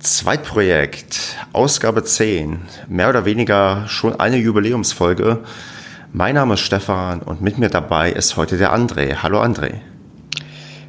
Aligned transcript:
Zweitprojekt, 0.00 1.36
Ausgabe 1.52 2.04
10, 2.04 2.60
mehr 2.88 3.08
oder 3.08 3.24
weniger 3.24 3.88
schon 3.88 4.18
eine 4.20 4.36
Jubiläumsfolge. 4.36 5.40
Mein 6.12 6.36
Name 6.36 6.54
ist 6.54 6.60
Stefan 6.60 7.20
und 7.20 7.40
mit 7.40 7.58
mir 7.58 7.68
dabei 7.68 8.12
ist 8.12 8.36
heute 8.36 8.58
der 8.58 8.72
André. 8.72 9.16
Hallo 9.24 9.42
André. 9.42 9.80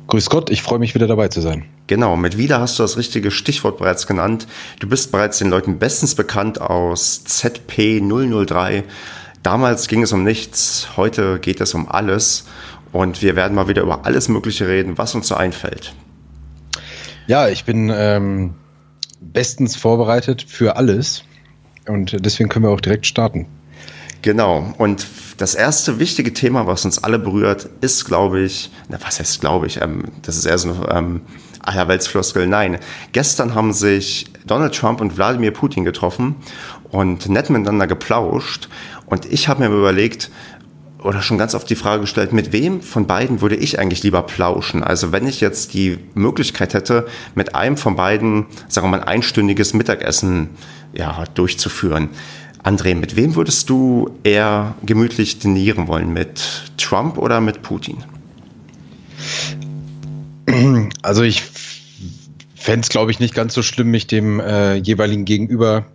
Grüß 0.06 0.30
Gott, 0.30 0.52
ich 0.52 0.62
freue 0.62 0.78
mich 0.78 0.94
wieder 0.94 1.08
dabei 1.08 1.28
zu 1.28 1.42
sein. 1.42 1.66
Genau, 1.88 2.18
mit 2.18 2.38
wieder 2.38 2.62
hast 2.62 2.78
du 2.78 2.84
das 2.84 2.98
richtige 2.98 3.32
Stichwort 3.32 3.80
bereits 3.80 4.06
genannt. 4.06 4.46
Du 4.80 4.88
bist 4.88 5.12
bereits 5.12 5.40
den 5.40 5.50
Leuten 5.50 5.80
bestens 5.80 6.14
bekannt 6.14 6.62
aus 6.62 7.24
ZP003. 7.26 8.84
Damals 9.42 9.88
ging 9.88 10.04
es 10.04 10.14
um 10.14 10.24
nichts, 10.24 10.90
heute 10.98 11.40
geht 11.40 11.62
es 11.62 11.74
um 11.74 11.90
alles 11.90 12.46
und 12.92 13.24
wir 13.24 13.36
werden 13.36 13.56
mal 13.56 13.68
wieder 13.68 13.82
über 13.82 14.06
alles 14.06 14.30
Mögliche 14.30 14.68
reden, 14.68 15.00
was 15.00 15.16
uns 15.16 15.28
so 15.28 15.34
einfällt. 15.34 15.96
Ja, 17.26 17.48
ich 17.48 17.66
bin 17.66 17.92
ähm, 17.92 18.54
bestens 19.22 19.76
vorbereitet 19.76 20.46
für 20.48 20.76
alles 20.76 21.24
und 21.88 22.24
deswegen 22.26 22.50
können 22.50 22.66
wir 22.66 22.72
auch 22.72 22.82
direkt 22.82 23.06
starten. 23.06 23.48
Genau. 24.22 24.74
Und 24.78 25.08
das 25.38 25.56
erste 25.56 26.00
wichtige 26.00 26.34
Thema, 26.34 26.68
was 26.68 26.84
uns 26.84 27.02
alle 27.04 27.20
berührt, 27.20 27.70
ist, 27.82 28.06
glaube 28.06 28.42
ich, 28.42 28.70
na, 28.90 29.00
was 29.02 29.20
heißt, 29.20 29.40
glaube 29.40 29.68
ich, 29.68 29.82
ähm, 29.82 30.04
das 30.22 30.36
ist 30.36 30.46
eher 30.46 30.58
so 30.58 30.74
eine 30.74 30.90
ähm, 30.92 31.22
Allerweltsfloskel. 31.62 32.48
Nein. 32.48 32.80
Gestern 33.14 33.56
haben 33.56 33.72
sich 33.72 34.26
Donald 34.46 34.76
Trump 34.76 35.00
und 35.00 35.16
Wladimir 35.16 35.52
Putin 35.52 35.86
getroffen 35.86 36.36
und 36.92 37.30
nett 37.30 37.50
miteinander 37.50 37.88
geplauscht. 37.88 38.68
Und 39.06 39.26
ich 39.26 39.48
habe 39.48 39.68
mir 39.68 39.76
überlegt, 39.76 40.30
oder 41.02 41.22
schon 41.22 41.38
ganz 41.38 41.56
oft 41.56 41.70
die 41.70 41.76
Frage 41.76 42.02
gestellt, 42.02 42.34
mit 42.34 42.52
wem 42.52 42.82
von 42.82 43.08
beiden 43.08 43.42
würde 43.42 43.56
ich 43.56 43.80
eigentlich 43.80 44.04
lieber 44.04 44.24
plauschen? 44.24 44.84
Also 44.84 45.12
wenn 45.12 45.28
ich 45.28 45.42
jetzt 45.42 45.74
die 45.74 45.98
Möglichkeit 46.14 46.74
hätte, 46.74 47.08
mit 47.36 47.56
einem 47.56 47.78
von 47.78 47.96
beiden, 47.96 48.48
sagen 48.68 48.88
wir 48.88 48.92
mal, 48.92 49.02
ein 49.02 49.08
einstündiges 49.08 49.74
Mittagessen 49.74 50.50
ja, 50.94 51.24
durchzuführen, 51.34 52.10
André, 52.64 52.96
mit 52.96 53.16
wem 53.16 53.36
würdest 53.36 53.70
du 53.70 54.12
eher 54.24 54.76
gemütlich 54.86 55.40
dinieren 55.40 55.88
wollen? 55.88 56.12
Mit 56.12 56.72
Trump 56.78 57.18
oder 57.18 57.40
mit 57.40 57.62
Putin? 57.62 58.04
Also 61.02 61.24
ich 61.24 61.44
fände 62.56 62.82
es, 62.82 62.90
glaube 62.90 63.12
ich, 63.12 63.20
nicht 63.20 63.34
ganz 63.34 63.54
so 63.54 63.64
schlimm, 63.64 63.92
mich 63.92 64.08
dem 64.08 64.40
äh, 64.40 64.76
jeweiligen 64.76 65.24
Gegenüber 65.24 65.86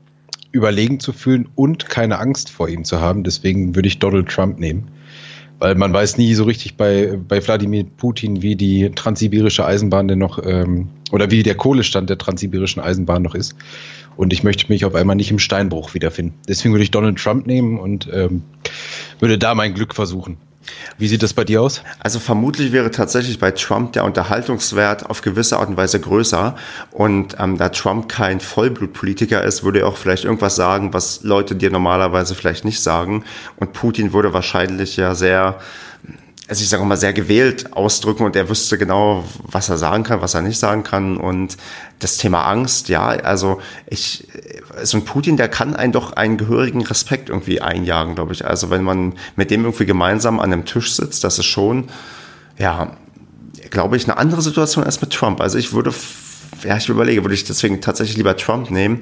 überlegen 0.52 1.00
zu 1.00 1.12
fühlen 1.12 1.48
und 1.54 1.88
keine 1.88 2.18
Angst 2.18 2.48
vor 2.48 2.68
ihm 2.68 2.84
zu 2.84 3.00
haben. 3.00 3.24
Deswegen 3.24 3.74
würde 3.74 3.88
ich 3.88 3.98
Donald 3.98 4.28
Trump 4.28 4.58
nehmen. 4.58 4.88
Weil 5.58 5.74
man 5.76 5.92
weiß 5.92 6.18
nie 6.18 6.34
so 6.34 6.44
richtig 6.44 6.76
bei, 6.76 7.18
bei 7.28 7.44
Wladimir 7.44 7.84
Putin, 7.96 8.42
wie 8.42 8.56
die 8.56 8.90
transsibirische 8.90 9.64
Eisenbahn 9.64 10.08
denn 10.08 10.18
noch, 10.18 10.44
ähm, 10.44 10.88
oder 11.12 11.30
wie 11.30 11.42
der 11.42 11.54
Kohlestand 11.54 12.10
der 12.10 12.18
transsibirischen 12.18 12.82
Eisenbahn 12.82 13.22
noch 13.22 13.34
ist. 13.34 13.54
Und 14.16 14.32
ich 14.32 14.44
möchte 14.44 14.70
mich 14.70 14.84
auf 14.84 14.94
einmal 14.94 15.16
nicht 15.16 15.30
im 15.30 15.38
Steinbruch 15.38 15.94
wiederfinden. 15.94 16.34
Deswegen 16.48 16.72
würde 16.74 16.84
ich 16.84 16.90
Donald 16.90 17.18
Trump 17.18 17.46
nehmen 17.46 17.78
und 17.78 18.08
ähm, 18.12 18.42
würde 19.20 19.38
da 19.38 19.54
mein 19.54 19.74
Glück 19.74 19.94
versuchen. 19.94 20.36
Wie 20.98 21.08
sieht 21.08 21.22
das 21.22 21.34
bei 21.34 21.44
dir 21.44 21.62
aus? 21.62 21.82
Also 22.00 22.18
vermutlich 22.18 22.72
wäre 22.72 22.90
tatsächlich 22.90 23.38
bei 23.38 23.50
Trump 23.50 23.92
der 23.92 24.04
Unterhaltungswert 24.04 25.08
auf 25.08 25.22
gewisse 25.22 25.58
Art 25.58 25.68
und 25.68 25.76
Weise 25.76 26.00
größer. 26.00 26.56
Und 26.92 27.36
ähm, 27.38 27.58
da 27.58 27.68
Trump 27.68 28.08
kein 28.08 28.40
Vollblutpolitiker 28.40 29.42
ist, 29.42 29.64
würde 29.64 29.80
er 29.80 29.88
auch 29.88 29.96
vielleicht 29.96 30.24
irgendwas 30.24 30.56
sagen, 30.56 30.92
was 30.92 31.22
Leute 31.22 31.56
dir 31.56 31.70
normalerweise 31.70 32.34
vielleicht 32.34 32.64
nicht 32.64 32.80
sagen. 32.80 33.24
Und 33.56 33.72
Putin 33.72 34.12
würde 34.12 34.32
wahrscheinlich 34.32 34.96
ja 34.96 35.14
sehr 35.14 35.58
also 36.46 36.62
ich 36.62 36.68
sage 36.68 36.84
mal, 36.84 36.96
sehr 36.96 37.14
gewählt 37.14 37.72
ausdrücken 37.72 38.24
und 38.24 38.36
er 38.36 38.50
wüsste 38.50 38.76
genau, 38.76 39.24
was 39.44 39.70
er 39.70 39.78
sagen 39.78 40.04
kann, 40.04 40.20
was 40.20 40.34
er 40.34 40.42
nicht 40.42 40.58
sagen 40.58 40.82
kann. 40.82 41.16
Und 41.16 41.56
das 42.00 42.18
Thema 42.18 42.44
Angst, 42.44 42.90
ja, 42.90 43.06
also 43.06 43.62
ich, 43.86 44.28
so 44.82 44.98
ein 44.98 45.06
Putin, 45.06 45.38
der 45.38 45.48
kann 45.48 45.74
einen 45.74 45.92
doch 45.92 46.12
einen 46.12 46.36
gehörigen 46.36 46.82
Respekt 46.82 47.30
irgendwie 47.30 47.62
einjagen, 47.62 48.14
glaube 48.14 48.34
ich. 48.34 48.44
Also 48.44 48.68
wenn 48.68 48.82
man 48.82 49.14
mit 49.36 49.50
dem 49.50 49.64
irgendwie 49.64 49.86
gemeinsam 49.86 50.38
an 50.38 50.52
einem 50.52 50.66
Tisch 50.66 50.92
sitzt, 50.92 51.24
das 51.24 51.38
ist 51.38 51.46
schon, 51.46 51.88
ja, 52.58 52.94
glaube 53.70 53.96
ich, 53.96 54.04
eine 54.04 54.18
andere 54.18 54.42
Situation 54.42 54.84
als 54.84 55.00
mit 55.00 55.14
Trump. 55.14 55.40
Also 55.40 55.56
ich 55.56 55.72
würde, 55.72 55.94
ja, 56.62 56.76
ich 56.76 56.88
überlege, 56.90 57.24
würde 57.24 57.34
ich 57.34 57.44
deswegen 57.44 57.80
tatsächlich 57.80 58.18
lieber 58.18 58.36
Trump 58.36 58.70
nehmen. 58.70 59.00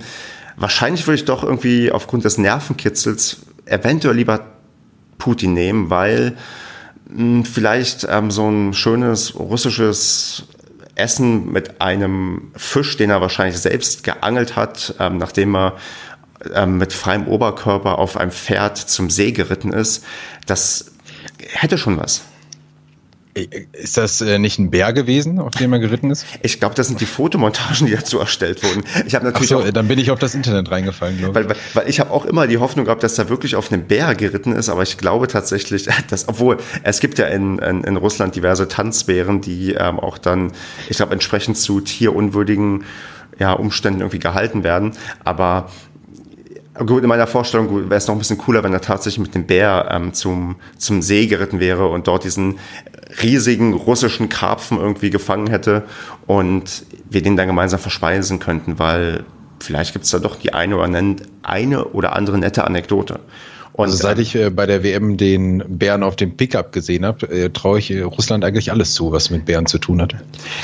Wahrscheinlich 0.56 1.08
würde 1.08 1.16
ich 1.16 1.24
doch 1.24 1.42
irgendwie 1.42 1.90
aufgrund 1.90 2.24
des 2.24 2.38
Nervenkitzels 2.38 3.38
eventuell 3.64 4.14
lieber 4.14 4.46
Putin 5.18 5.54
nehmen, 5.54 5.90
weil 5.90 6.36
vielleicht 7.44 8.06
ähm, 8.08 8.30
so 8.30 8.48
ein 8.48 8.74
schönes 8.74 9.38
russisches 9.38 10.44
Essen 10.94 11.50
mit 11.52 11.80
einem 11.80 12.52
Fisch, 12.56 12.96
den 12.96 13.10
er 13.10 13.20
wahrscheinlich 13.20 13.58
selbst 13.58 14.04
geangelt 14.04 14.56
hat, 14.56 14.94
ähm, 14.98 15.18
nachdem 15.18 15.54
er 15.54 15.76
ähm, 16.54 16.78
mit 16.78 16.92
freiem 16.92 17.26
Oberkörper 17.26 17.98
auf 17.98 18.16
einem 18.16 18.30
Pferd 18.30 18.78
zum 18.78 19.10
See 19.10 19.32
geritten 19.32 19.72
ist. 19.72 20.04
Das 20.46 20.92
hätte 21.38 21.78
schon 21.78 21.98
was. 21.98 22.22
Ist 23.34 23.96
das 23.96 24.20
äh, 24.20 24.38
nicht 24.38 24.58
ein 24.58 24.70
Bär 24.70 24.92
gewesen, 24.92 25.38
auf 25.38 25.54
dem 25.54 25.72
er 25.72 25.78
geritten 25.78 26.10
ist? 26.10 26.26
Ich 26.42 26.60
glaube, 26.60 26.74
das 26.74 26.88
sind 26.88 27.00
die 27.00 27.06
Fotomontagen, 27.06 27.86
die 27.86 27.94
dazu 27.94 28.18
erstellt 28.18 28.62
wurden. 28.62 28.84
Ich 29.06 29.14
habe 29.14 29.24
natürlich 29.24 29.52
Ach 29.54 29.60
so, 29.60 29.66
auch, 29.66 29.70
dann 29.70 29.88
bin 29.88 29.98
ich 29.98 30.10
auf 30.10 30.18
das 30.18 30.34
Internet 30.34 30.70
reingefallen, 30.70 31.16
glaube 31.16 31.40
ich. 31.40 31.48
Weil, 31.48 31.56
weil, 31.72 31.88
ich 31.88 31.98
habe 31.98 32.10
auch 32.10 32.26
immer 32.26 32.46
die 32.46 32.58
Hoffnung 32.58 32.84
gehabt, 32.84 33.02
dass 33.02 33.14
da 33.14 33.30
wirklich 33.30 33.56
auf 33.56 33.72
einem 33.72 33.84
Bär 33.84 34.14
geritten 34.14 34.52
ist, 34.52 34.68
aber 34.68 34.82
ich 34.82 34.98
glaube 34.98 35.28
tatsächlich, 35.28 35.88
dass, 36.10 36.28
obwohl 36.28 36.58
es 36.82 37.00
gibt 37.00 37.18
ja 37.18 37.26
in, 37.26 37.58
in, 37.58 37.84
in 37.84 37.96
Russland 37.96 38.36
diverse 38.36 38.68
Tanzbären, 38.68 39.40
die 39.40 39.72
ähm, 39.72 39.98
auch 39.98 40.18
dann, 40.18 40.52
ich 40.90 40.98
glaube, 40.98 41.14
entsprechend 41.14 41.56
zu 41.56 41.80
tierunwürdigen 41.80 42.84
ja, 43.38 43.54
Umständen 43.54 44.00
irgendwie 44.00 44.18
gehalten 44.18 44.62
werden. 44.62 44.92
Aber 45.24 45.70
Gut, 46.74 47.02
in 47.02 47.08
meiner 47.08 47.26
Vorstellung 47.26 47.90
wäre 47.90 47.98
es 47.98 48.06
noch 48.06 48.14
ein 48.14 48.18
bisschen 48.18 48.38
cooler, 48.38 48.64
wenn 48.64 48.72
er 48.72 48.80
tatsächlich 48.80 49.20
mit 49.20 49.34
dem 49.34 49.46
Bär 49.46 49.88
ähm, 49.90 50.14
zum, 50.14 50.56
zum 50.78 51.02
See 51.02 51.26
geritten 51.26 51.60
wäre 51.60 51.88
und 51.88 52.06
dort 52.06 52.24
diesen 52.24 52.58
riesigen 53.22 53.74
russischen 53.74 54.30
Karpfen 54.30 54.78
irgendwie 54.78 55.10
gefangen 55.10 55.48
hätte 55.48 55.82
und 56.26 56.86
wir 57.10 57.22
den 57.22 57.36
dann 57.36 57.46
gemeinsam 57.46 57.78
verspeisen 57.78 58.38
könnten, 58.38 58.78
weil 58.78 59.24
vielleicht 59.60 59.92
gibt 59.92 60.06
es 60.06 60.12
da 60.12 60.18
doch 60.18 60.36
die 60.36 60.54
eine 60.54 60.78
oder, 60.78 60.90
eine 61.42 61.84
oder 61.84 62.16
andere 62.16 62.38
nette 62.38 62.64
Anekdote. 62.64 63.20
Und, 63.74 63.86
also 63.86 63.96
seit 63.96 64.18
ich 64.18 64.34
äh, 64.34 64.50
bei 64.50 64.66
der 64.66 64.82
WM 64.82 65.16
den 65.16 65.64
Bären 65.66 66.02
auf 66.02 66.16
dem 66.16 66.36
Pickup 66.36 66.72
gesehen 66.72 67.06
habe, 67.06 67.26
äh, 67.30 67.48
traue 67.50 67.78
ich 67.78 67.90
äh, 67.90 68.02
Russland 68.02 68.44
eigentlich 68.44 68.70
alles 68.70 68.92
zu, 68.92 69.12
was 69.12 69.30
mit 69.30 69.46
Bären 69.46 69.64
zu 69.64 69.78
tun 69.78 70.02
hat. 70.02 70.14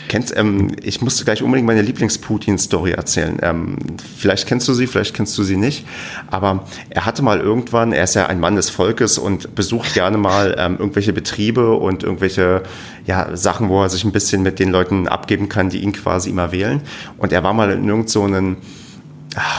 Kennst, 0.08 0.36
ähm, 0.36 0.72
ich 0.82 1.00
musste 1.00 1.24
gleich 1.24 1.42
unbedingt 1.42 1.66
meine 1.66 1.80
Lieblings-Putin-Story 1.80 2.92
erzählen. 2.92 3.38
Ähm, 3.42 3.76
vielleicht 4.18 4.46
kennst 4.46 4.68
du 4.68 4.74
sie, 4.74 4.86
vielleicht 4.86 5.14
kennst 5.14 5.38
du 5.38 5.42
sie 5.42 5.56
nicht. 5.56 5.86
Aber 6.30 6.66
er 6.90 7.06
hatte 7.06 7.22
mal 7.22 7.40
irgendwann, 7.40 7.92
er 7.92 8.04
ist 8.04 8.14
ja 8.14 8.26
ein 8.26 8.40
Mann 8.40 8.56
des 8.56 8.68
Volkes 8.68 9.16
und 9.16 9.54
besucht 9.54 9.94
gerne 9.94 10.18
mal 10.18 10.54
ähm, 10.58 10.76
irgendwelche 10.78 11.14
Betriebe 11.14 11.72
und 11.76 12.02
irgendwelche 12.02 12.62
ja, 13.06 13.34
Sachen, 13.36 13.70
wo 13.70 13.82
er 13.82 13.88
sich 13.88 14.04
ein 14.04 14.12
bisschen 14.12 14.42
mit 14.42 14.58
den 14.58 14.70
Leuten 14.70 15.08
abgeben 15.08 15.48
kann, 15.48 15.70
die 15.70 15.78
ihn 15.78 15.92
quasi 15.92 16.28
immer 16.28 16.52
wählen. 16.52 16.82
Und 17.16 17.32
er 17.32 17.42
war 17.42 17.54
mal 17.54 17.70
in 17.70 17.88
irgendeinem 17.88 18.06
so 18.06 18.68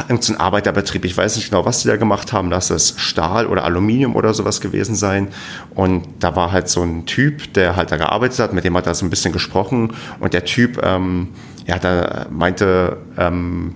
irgendein 0.07 0.38
Arbeiterbetrieb. 0.38 1.06
Ich 1.06 1.16
weiß 1.16 1.35
nicht 1.35 1.50
genau, 1.50 1.66
was 1.66 1.81
die 1.81 1.88
da 1.88 1.97
gemacht 1.97 2.34
haben. 2.34 2.50
Lass 2.50 2.69
es 2.69 2.95
Stahl 2.97 3.47
oder 3.47 3.63
Aluminium 3.63 4.16
oder 4.16 4.34
sowas 4.34 4.62
gewesen 4.62 4.95
sein. 4.95 5.29
Und 5.75 6.07
da 6.19 6.35
war 6.35 6.51
halt 6.51 6.69
so 6.69 6.81
ein 6.81 7.06
Typ, 7.06 7.53
der 7.53 7.75
halt 7.75 7.91
da 7.91 7.97
gearbeitet 7.97 8.40
hat, 8.40 8.53
mit 8.53 8.63
dem 8.63 8.75
hat 8.75 8.88
er 8.88 8.95
so 8.95 9.06
ein 9.06 9.09
bisschen 9.09 9.34
gesprochen. 9.34 9.94
Und 10.19 10.34
der 10.34 10.45
Typ, 10.45 10.79
ähm, 10.84 11.29
ja, 11.66 11.78
da 11.78 12.28
meinte, 12.29 12.97
ähm, 13.17 13.75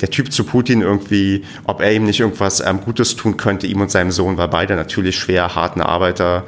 der 0.00 0.10
Typ 0.10 0.32
zu 0.32 0.44
Putin 0.44 0.82
irgendwie, 0.82 1.44
ob 1.64 1.80
er 1.80 1.92
ihm 1.92 2.04
nicht 2.04 2.20
irgendwas 2.20 2.60
ähm, 2.60 2.80
Gutes 2.82 3.16
tun 3.16 3.36
könnte, 3.36 3.66
ihm 3.66 3.80
und 3.80 3.90
seinem 3.90 4.10
Sohn, 4.10 4.36
weil 4.36 4.48
beide 4.48 4.76
natürlich 4.76 5.16
schwer, 5.16 5.54
harten 5.54 5.80
Arbeiter, 5.80 6.44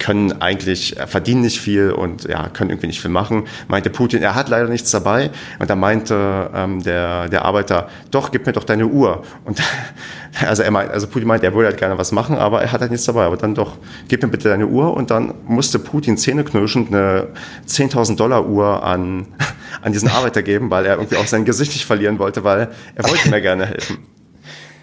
können 0.00 0.42
eigentlich, 0.42 0.98
äh, 0.98 1.06
verdienen 1.06 1.42
nicht 1.42 1.60
viel 1.60 1.92
und 1.92 2.24
ja, 2.24 2.48
können 2.48 2.70
irgendwie 2.70 2.88
nicht 2.88 3.00
viel 3.00 3.10
machen. 3.10 3.44
Meinte 3.68 3.90
Putin, 3.90 4.22
er 4.22 4.34
hat 4.34 4.48
leider 4.48 4.68
nichts 4.68 4.90
dabei. 4.90 5.30
Und 5.60 5.70
da 5.70 5.76
meinte 5.76 6.50
ähm, 6.52 6.82
der, 6.82 7.28
der 7.28 7.44
Arbeiter, 7.44 7.88
doch, 8.10 8.32
gib 8.32 8.46
mir 8.46 8.52
doch 8.52 8.64
deine 8.64 8.86
Uhr. 8.86 9.22
Und 9.44 9.60
also 10.46 10.62
er 10.62 10.70
meint, 10.72 10.90
also 10.90 11.06
Putin 11.06 11.28
meint, 11.28 11.44
er 11.44 11.54
würde 11.54 11.68
halt 11.68 11.78
gerne 11.78 11.96
was 11.98 12.10
machen, 12.10 12.36
aber 12.36 12.62
er 12.62 12.72
hat 12.72 12.80
halt 12.80 12.90
nichts 12.90 13.06
dabei. 13.06 13.24
Aber 13.26 13.36
dann 13.36 13.54
doch, 13.54 13.76
gib 14.08 14.22
mir 14.22 14.28
bitte 14.28 14.48
deine 14.48 14.66
Uhr. 14.66 14.94
Und 14.94 15.10
dann 15.10 15.34
musste 15.46 15.78
Putin 15.78 16.16
zähneknirschend 16.16 16.88
eine 16.88 17.28
10.000 17.68 18.16
Dollar 18.16 18.48
Uhr 18.48 18.82
an, 18.82 19.26
an 19.82 19.92
diesen 19.92 20.08
Arbeiter 20.08 20.42
geben, 20.42 20.70
weil 20.70 20.86
er 20.86 20.96
irgendwie 20.96 21.16
auch 21.18 21.26
sein 21.26 21.44
Gesicht 21.44 21.72
nicht 21.72 21.84
verlieren 21.84 22.18
wollte, 22.18 22.42
weil 22.42 22.70
er 22.94 23.08
wollte 23.08 23.30
mir 23.30 23.40
gerne 23.40 23.66
helfen. 23.66 23.98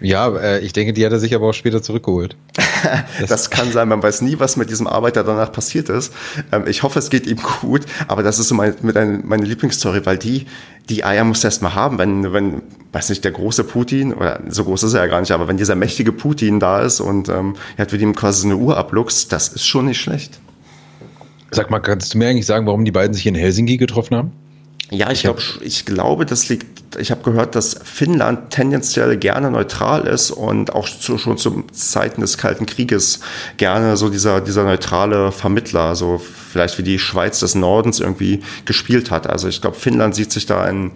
Ja, 0.00 0.28
äh, 0.36 0.60
ich 0.60 0.72
denke, 0.72 0.92
die 0.92 1.04
hat 1.04 1.12
er 1.12 1.18
sich 1.18 1.34
aber 1.34 1.48
auch 1.48 1.54
später 1.54 1.82
zurückgeholt. 1.82 2.36
Das, 3.18 3.28
das, 3.28 3.50
kann 3.50 3.72
sein, 3.72 3.88
man 3.88 4.00
weiß 4.00 4.22
nie, 4.22 4.38
was 4.38 4.56
mit 4.56 4.70
diesem 4.70 4.86
Arbeiter 4.86 5.24
danach 5.24 5.50
passiert 5.50 5.88
ist. 5.88 6.12
Ähm, 6.52 6.64
ich 6.68 6.84
hoffe, 6.84 7.00
es 7.00 7.10
geht 7.10 7.26
ihm 7.26 7.38
gut, 7.60 7.80
aber 8.06 8.22
das 8.22 8.38
ist 8.38 8.46
so 8.46 8.54
mein, 8.54 8.76
mit 8.82 8.96
ein, 8.96 9.26
meine 9.26 9.44
Lieblingsstory, 9.44 10.06
weil 10.06 10.16
die, 10.16 10.46
die 10.88 11.04
Eier 11.04 11.24
muss 11.24 11.42
er 11.42 11.48
erst 11.48 11.60
mal 11.60 11.74
haben, 11.74 11.98
wenn, 11.98 12.32
wenn, 12.32 12.62
weiß 12.92 13.08
nicht, 13.08 13.24
der 13.24 13.32
große 13.32 13.64
Putin, 13.64 14.14
oder 14.14 14.40
so 14.48 14.62
groß 14.62 14.84
ist 14.84 14.94
er 14.94 15.00
ja 15.00 15.06
gar 15.08 15.18
nicht, 15.18 15.32
aber 15.32 15.48
wenn 15.48 15.56
dieser 15.56 15.74
mächtige 15.74 16.12
Putin 16.12 16.60
da 16.60 16.82
ist 16.82 17.00
und 17.00 17.28
ähm, 17.28 17.56
er 17.76 17.82
hat 17.82 17.92
mit 17.92 18.00
ihm 18.00 18.14
quasi 18.14 18.46
eine 18.46 18.56
Uhr 18.56 18.76
abluchst, 18.76 19.32
das 19.32 19.48
ist 19.48 19.66
schon 19.66 19.86
nicht 19.86 20.00
schlecht. 20.00 20.38
Sag 21.50 21.70
mal, 21.70 21.80
kannst 21.80 22.14
du 22.14 22.18
mir 22.18 22.28
eigentlich 22.28 22.46
sagen, 22.46 22.66
warum 22.66 22.84
die 22.84 22.92
beiden 22.92 23.14
sich 23.14 23.26
in 23.26 23.34
Helsinki 23.34 23.76
getroffen 23.76 24.16
haben? 24.16 24.32
Ja, 24.90 25.10
ich, 25.10 25.22
glaub, 25.22 25.38
ich 25.60 25.84
glaube, 25.84 26.24
das 26.24 26.48
liegt, 26.48 26.96
ich 26.96 27.10
habe 27.10 27.22
gehört, 27.22 27.54
dass 27.54 27.78
Finnland 27.84 28.50
tendenziell 28.50 29.18
gerne 29.18 29.50
neutral 29.50 30.06
ist 30.06 30.30
und 30.30 30.72
auch 30.72 30.88
zu, 30.88 31.18
schon 31.18 31.36
zu 31.36 31.64
Zeiten 31.72 32.22
des 32.22 32.38
Kalten 32.38 32.64
Krieges 32.64 33.20
gerne 33.58 33.98
so 33.98 34.08
dieser, 34.08 34.40
dieser 34.40 34.64
neutrale 34.64 35.30
Vermittler, 35.30 35.94
so 35.94 36.18
vielleicht 36.18 36.78
wie 36.78 36.82
die 36.82 36.98
Schweiz 36.98 37.40
des 37.40 37.54
Nordens 37.54 38.00
irgendwie 38.00 38.40
gespielt 38.64 39.10
hat. 39.10 39.26
Also 39.26 39.46
ich 39.48 39.60
glaube, 39.60 39.76
Finnland 39.76 40.14
sieht 40.14 40.32
sich 40.32 40.46
da 40.46 40.66
in, 40.66 40.92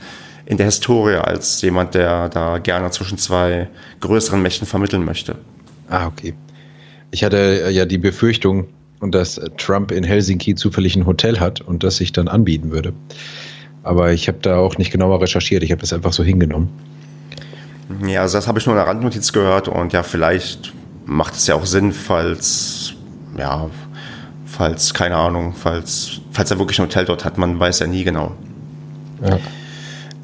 in 0.46 0.56
der 0.56 0.66
Historie 0.66 1.16
als 1.16 1.60
jemand, 1.60 1.94
der 1.94 2.30
da 2.30 2.58
gerne 2.58 2.90
zwischen 2.92 3.18
zwei 3.18 3.68
größeren 4.00 4.40
Mächten 4.40 4.66
vermitteln 4.66 5.04
möchte. 5.04 5.36
Ah, 5.90 6.06
okay. 6.06 6.32
Ich 7.10 7.24
hatte 7.24 7.66
äh, 7.66 7.70
ja 7.70 7.84
die 7.84 7.98
Befürchtung, 7.98 8.68
dass 9.02 9.38
Trump 9.58 9.90
in 9.90 10.04
Helsinki 10.04 10.54
zufällig 10.54 10.96
ein 10.96 11.04
Hotel 11.04 11.40
hat 11.40 11.60
und 11.60 11.82
das 11.82 11.96
sich 11.96 12.12
dann 12.12 12.28
anbieten 12.28 12.70
würde. 12.70 12.94
Aber 13.82 14.12
ich 14.12 14.28
habe 14.28 14.38
da 14.40 14.58
auch 14.58 14.78
nicht 14.78 14.92
genauer 14.92 15.20
recherchiert. 15.20 15.62
Ich 15.62 15.72
habe 15.72 15.80
das 15.80 15.92
einfach 15.92 16.12
so 16.12 16.22
hingenommen. 16.22 16.70
Ja, 18.06 18.22
also 18.22 18.38
das 18.38 18.46
habe 18.46 18.58
ich 18.58 18.66
nur 18.66 18.74
in 18.74 18.78
der 18.78 18.86
Randnotiz 18.86 19.32
gehört 19.32 19.68
und 19.68 19.92
ja, 19.92 20.02
vielleicht 20.02 20.72
macht 21.04 21.34
es 21.34 21.46
ja 21.46 21.56
auch 21.56 21.66
Sinn, 21.66 21.92
falls, 21.92 22.94
ja, 23.36 23.68
falls, 24.46 24.94
keine 24.94 25.16
Ahnung, 25.16 25.54
falls, 25.54 26.20
falls 26.30 26.50
er 26.50 26.58
wirklich 26.58 26.78
ein 26.78 26.86
Hotel 26.86 27.04
dort 27.04 27.24
hat, 27.24 27.38
man 27.38 27.58
weiß 27.58 27.80
ja 27.80 27.86
nie 27.86 28.04
genau. 28.04 28.32
Ja. 29.22 29.38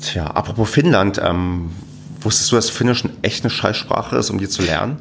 Tja, 0.00 0.26
apropos 0.28 0.70
Finnland, 0.70 1.20
ähm, 1.22 1.70
wusstest 2.20 2.52
du, 2.52 2.56
dass 2.56 2.70
Finnisch 2.70 3.04
echt 3.22 3.44
eine 3.44 3.50
Scheißsprache 3.50 4.16
ist, 4.16 4.30
um 4.30 4.38
die 4.38 4.48
zu 4.48 4.62
lernen? 4.62 5.00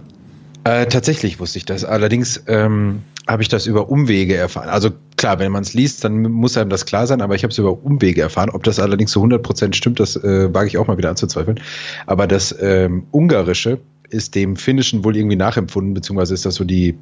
Äh, 0.64 0.88
tatsächlich 0.88 1.40
wusste 1.40 1.60
ich 1.60 1.66
das. 1.66 1.86
Allerdings 1.86 2.44
ähm, 2.48 3.04
habe 3.28 3.42
ich 3.42 3.48
das 3.48 3.68
über 3.68 3.90
Umwege 3.90 4.36
erfahren. 4.36 4.70
Also 4.70 4.92
klar, 5.18 5.40
wenn 5.40 5.52
man 5.52 5.64
es 5.64 5.74
liest, 5.74 6.04
dann 6.04 6.22
muss 6.22 6.58
einem 6.58 6.70
das 6.70 6.86
klar 6.86 7.08
sein, 7.08 7.22
aber 7.22 7.36
ich 7.36 7.44
habe 7.44 7.52
es 7.52 7.58
über 7.58 7.84
Umwege 7.84 8.22
erfahren. 8.22 8.50
Ob 8.52 8.64
das 8.64 8.80
allerdings 8.80 9.12
zu 9.12 9.22
100% 9.22 9.74
stimmt, 9.74 10.00
das 10.00 10.16
äh, 10.16 10.54
wage 10.54 10.68
ich 10.68 10.78
auch 10.78 10.88
mal 10.88 10.98
wieder 10.98 11.10
anzuzweifeln. 11.10 11.60
Aber 12.06 12.28
das 12.28 12.56
ähm, 12.62 13.08
Ungarische 13.12 13.80
ist 14.10 14.36
dem 14.36 14.56
Finnischen 14.56 15.04
wohl 15.04 15.18
irgendwie 15.18 15.36
nachempfunden, 15.36 15.94
beziehungsweise 15.94 16.34
ist 16.34 16.46
das 16.46 16.56
so 16.56 16.64
die, 16.64 16.98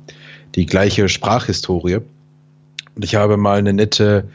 die 0.55 0.65
gleiche 0.65 1.07
Sprachhistorie. 1.09 1.99
Und 2.95 3.03
ich 3.03 3.15
habe 3.15 3.37
mal 3.37 3.59
eine 3.59 3.73
nette 3.73 4.29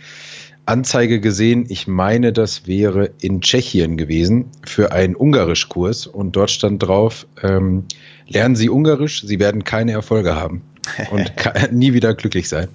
Anzeige 0.66 1.18
gesehen. 1.20 1.64
Ich 1.68 1.88
meine, 1.88 2.32
das 2.32 2.66
wäre 2.66 3.10
in 3.20 3.40
Tschechien 3.40 3.96
gewesen 3.96 4.50
für 4.64 4.92
einen 4.92 5.16
Ungarischkurs 5.16 6.06
und 6.06 6.36
dort 6.36 6.50
stand 6.50 6.82
drauf, 6.82 7.26
ähm, 7.42 7.86
lernen 8.28 8.54
Sie 8.54 8.68
Ungarisch, 8.68 9.22
Sie 9.22 9.40
werden 9.40 9.64
keine 9.64 9.92
Erfolge 9.92 10.36
haben 10.36 10.62
und 11.10 11.32
nie 11.72 11.92
wieder 11.92 12.14
glücklich 12.14 12.48
sein. 12.48 12.68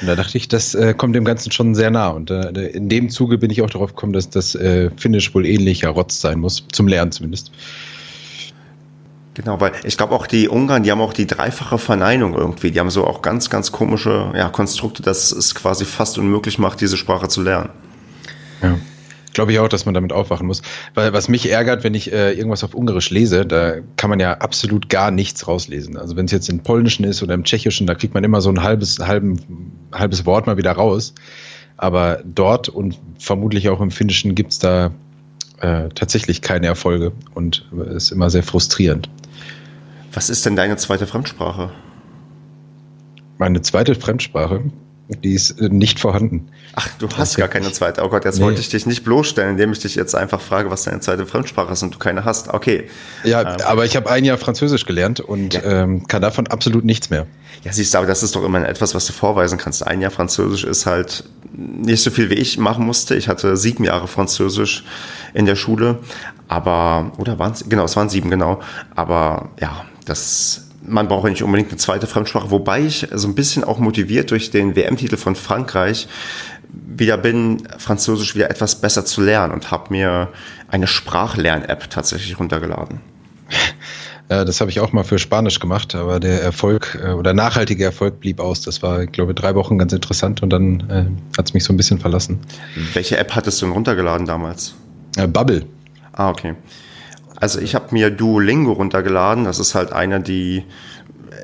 Und 0.00 0.08
da 0.08 0.16
dachte 0.16 0.36
ich, 0.38 0.48
das 0.48 0.74
äh, 0.74 0.94
kommt 0.94 1.14
dem 1.14 1.24
Ganzen 1.24 1.52
schon 1.52 1.74
sehr 1.74 1.90
nah. 1.90 2.08
Und 2.08 2.30
äh, 2.30 2.68
in 2.68 2.88
dem 2.88 3.10
Zuge 3.10 3.38
bin 3.38 3.50
ich 3.50 3.62
auch 3.62 3.70
darauf 3.70 3.94
gekommen, 3.94 4.12
dass 4.12 4.30
das 4.30 4.54
äh, 4.54 4.90
Finnisch 4.96 5.34
wohl 5.34 5.46
ähnlicher 5.46 5.90
Rotz 5.90 6.20
sein 6.20 6.38
muss, 6.40 6.66
zum 6.72 6.88
Lernen 6.88 7.12
zumindest. 7.12 7.52
Genau, 9.34 9.60
weil 9.60 9.72
ich 9.84 9.96
glaube 9.96 10.14
auch 10.14 10.26
die 10.26 10.48
Ungarn, 10.48 10.82
die 10.82 10.90
haben 10.90 11.00
auch 11.00 11.14
die 11.14 11.26
dreifache 11.26 11.78
Verneinung 11.78 12.34
irgendwie. 12.34 12.70
Die 12.70 12.78
haben 12.78 12.90
so 12.90 13.06
auch 13.06 13.22
ganz, 13.22 13.48
ganz 13.48 13.72
komische 13.72 14.30
ja, 14.36 14.50
Konstrukte, 14.50 15.02
dass 15.02 15.32
es 15.32 15.54
quasi 15.54 15.86
fast 15.86 16.18
unmöglich 16.18 16.58
macht, 16.58 16.82
diese 16.82 16.98
Sprache 16.98 17.28
zu 17.28 17.42
lernen. 17.42 17.70
Ja. 18.62 18.78
Glaube 19.32 19.52
ich 19.52 19.58
auch, 19.58 19.68
dass 19.68 19.86
man 19.86 19.94
damit 19.94 20.12
aufwachen 20.12 20.46
muss. 20.46 20.62
Weil 20.94 21.12
was 21.12 21.28
mich 21.28 21.50
ärgert, 21.50 21.84
wenn 21.84 21.94
ich 21.94 22.12
äh, 22.12 22.32
irgendwas 22.32 22.64
auf 22.64 22.74
Ungarisch 22.74 23.10
lese, 23.10 23.46
da 23.46 23.76
kann 23.96 24.10
man 24.10 24.20
ja 24.20 24.34
absolut 24.34 24.88
gar 24.88 25.10
nichts 25.10 25.48
rauslesen. 25.48 25.96
Also 25.96 26.16
wenn 26.16 26.26
es 26.26 26.32
jetzt 26.32 26.48
im 26.48 26.60
Polnischen 26.60 27.04
ist 27.04 27.22
oder 27.22 27.34
im 27.34 27.44
Tschechischen, 27.44 27.86
da 27.86 27.94
kriegt 27.94 28.14
man 28.14 28.24
immer 28.24 28.40
so 28.40 28.50
ein 28.50 28.62
halbes, 28.62 28.98
halben, 28.98 29.72
halbes 29.92 30.26
Wort 30.26 30.46
mal 30.46 30.56
wieder 30.56 30.72
raus. 30.72 31.14
Aber 31.78 32.22
dort 32.24 32.68
und 32.68 32.98
vermutlich 33.18 33.68
auch 33.68 33.80
im 33.80 33.90
Finnischen 33.90 34.34
gibt 34.34 34.52
es 34.52 34.58
da 34.58 34.92
äh, 35.60 35.88
tatsächlich 35.94 36.42
keine 36.42 36.66
Erfolge 36.66 37.12
und 37.34 37.66
ist 37.94 38.12
immer 38.12 38.30
sehr 38.30 38.42
frustrierend. 38.42 39.08
Was 40.12 40.28
ist 40.28 40.44
denn 40.44 40.56
deine 40.56 40.76
zweite 40.76 41.06
Fremdsprache? 41.06 41.70
Meine 43.38 43.62
zweite 43.62 43.94
Fremdsprache, 43.94 44.62
die 45.08 45.34
ist 45.34 45.60
äh, 45.60 45.68
nicht 45.68 46.00
vorhanden. 46.00 46.48
Ach, 46.74 46.88
du 46.98 47.08
hast 47.16 47.36
gar 47.36 47.48
keine 47.48 47.70
zweite. 47.72 48.02
Oh 48.02 48.08
Gott, 48.08 48.24
jetzt 48.24 48.38
nee. 48.38 48.44
wollte 48.44 48.60
ich 48.60 48.68
dich 48.68 48.86
nicht 48.86 49.04
bloßstellen, 49.04 49.52
indem 49.52 49.72
ich 49.72 49.80
dich 49.80 49.94
jetzt 49.94 50.14
einfach 50.14 50.40
frage, 50.40 50.70
was 50.70 50.84
deine 50.84 51.00
zweite 51.00 51.26
Fremdsprache 51.26 51.72
ist 51.72 51.82
und 51.82 51.94
du 51.94 51.98
keine 51.98 52.24
hast. 52.24 52.48
Okay. 52.48 52.88
Ja, 53.24 53.54
ähm. 53.54 53.60
aber 53.64 53.84
ich 53.84 53.96
habe 53.96 54.10
ein 54.10 54.24
Jahr 54.24 54.38
Französisch 54.38 54.86
gelernt 54.86 55.20
und 55.20 55.54
ja. 55.54 55.62
ähm, 55.62 56.06
kann 56.06 56.22
davon 56.22 56.46
absolut 56.46 56.84
nichts 56.84 57.10
mehr. 57.10 57.26
Ja, 57.64 57.72
siehst 57.72 57.94
du, 57.94 57.98
aber 57.98 58.06
das 58.06 58.22
ist 58.22 58.34
doch 58.34 58.44
immer 58.44 58.66
etwas, 58.66 58.94
was 58.94 59.06
du 59.06 59.12
vorweisen 59.12 59.58
kannst. 59.58 59.86
Ein 59.86 60.00
Jahr 60.00 60.10
Französisch 60.10 60.64
ist 60.64 60.86
halt 60.86 61.24
nicht 61.52 62.02
so 62.02 62.10
viel, 62.10 62.30
wie 62.30 62.34
ich 62.34 62.58
machen 62.58 62.86
musste. 62.86 63.14
Ich 63.14 63.28
hatte 63.28 63.56
sieben 63.56 63.84
Jahre 63.84 64.08
Französisch 64.08 64.84
in 65.34 65.46
der 65.46 65.56
Schule, 65.56 65.98
aber, 66.48 67.12
oder 67.18 67.38
waren 67.38 67.52
es, 67.52 67.68
genau, 67.68 67.84
es 67.84 67.96
waren 67.96 68.08
sieben, 68.08 68.30
genau. 68.30 68.60
Aber 68.94 69.50
ja, 69.60 69.84
das 70.06 70.68
man 70.84 71.08
braucht 71.08 71.28
nicht 71.28 71.42
unbedingt 71.42 71.70
eine 71.70 71.78
zweite 71.78 72.06
Fremdsprache, 72.06 72.50
wobei 72.50 72.80
ich 72.82 73.08
so 73.12 73.28
ein 73.28 73.34
bisschen 73.34 73.64
auch 73.64 73.78
motiviert 73.78 74.30
durch 74.30 74.50
den 74.50 74.76
WM-Titel 74.76 75.16
von 75.16 75.36
Frankreich 75.36 76.08
wieder 76.72 77.16
bin, 77.18 77.62
Französisch 77.78 78.34
wieder 78.34 78.50
etwas 78.50 78.80
besser 78.80 79.04
zu 79.04 79.20
lernen 79.20 79.52
und 79.52 79.70
habe 79.70 79.90
mir 79.90 80.28
eine 80.68 80.86
Sprachlern-App 80.86 81.90
tatsächlich 81.90 82.38
runtergeladen. 82.38 83.00
Das 84.28 84.62
habe 84.62 84.70
ich 84.70 84.80
auch 84.80 84.92
mal 84.92 85.04
für 85.04 85.18
Spanisch 85.18 85.60
gemacht, 85.60 85.94
aber 85.94 86.18
der 86.18 86.42
Erfolg 86.42 86.98
äh, 87.04 87.10
oder 87.10 87.34
nachhaltige 87.34 87.84
Erfolg 87.84 88.20
blieb 88.20 88.40
aus. 88.40 88.62
Das 88.62 88.82
war, 88.82 89.02
ich 89.02 89.12
glaube, 89.12 89.34
drei 89.34 89.54
Wochen 89.54 89.76
ganz 89.76 89.92
interessant 89.92 90.42
und 90.42 90.48
dann 90.48 90.80
äh, 90.88 91.36
hat 91.36 91.48
es 91.48 91.54
mich 91.54 91.64
so 91.64 91.72
ein 91.72 91.76
bisschen 91.76 91.98
verlassen. 91.98 92.40
Welche 92.94 93.18
App 93.18 93.34
hattest 93.34 93.60
du 93.60 93.66
denn 93.66 93.74
runtergeladen 93.74 94.24
damals? 94.24 94.74
Äh, 95.16 95.26
Bubble. 95.26 95.66
Ah, 96.12 96.30
okay. 96.30 96.54
Also 97.42 97.60
ich 97.60 97.74
habe 97.74 97.86
mir 97.90 98.10
Duolingo 98.10 98.70
runtergeladen. 98.70 99.46
Das 99.46 99.58
ist 99.58 99.74
halt 99.74 99.92
eine, 99.92 100.20
die 100.20 100.62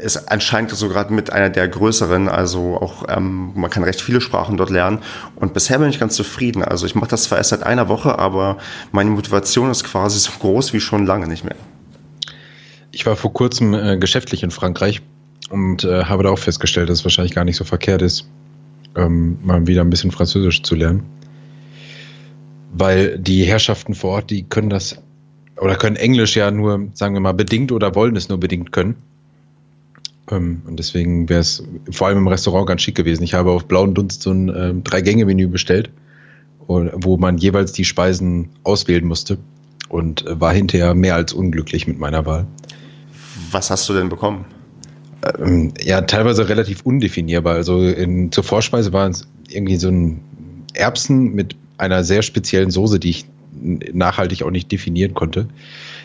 ist 0.00 0.30
anscheinend 0.30 0.70
so 0.70 0.88
gerade 0.88 1.12
mit 1.12 1.32
einer 1.32 1.50
der 1.50 1.66
größeren. 1.66 2.28
Also 2.28 2.76
auch 2.76 3.06
ähm, 3.08 3.50
man 3.56 3.68
kann 3.68 3.82
recht 3.82 4.00
viele 4.00 4.20
Sprachen 4.20 4.56
dort 4.56 4.70
lernen. 4.70 5.00
Und 5.34 5.54
bisher 5.54 5.80
bin 5.80 5.90
ich 5.90 5.98
ganz 5.98 6.14
zufrieden. 6.14 6.62
Also 6.62 6.86
ich 6.86 6.94
mache 6.94 7.10
das 7.10 7.24
zwar 7.24 7.38
erst 7.38 7.50
seit 7.50 7.64
einer 7.64 7.88
Woche, 7.88 8.16
aber 8.16 8.58
meine 8.92 9.10
Motivation 9.10 9.72
ist 9.72 9.82
quasi 9.82 10.20
so 10.20 10.30
groß 10.38 10.72
wie 10.72 10.78
schon 10.78 11.04
lange 11.04 11.26
nicht 11.26 11.42
mehr. 11.42 11.56
Ich 12.92 13.04
war 13.04 13.16
vor 13.16 13.32
kurzem 13.32 13.74
äh, 13.74 13.96
geschäftlich 13.96 14.44
in 14.44 14.52
Frankreich 14.52 15.02
und 15.50 15.82
äh, 15.82 16.04
habe 16.04 16.22
da 16.22 16.30
auch 16.30 16.38
festgestellt, 16.38 16.90
dass 16.90 17.00
es 17.00 17.04
wahrscheinlich 17.04 17.34
gar 17.34 17.44
nicht 17.44 17.56
so 17.56 17.64
verkehrt 17.64 18.02
ist, 18.02 18.28
ähm, 18.94 19.40
mal 19.42 19.66
wieder 19.66 19.80
ein 19.80 19.90
bisschen 19.90 20.12
Französisch 20.12 20.62
zu 20.62 20.76
lernen. 20.76 21.06
Weil 22.72 23.18
die 23.18 23.42
Herrschaften 23.42 23.96
vor 23.96 24.12
Ort, 24.12 24.30
die 24.30 24.44
können 24.44 24.70
das 24.70 25.02
oder 25.60 25.76
können 25.76 25.96
Englisch 25.96 26.36
ja 26.36 26.50
nur, 26.50 26.88
sagen 26.94 27.14
wir 27.14 27.20
mal, 27.20 27.32
bedingt 27.32 27.72
oder 27.72 27.94
wollen 27.94 28.16
es 28.16 28.28
nur 28.28 28.38
bedingt 28.38 28.72
können. 28.72 28.96
Ähm, 30.30 30.62
und 30.66 30.78
deswegen 30.78 31.28
wäre 31.28 31.40
es 31.40 31.62
vor 31.90 32.08
allem 32.08 32.18
im 32.18 32.28
Restaurant 32.28 32.66
ganz 32.68 32.82
schick 32.82 32.94
gewesen. 32.94 33.22
Ich 33.22 33.34
habe 33.34 33.50
auf 33.50 33.66
blauen 33.66 33.94
Dunst 33.94 34.22
so 34.22 34.30
ein 34.30 34.48
äh, 34.48 34.74
Drei-Gänge-Menü 34.74 35.48
bestellt, 35.48 35.90
wo 36.66 37.16
man 37.16 37.38
jeweils 37.38 37.72
die 37.72 37.86
Speisen 37.86 38.50
auswählen 38.62 39.06
musste 39.06 39.38
und 39.88 40.24
war 40.28 40.52
hinterher 40.52 40.94
mehr 40.94 41.14
als 41.14 41.32
unglücklich 41.32 41.86
mit 41.86 41.98
meiner 41.98 42.26
Wahl. 42.26 42.46
Was 43.50 43.70
hast 43.70 43.88
du 43.88 43.94
denn 43.94 44.10
bekommen? 44.10 44.44
Ähm, 45.38 45.72
ja, 45.80 46.02
teilweise 46.02 46.48
relativ 46.48 46.82
undefinierbar. 46.82 47.54
Also 47.54 47.80
in, 47.80 48.30
zur 48.32 48.44
Vorspeise 48.44 48.92
war 48.92 49.08
es 49.08 49.26
irgendwie 49.48 49.76
so 49.76 49.88
ein 49.88 50.20
Erbsen 50.74 51.34
mit 51.34 51.56
einer 51.78 52.04
sehr 52.04 52.22
speziellen 52.22 52.70
Soße, 52.70 53.00
die 53.00 53.10
ich 53.10 53.26
nachhaltig 53.92 54.42
auch 54.42 54.50
nicht 54.50 54.70
definieren 54.70 55.14
konnte. 55.14 55.48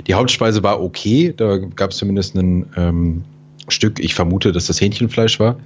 Die 0.07 0.13
Hauptspeise 0.13 0.63
war 0.63 0.81
okay, 0.81 1.33
da 1.35 1.57
gab 1.57 1.91
es 1.91 1.97
zumindest 1.97 2.35
ein 2.35 2.65
ähm, 2.75 3.23
Stück, 3.67 3.99
ich 3.99 4.13
vermute, 4.13 4.51
dass 4.51 4.67
das 4.67 4.81
Hähnchenfleisch 4.81 5.39
war. 5.39 5.57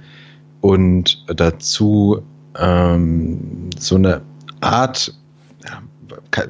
Und 0.60 1.24
dazu 1.28 2.22
ähm, 2.58 3.70
so 3.78 3.96
eine 3.96 4.22
Art, 4.60 5.14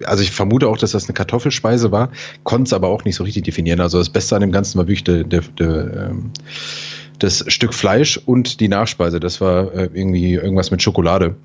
also 0.04 0.22
ich 0.22 0.30
vermute 0.30 0.68
auch, 0.68 0.78
dass 0.78 0.92
das 0.92 1.04
eine 1.04 1.14
Kartoffelspeise 1.14 1.92
war, 1.92 2.10
konnte 2.44 2.68
es 2.68 2.72
aber 2.72 2.88
auch 2.88 3.04
nicht 3.04 3.16
so 3.16 3.24
richtig 3.24 3.44
definieren. 3.44 3.80
Also 3.80 3.98
das 3.98 4.10
Beste 4.10 4.34
an 4.34 4.40
dem 4.40 4.52
Ganzen 4.52 4.78
war 4.78 4.86
wirklich 4.86 5.04
der, 5.04 5.24
der, 5.24 5.42
der, 5.58 6.08
ähm, 6.10 6.30
das 7.18 7.44
Stück 7.48 7.74
Fleisch 7.74 8.18
und 8.18 8.60
die 8.60 8.68
Nachspeise. 8.68 9.20
Das 9.20 9.40
war 9.40 9.72
äh, 9.74 9.90
irgendwie 9.92 10.34
irgendwas 10.34 10.70
mit 10.70 10.82
Schokolade. 10.82 11.36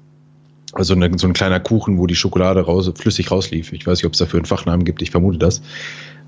Also 0.73 0.95
eine, 0.95 1.17
so 1.17 1.27
ein 1.27 1.33
kleiner 1.33 1.59
Kuchen, 1.59 1.99
wo 1.99 2.07
die 2.07 2.15
Schokolade 2.15 2.61
raus, 2.61 2.91
flüssig 2.95 3.29
rauslief. 3.29 3.73
Ich 3.73 3.85
weiß 3.85 3.99
nicht, 3.99 4.05
ob 4.05 4.13
es 4.13 4.19
dafür 4.19 4.39
einen 4.39 4.45
Fachnamen 4.45 4.85
gibt, 4.85 5.01
ich 5.01 5.11
vermute 5.11 5.37
das. 5.37 5.61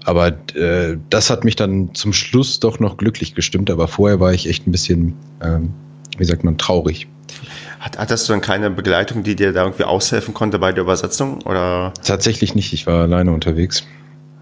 Aber 0.04 0.28
äh, 0.56 0.98
das 1.10 1.32
hat 1.32 1.44
mich 1.44 1.56
dann 1.56 1.96
zum 1.96 2.14
Schluss 2.14 2.60
doch 2.60 2.80
noch 2.80 2.98
glücklich 2.98 3.34
gestimmt, 3.34 3.72
aber 3.72 3.88
vorher 3.88 4.20
war 4.20 4.34
ich 4.34 4.48
echt 4.48 4.68
ein 4.68 4.72
bisschen, 4.72 5.16
ähm, 5.42 5.74
wie 6.18 6.26
sagt 6.26 6.44
man, 6.44 6.60
traurig. 6.60 7.08
Hat, 7.80 7.98
hattest 7.98 8.30
du 8.30 8.34
dann 8.34 8.42
keine 8.42 8.70
Begleitung, 8.70 9.24
die 9.24 9.36
dir 9.36 9.52
da 9.52 9.64
irgendwie 9.64 9.84
aushelfen 9.84 10.34
konnte 10.36 10.60
bei 10.60 10.72
der 10.72 10.84
Übersetzung? 10.84 11.42
Oder? 11.42 11.94
Tatsächlich 12.04 12.54
nicht, 12.54 12.72
ich 12.74 12.86
war 12.86 13.02
alleine 13.02 13.32
unterwegs. 13.32 13.84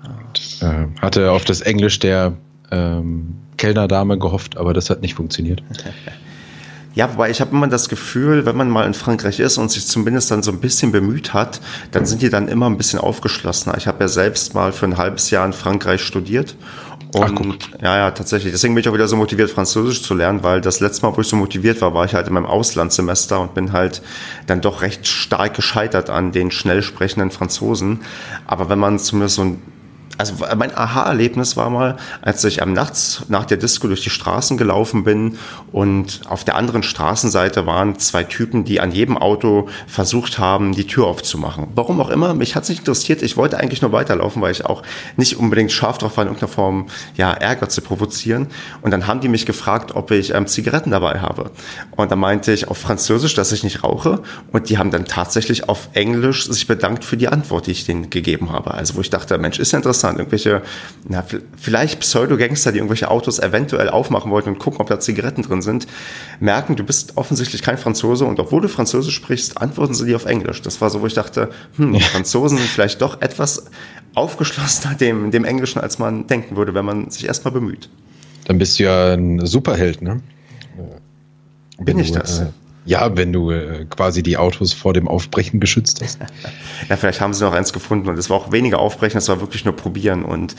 Und, 0.03 0.67
äh, 0.67 0.87
hatte 1.01 1.31
auf 1.31 1.45
das 1.45 1.61
Englisch 1.61 1.99
der 1.99 2.33
ähm, 2.71 3.35
Kellnerdame 3.55 4.17
gehofft, 4.17 4.57
aber 4.57 4.73
das 4.73 4.89
hat 4.89 5.01
nicht 5.01 5.13
funktioniert. 5.13 5.63
Ja, 6.95 7.11
wobei 7.11 7.31
ich 7.31 7.41
habe 7.41 7.51
immer 7.51 7.67
das 7.67 7.89
Gefühl, 7.89 8.45
wenn 8.45 8.55
man 8.55 8.69
mal 8.69 8.85
in 8.85 8.93
Frankreich 8.93 9.39
ist 9.39 9.57
und 9.57 9.71
sich 9.71 9.87
zumindest 9.87 10.29
dann 10.29 10.43
so 10.43 10.51
ein 10.51 10.59
bisschen 10.59 10.91
bemüht 10.91 11.33
hat, 11.33 11.59
dann 11.91 12.05
sind 12.05 12.21
die 12.21 12.29
dann 12.29 12.47
immer 12.47 12.69
ein 12.69 12.77
bisschen 12.77 12.99
aufgeschlossener. 12.99 13.77
Ich 13.77 13.87
habe 13.87 14.03
ja 14.03 14.07
selbst 14.07 14.53
mal 14.53 14.71
für 14.71 14.85
ein 14.85 14.97
halbes 14.97 15.31
Jahr 15.31 15.45
in 15.45 15.53
Frankreich 15.53 16.01
studiert 16.01 16.55
und 17.13 17.69
Ach, 17.75 17.81
ja, 17.81 17.97
ja, 17.97 18.11
tatsächlich. 18.11 18.53
Deswegen 18.53 18.73
bin 18.73 18.81
ich 18.81 18.89
auch 18.89 18.93
wieder 18.93 19.07
so 19.07 19.15
motiviert, 19.15 19.51
Französisch 19.51 20.01
zu 20.01 20.15
lernen, 20.15 20.41
weil 20.43 20.61
das 20.61 20.79
letzte 20.79 21.05
Mal, 21.05 21.15
wo 21.15 21.21
ich 21.21 21.27
so 21.27 21.35
motiviert 21.35 21.79
war, 21.81 21.93
war 21.93 22.05
ich 22.05 22.15
halt 22.15 22.27
in 22.27 22.33
meinem 22.33 22.47
Auslandssemester 22.47 23.39
und 23.39 23.53
bin 23.53 23.71
halt 23.71 24.01
dann 24.47 24.61
doch 24.61 24.81
recht 24.81 25.05
stark 25.07 25.53
gescheitert 25.55 26.09
an 26.09 26.31
den 26.31 26.49
schnell 26.49 26.81
sprechenden 26.81 27.29
Franzosen. 27.29 28.01
Aber 28.47 28.69
wenn 28.69 28.79
man 28.79 28.97
zumindest 28.97 29.35
so 29.35 29.43
ein 29.43 29.61
also 30.17 30.35
mein 30.55 30.75
Aha-Erlebnis 30.75 31.57
war 31.57 31.69
mal, 31.69 31.97
als 32.21 32.43
ich 32.43 32.61
am 32.61 32.73
Nachts 32.73 33.23
nach 33.29 33.45
der 33.45 33.57
Disco 33.57 33.87
durch 33.87 34.01
die 34.01 34.09
Straßen 34.09 34.57
gelaufen 34.57 35.03
bin 35.03 35.37
und 35.71 36.21
auf 36.27 36.43
der 36.43 36.55
anderen 36.55 36.83
Straßenseite 36.83 37.65
waren 37.65 37.97
zwei 37.97 38.23
Typen, 38.23 38.63
die 38.63 38.79
an 38.79 38.91
jedem 38.91 39.17
Auto 39.17 39.67
versucht 39.87 40.37
haben, 40.37 40.73
die 40.73 40.85
Tür 40.85 41.07
aufzumachen. 41.07 41.67
Warum 41.73 41.99
auch 41.99 42.09
immer, 42.09 42.33
mich 42.33 42.55
hat 42.55 42.63
es 42.63 42.69
nicht 42.69 42.79
interessiert. 42.79 43.21
Ich 43.23 43.37
wollte 43.37 43.57
eigentlich 43.57 43.81
nur 43.81 43.91
weiterlaufen, 43.91 44.41
weil 44.41 44.51
ich 44.51 44.65
auch 44.65 44.83
nicht 45.17 45.37
unbedingt 45.37 45.71
scharf 45.71 45.97
drauf 45.97 46.17
war, 46.17 46.23
in 46.23 46.29
irgendeiner 46.29 46.51
Form 46.51 46.87
ja, 47.15 47.31
Ärger 47.31 47.69
zu 47.69 47.81
provozieren. 47.81 48.47
Und 48.81 48.91
dann 48.91 49.07
haben 49.07 49.21
die 49.21 49.29
mich 49.29 49.45
gefragt, 49.45 49.95
ob 49.95 50.11
ich 50.11 50.33
ähm, 50.33 50.47
Zigaretten 50.47 50.91
dabei 50.91 51.19
habe. 51.19 51.51
Und 51.91 52.11
da 52.11 52.15
meinte 52.15 52.53
ich 52.53 52.67
auf 52.67 52.77
Französisch, 52.77 53.33
dass 53.33 53.51
ich 53.51 53.63
nicht 53.63 53.83
rauche. 53.83 54.21
Und 54.51 54.69
die 54.69 54.77
haben 54.77 54.91
dann 54.91 55.05
tatsächlich 55.05 55.69
auf 55.69 55.89
Englisch 55.93 56.45
sich 56.45 56.67
bedankt 56.67 57.03
für 57.03 57.17
die 57.17 57.27
Antwort, 57.27 57.67
die 57.67 57.71
ich 57.71 57.85
denen 57.85 58.09
gegeben 58.09 58.51
habe. 58.51 58.73
Also 58.73 58.95
wo 58.95 59.01
ich 59.01 59.09
dachte, 59.09 59.37
Mensch, 59.37 59.59
ist 59.59 59.71
ja 59.71 59.77
interessant 59.77 60.02
interessant. 60.03 60.19
Irgendwelche, 60.19 60.61
na, 61.07 61.23
vielleicht 61.57 61.99
Pseudo-Gangster, 61.99 62.71
die 62.71 62.79
irgendwelche 62.79 63.09
Autos 63.09 63.39
eventuell 63.39 63.89
aufmachen 63.89 64.31
wollten 64.31 64.49
und 64.49 64.59
gucken, 64.59 64.81
ob 64.81 64.87
da 64.87 64.99
Zigaretten 64.99 65.43
drin 65.43 65.61
sind, 65.61 65.87
merken, 66.39 66.75
du 66.75 66.83
bist 66.83 67.17
offensichtlich 67.17 67.61
kein 67.61 67.77
Franzose 67.77 68.25
und 68.25 68.39
obwohl 68.39 68.61
du 68.61 68.67
Französisch 68.67 69.15
sprichst, 69.15 69.57
antworten 69.57 69.93
sie 69.93 70.05
dir 70.05 70.15
auf 70.15 70.25
Englisch. 70.25 70.61
Das 70.61 70.81
war 70.81 70.89
so, 70.89 71.01
wo 71.01 71.07
ich 71.07 71.13
dachte, 71.13 71.49
hm, 71.77 71.99
Franzosen 71.99 72.57
sind 72.57 72.69
vielleicht 72.69 73.01
doch 73.01 73.21
etwas 73.21 73.65
aufgeschlossener 74.15 74.95
dem, 74.95 75.31
dem 75.31 75.45
Englischen, 75.45 75.79
als 75.79 75.99
man 75.99 76.27
denken 76.27 76.55
würde, 76.55 76.73
wenn 76.73 76.85
man 76.85 77.09
sich 77.09 77.25
erstmal 77.25 77.51
bemüht. 77.51 77.89
Dann 78.45 78.57
bist 78.57 78.77
du 78.77 78.83
ja 78.83 79.13
ein 79.13 79.45
Superheld, 79.45 80.01
ne? 80.01 80.21
Bin 81.79 81.97
ich 81.97 82.11
das? 82.11 82.43
Ja, 82.85 83.15
wenn 83.15 83.31
du 83.31 83.51
äh, 83.51 83.85
quasi 83.89 84.23
die 84.23 84.37
Autos 84.37 84.73
vor 84.73 84.93
dem 84.93 85.07
Aufbrechen 85.07 85.59
geschützt 85.59 86.01
hast. 86.01 86.19
ja, 86.89 86.97
vielleicht 86.97 87.21
haben 87.21 87.33
sie 87.33 87.43
noch 87.43 87.53
eins 87.53 87.71
gefunden 87.73 88.09
und 88.09 88.17
es 88.17 88.29
war 88.29 88.37
auch 88.37 88.51
weniger 88.51 88.79
Aufbrechen, 88.79 89.17
es 89.17 89.29
war 89.29 89.39
wirklich 89.39 89.65
nur 89.65 89.75
probieren 89.75 90.23
und 90.23 90.55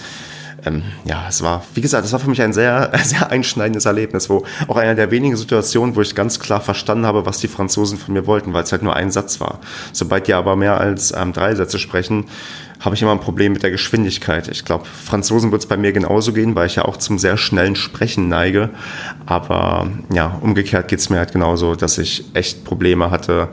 ähm, 0.66 0.82
ja, 1.04 1.26
es 1.28 1.42
war, 1.42 1.62
wie 1.74 1.80
gesagt, 1.80 2.06
es 2.06 2.12
war 2.12 2.20
für 2.20 2.30
mich 2.30 2.40
ein 2.40 2.52
sehr, 2.52 2.92
sehr 3.04 3.30
einschneidendes 3.30 3.84
Erlebnis, 3.84 4.30
wo 4.30 4.44
auch 4.68 4.76
einer 4.76 4.94
der 4.94 5.10
wenigen 5.10 5.36
Situationen, 5.36 5.96
wo 5.96 6.00
ich 6.00 6.14
ganz 6.14 6.40
klar 6.40 6.60
verstanden 6.60 7.06
habe, 7.06 7.26
was 7.26 7.38
die 7.38 7.48
Franzosen 7.48 7.98
von 7.98 8.14
mir 8.14 8.26
wollten, 8.26 8.52
weil 8.54 8.64
es 8.64 8.72
halt 8.72 8.82
nur 8.82 8.96
ein 8.96 9.10
Satz 9.10 9.40
war. 9.40 9.60
Sobald 9.92 10.26
die 10.26 10.34
aber 10.34 10.56
mehr 10.56 10.80
als 10.80 11.12
ähm, 11.12 11.32
drei 11.32 11.54
Sätze 11.54 11.78
sprechen, 11.78 12.26
habe 12.80 12.94
ich 12.94 13.02
immer 13.02 13.12
ein 13.12 13.20
Problem 13.20 13.52
mit 13.52 13.62
der 13.62 13.70
Geschwindigkeit. 13.70 14.48
Ich 14.48 14.64
glaube, 14.64 14.84
Franzosen 14.84 15.52
wird 15.52 15.62
es 15.62 15.68
bei 15.68 15.76
mir 15.76 15.92
genauso 15.92 16.32
gehen, 16.32 16.54
weil 16.54 16.66
ich 16.66 16.76
ja 16.76 16.84
auch 16.84 16.96
zum 16.96 17.18
sehr 17.18 17.36
schnellen 17.36 17.76
Sprechen 17.76 18.28
neige. 18.28 18.70
Aber 19.26 19.88
ja, 20.12 20.38
umgekehrt 20.40 20.88
geht 20.88 20.98
es 20.98 21.08
mir 21.08 21.18
halt 21.18 21.32
genauso, 21.32 21.76
dass 21.76 21.98
ich 21.98 22.24
echt 22.34 22.64
Probleme 22.64 23.10
hatte, 23.10 23.48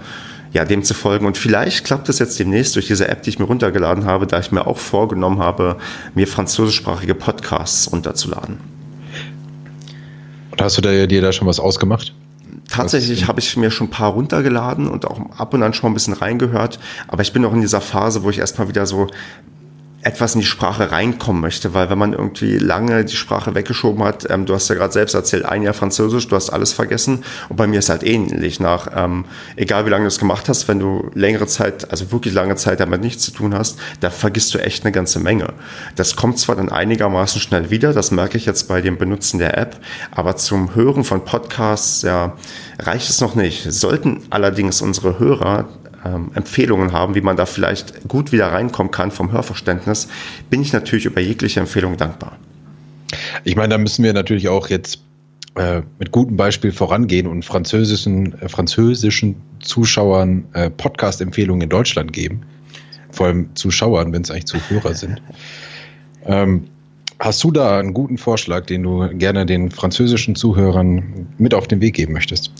ja, 0.54 0.66
dem 0.66 0.84
zu 0.84 0.94
folgen. 0.94 1.26
Und 1.26 1.38
vielleicht 1.38 1.86
klappt 1.86 2.10
es 2.10 2.20
jetzt 2.20 2.40
demnächst 2.40 2.76
durch 2.76 2.88
diese 2.88 3.08
App, 3.08 3.24
die 3.24 3.30
ich 3.30 3.40
mir 3.40 3.46
runtergeladen 3.46 4.06
habe, 4.06 4.28
da 4.28 4.40
ich 4.40 4.52
mir 4.52 4.68
auch 4.68 4.78
vorgenommen 4.78 5.40
habe, 5.40 5.78
mir 6.14 6.28
französischsprachige 6.28 7.16
Podcasts 7.16 7.92
runterzuladen. 7.92 8.60
Und 10.52 10.62
hast 10.62 10.78
du 10.78 10.82
dir 10.82 11.22
da 11.22 11.32
schon 11.32 11.48
was 11.48 11.60
ausgemacht? 11.60 12.14
Tatsächlich 12.70 13.28
habe 13.28 13.40
ich 13.40 13.56
mir 13.58 13.72
schon 13.72 13.88
ein 13.88 13.92
paar 13.92 14.12
runtergeladen 14.12 14.88
und 14.88 15.06
auch 15.06 15.20
ab 15.38 15.54
und 15.54 15.64
an 15.64 15.74
schon 15.74 15.90
mal 15.90 15.92
ein 15.92 15.94
bisschen 15.94 16.14
reingehört. 16.14 16.80
Aber 17.08 17.22
ich 17.22 17.34
bin 17.34 17.46
auch 17.46 17.54
in 17.54 17.62
dieser 17.62 17.82
Phase, 17.82 18.24
wo 18.24 18.30
ich 18.30 18.40
erstmal 18.40 18.68
wieder 18.68 18.86
so 18.86 19.08
etwas 20.04 20.34
in 20.34 20.42
die 20.42 20.48
Sprache 20.48 20.92
reinkommen 20.92 21.42
möchte, 21.42 21.74
weil 21.74 21.90
wenn 21.90 21.98
man 21.98 22.14
irgendwie 22.14 22.58
lange 22.58 23.06
die 23.06 23.16
Sprache 23.16 23.54
weggeschoben 23.54 24.04
hat, 24.04 24.30
ähm, 24.30 24.46
du 24.46 24.54
hast 24.54 24.68
ja 24.70 24.76
gerade 24.76 24.94
selbst 24.94 25.14
erzählt, 25.14 25.46
ein 25.46 25.62
Jahr 25.62 25.74
Französisch, 25.74 26.28
du 26.28 26.36
hast 26.36 26.50
alles 26.50 26.74
vergessen 26.74 27.24
und 27.50 27.56
bei 27.56 27.68
mir 27.68 27.80
ist 27.80 27.90
halt 27.90 28.04
ähnlich 28.04 28.60
nach, 28.60 28.88
ähm, 28.96 29.26
egal 29.56 29.86
wie 29.86 29.90
lange 29.90 30.04
du 30.04 30.08
es 30.08 30.20
gemacht 30.20 30.50
hast, 30.50 30.68
wenn 30.68 30.80
du 30.80 31.10
längere 31.14 31.48
Zeit, 31.48 31.92
also 31.92 32.12
wirklich 32.12 32.34
lange 32.34 32.56
Zeit 32.56 32.80
damit 32.80 33.02
nichts 33.02 33.24
zu 33.24 33.32
tun 33.32 33.54
hast, 33.54 33.78
da 34.00 34.10
vergisst 34.10 34.54
du 34.54 34.58
echt 34.58 34.84
eine 34.84 34.92
ganze 34.92 35.20
Menge. 35.20 35.54
Das 35.96 36.16
kommt 36.16 36.40
zwar 36.40 36.56
dann 36.56 36.70
einigermaßen 36.70 37.40
schnell 37.40 37.70
wieder, 37.70 37.94
das 37.94 38.12
merke 38.12 38.38
ich 38.38 38.46
jetzt 38.46 38.68
bei 38.68 38.82
dem 38.82 38.98
Benutzen 38.98 39.38
der 39.38 39.58
App, 39.58 39.80
aber 40.12 40.36
zum 40.36 40.74
Hören 40.74 41.04
von 41.04 41.26
Podcasts, 41.26 42.02
ja, 42.02 42.34
reicht 42.80 43.10
es 43.10 43.22
noch 43.22 43.36
nicht. 43.36 43.72
Sollten 43.72 44.22
allerdings 44.30 44.82
unsere 44.82 45.20
Hörer 45.20 45.68
ähm, 46.06 46.32
Empfehlungen 46.34 46.92
haben, 46.92 47.16
wie 47.16 47.22
man 47.22 47.38
da 47.38 47.46
vielleicht 47.46 48.08
gut 48.08 48.32
wieder 48.32 48.48
reinkommen 48.52 48.92
kann 48.92 49.12
vom 49.12 49.32
Hörverständnis, 49.32 50.08
bin 50.50 50.62
ich 50.62 50.74
natürlich 50.74 51.06
über 51.06 51.22
jegliche 51.22 51.60
Empfehlung 51.60 51.98
dankbar. 51.98 52.38
Ich 53.44 53.56
meine, 53.56 53.70
da 53.70 53.78
müssen 53.78 54.04
wir 54.04 54.14
natürlich 54.14 54.48
auch 54.48 54.70
jetzt 54.70 55.02
äh, 55.56 55.82
mit 56.00 56.12
gutem 56.12 56.38
Beispiel 56.38 56.72
vorangehen 56.72 57.28
und 57.28 57.44
französischen, 57.44 58.40
äh, 58.40 58.48
französischen 58.48 59.36
Zuschauern 59.60 60.46
äh, 60.54 60.70
Podcast-Empfehlungen 60.70 61.64
in 61.64 61.70
Deutschland 61.70 62.14
geben. 62.14 62.44
Vor 63.12 63.28
allem 63.28 63.56
Zuschauern, 63.56 64.14
wenn 64.14 64.22
es 64.22 64.32
eigentlich 64.32 64.46
Zuhörer 64.46 64.94
sind. 64.94 65.22
Ähm, 66.26 66.68
hast 67.22 67.44
du 67.44 67.52
da 67.52 67.78
einen 67.78 67.94
guten 67.94 68.18
Vorschlag, 68.18 68.66
den 68.66 68.82
du 68.84 69.08
gerne 69.14 69.46
den 69.46 69.70
französischen 69.70 70.36
Zuhörern 70.36 71.28
mit 71.38 71.54
auf 71.54 71.68
den 71.68 71.80
Weg 71.80 71.94
geben 71.96 72.14
möchtest? 72.14 72.52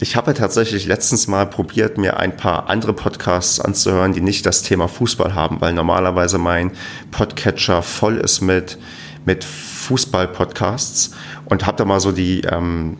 Ich 0.00 0.16
habe 0.16 0.32
tatsächlich 0.32 0.86
letztens 0.86 1.28
mal 1.28 1.44
probiert, 1.44 1.98
mir 1.98 2.18
ein 2.18 2.36
paar 2.36 2.70
andere 2.70 2.94
Podcasts 2.94 3.60
anzuhören, 3.60 4.12
die 4.12 4.20
nicht 4.22 4.46
das 4.46 4.62
Thema 4.62 4.88
Fußball 4.88 5.34
haben, 5.34 5.60
weil 5.60 5.74
normalerweise 5.74 6.38
mein 6.38 6.72
Podcatcher 7.10 7.82
voll 7.82 8.16
ist 8.16 8.40
mit, 8.40 8.78
mit 9.26 9.44
Fußball-Podcasts 9.44 11.10
und 11.44 11.66
habe 11.66 11.76
da 11.76 11.84
mal 11.84 12.00
so 12.00 12.12
die 12.12 12.40
ähm, 12.42 12.96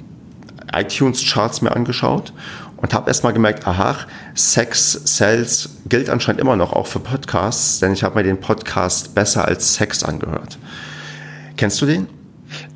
iTunes-Charts 0.72 1.62
mir 1.62 1.74
angeschaut 1.74 2.34
und 2.76 2.92
habe 2.92 3.08
erst 3.08 3.24
mal 3.24 3.32
gemerkt, 3.32 3.66
aha, 3.66 3.96
Sex 4.34 5.04
Cells 5.06 5.70
gilt 5.88 6.10
anscheinend 6.10 6.40
immer 6.40 6.56
noch 6.56 6.72
auch 6.74 6.86
für 6.86 7.00
Podcasts, 7.00 7.80
denn 7.80 7.92
ich 7.92 8.02
habe 8.02 8.16
mir 8.16 8.24
den 8.24 8.40
Podcast 8.40 9.14
besser 9.14 9.46
als 9.46 9.74
Sex 9.74 10.02
angehört. 10.02 10.58
Kennst 11.58 11.82
du 11.82 11.86
den? 11.86 12.06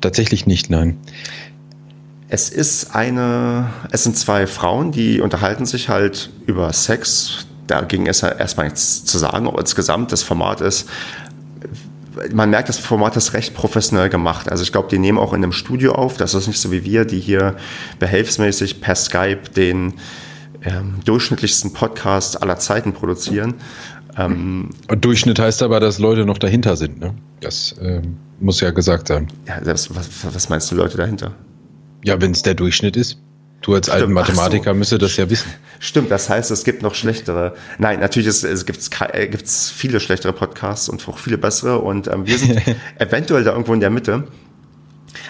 Tatsächlich 0.01 0.45
nicht, 0.45 0.69
nein. 0.69 0.99
Es 2.27 2.49
ist 2.49 2.93
eine, 2.93 3.69
es 3.91 4.03
sind 4.03 4.17
zwei 4.17 4.45
Frauen, 4.45 4.91
die 4.91 5.21
unterhalten 5.21 5.65
sich 5.65 5.87
halt 5.87 6.31
über 6.47 6.71
Sex. 6.73 7.47
Da 7.65 7.81
ging 7.81 8.07
es 8.07 8.23
erstmal 8.23 8.67
nichts 8.67 9.05
zu 9.05 9.17
sagen, 9.17 9.47
ob 9.47 9.57
insgesamt 9.57 10.11
das 10.11 10.21
Format 10.21 10.59
ist. 10.59 10.89
Man 12.33 12.49
merkt, 12.49 12.67
das 12.67 12.77
Format 12.77 13.15
ist 13.15 13.33
recht 13.33 13.53
professionell 13.53 14.09
gemacht. 14.09 14.51
Also 14.51 14.63
ich 14.63 14.73
glaube, 14.73 14.89
die 14.89 14.99
nehmen 14.99 15.17
auch 15.17 15.31
in 15.31 15.41
einem 15.41 15.53
Studio 15.53 15.93
auf. 15.93 16.17
Das 16.17 16.33
ist 16.33 16.47
nicht 16.47 16.59
so 16.59 16.71
wie 16.71 16.83
wir, 16.83 17.05
die 17.05 17.21
hier 17.21 17.55
behelfsmäßig 17.99 18.81
per 18.81 18.95
Skype 18.95 19.49
den 19.55 19.93
ähm, 20.65 20.95
durchschnittlichsten 21.05 21.71
Podcast 21.71 22.41
aller 22.41 22.57
Zeiten 22.57 22.91
produzieren. 22.91 23.55
Ähm, 24.17 24.69
Durchschnitt 24.87 25.39
heißt 25.39 25.63
aber, 25.63 25.79
dass 25.79 25.99
Leute 25.99 26.25
noch 26.25 26.37
dahinter 26.37 26.75
sind. 26.75 26.99
Ne? 26.99 27.15
Das 27.41 27.75
ähm, 27.81 28.17
muss 28.39 28.61
ja 28.61 28.71
gesagt 28.71 29.07
sein. 29.07 29.27
Ja, 29.47 29.59
das, 29.59 29.93
was, 29.95 30.07
was 30.33 30.49
meinst 30.49 30.71
du, 30.71 30.75
Leute 30.75 30.97
dahinter? 30.97 31.33
Ja, 32.03 32.21
wenn 32.21 32.31
es 32.31 32.41
der 32.41 32.53
Durchschnitt 32.53 32.95
ist. 32.95 33.17
Du 33.61 33.73
als 33.73 33.89
alten 33.89 34.11
Mathematiker 34.11 34.71
so. 34.71 34.77
müsste 34.77 34.97
das 34.97 35.15
ja 35.15 35.29
wissen. 35.29 35.49
Stimmt, 35.79 36.11
das 36.11 36.29
heißt, 36.29 36.51
es 36.51 36.65
gibt 36.65 36.81
noch 36.81 36.95
schlechtere. 36.95 37.53
Nein, 37.77 38.01
natürlich 38.01 38.27
ist, 38.27 38.43
es 38.43 38.65
gibt 38.65 38.89
äh, 39.13 39.27
gibt's 39.27 39.71
viele 39.71 40.01
schlechtere 40.01 40.33
Podcasts 40.33 40.89
und 40.89 41.07
auch 41.07 41.17
viele 41.17 41.37
bessere 41.37 41.79
und 41.79 42.07
ähm, 42.07 42.27
wir 42.27 42.37
sind 42.37 42.61
eventuell 42.99 43.45
da 43.45 43.51
irgendwo 43.51 43.73
in 43.73 43.79
der 43.79 43.89
Mitte. 43.89 44.25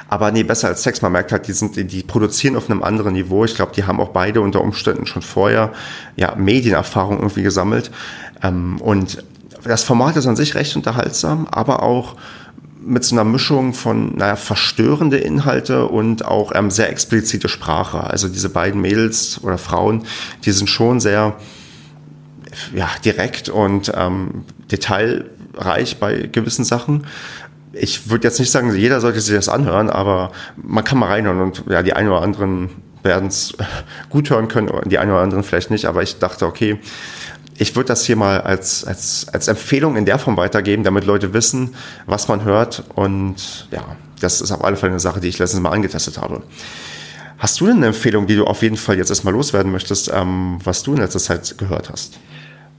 Aber 0.08 0.32
nee, 0.32 0.44
besser 0.44 0.70
als 0.70 0.84
Sex. 0.84 1.02
Man 1.02 1.12
merkt 1.12 1.32
halt, 1.32 1.48
die 1.48 1.54
sind, 1.54 1.76
die 1.76 2.04
produzieren 2.04 2.56
auf 2.56 2.70
einem 2.70 2.84
anderen 2.84 3.14
Niveau. 3.14 3.46
Ich 3.46 3.56
glaube, 3.56 3.72
die 3.76 3.84
haben 3.84 4.00
auch 4.00 4.10
beide 4.10 4.42
unter 4.42 4.62
Umständen 4.62 5.06
schon 5.06 5.22
vorher 5.22 5.74
ja 6.16 6.36
Medienerfahrung 6.36 7.18
irgendwie 7.18 7.44
gesammelt. 7.44 7.92
Ähm, 8.44 8.80
und 8.80 9.24
das 9.64 9.84
Format 9.84 10.18
ist 10.18 10.28
an 10.28 10.36
sich 10.36 10.56
recht 10.56 10.76
unterhaltsam, 10.76 11.48
aber 11.50 11.82
auch 11.84 12.16
mit 12.86 13.04
so 13.06 13.16
einer 13.16 13.24
Mischung 13.24 13.74
von, 13.74 14.18
naja, 14.18 14.36
verstörende 14.36 15.18
Inhalte 15.18 15.88
und 15.88 16.26
auch 16.26 16.52
ähm, 16.54 16.70
sehr 16.70 16.90
explizite 16.90 17.48
Sprache. 17.48 18.04
Also 18.04 18.28
diese 18.28 18.50
beiden 18.50 18.82
Mädels 18.82 19.40
oder 19.42 19.58
Frauen, 19.58 20.04
die 20.44 20.52
sind 20.52 20.70
schon 20.70 21.00
sehr 21.00 21.38
ja, 22.74 22.90
direkt 23.04 23.50
und 23.50 23.92
ähm, 23.96 24.46
detailreich 24.70 25.98
bei 26.00 26.30
gewissen 26.32 26.66
Sachen. 26.66 27.08
Ich 27.72 28.10
würde 28.10 28.28
jetzt 28.28 28.40
nicht 28.40 28.52
sagen, 28.52 28.76
jeder 28.76 29.02
sollte 29.02 29.22
sich 29.22 29.34
das 29.34 29.50
anhören, 29.50 29.90
aber 29.90 30.32
man 30.56 30.84
kann 30.84 31.00
mal 31.00 31.08
reinhören 31.08 31.42
und 31.42 31.64
ja, 31.70 31.82
die 31.82 31.94
einen 31.94 32.10
oder 32.10 32.22
anderen 32.22 32.70
werden 33.02 33.30
es 33.30 33.56
gut 34.10 34.30
hören 34.30 34.48
können, 34.48 34.70
die 34.90 35.00
einen 35.00 35.12
oder 35.12 35.22
anderen 35.22 35.44
vielleicht 35.44 35.72
nicht, 35.72 35.86
aber 35.86 36.04
ich 36.04 36.20
dachte, 36.20 36.46
okay, 36.46 36.80
ich 37.58 37.76
würde 37.76 37.88
das 37.88 38.06
hier 38.06 38.16
mal 38.16 38.42
als, 38.42 38.84
als, 38.84 39.28
als 39.32 39.48
Empfehlung 39.48 39.96
in 39.96 40.06
der 40.06 40.20
Form 40.20 40.38
weitergeben, 40.38 40.84
damit 40.84 41.06
Leute 41.06 41.34
wissen, 41.34 41.76
was 42.06 42.28
man 42.28 42.44
hört. 42.44 42.84
Und 42.96 43.68
ja, 43.72 43.96
das 44.20 44.42
ist 44.42 44.52
auf 44.52 44.64
alle 44.64 44.76
Fälle 44.76 44.94
eine 44.94 45.00
Sache, 45.00 45.20
die 45.20 45.28
ich 45.28 45.40
letztens 45.40 45.62
mal 45.62 45.72
angetestet 45.72 46.18
habe. 46.18 46.44
Hast 47.38 47.60
du 47.60 47.68
denn 47.68 47.78
eine 47.78 47.88
Empfehlung, 47.88 48.26
die 48.26 48.36
du 48.36 48.46
auf 48.46 48.62
jeden 48.62 48.78
Fall 48.78 48.98
jetzt 48.98 49.10
erstmal 49.10 49.34
loswerden 49.34 49.72
möchtest, 49.72 50.12
ähm, 50.14 50.60
was 50.64 50.84
du 50.84 50.94
in 50.94 51.00
letzter 51.00 51.20
Zeit 51.20 51.58
gehört 51.58 51.90
hast? 51.90 52.20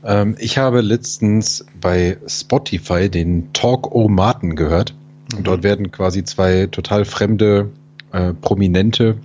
Ähm, 0.04 0.36
ich 0.38 0.58
habe 0.58 0.80
letztens 0.80 1.64
bei 1.80 2.16
Spotify 2.26 3.08
den 3.08 3.52
Talk-O-Maten 3.52 4.56
gehört. 4.56 4.94
Mhm. 5.36 5.44
Dort 5.44 5.62
werden 5.62 5.90
quasi 5.90 6.24
zwei 6.24 6.66
total 6.66 7.04
fremde, 7.04 7.70
äh, 8.12 8.32
prominente 8.32 9.16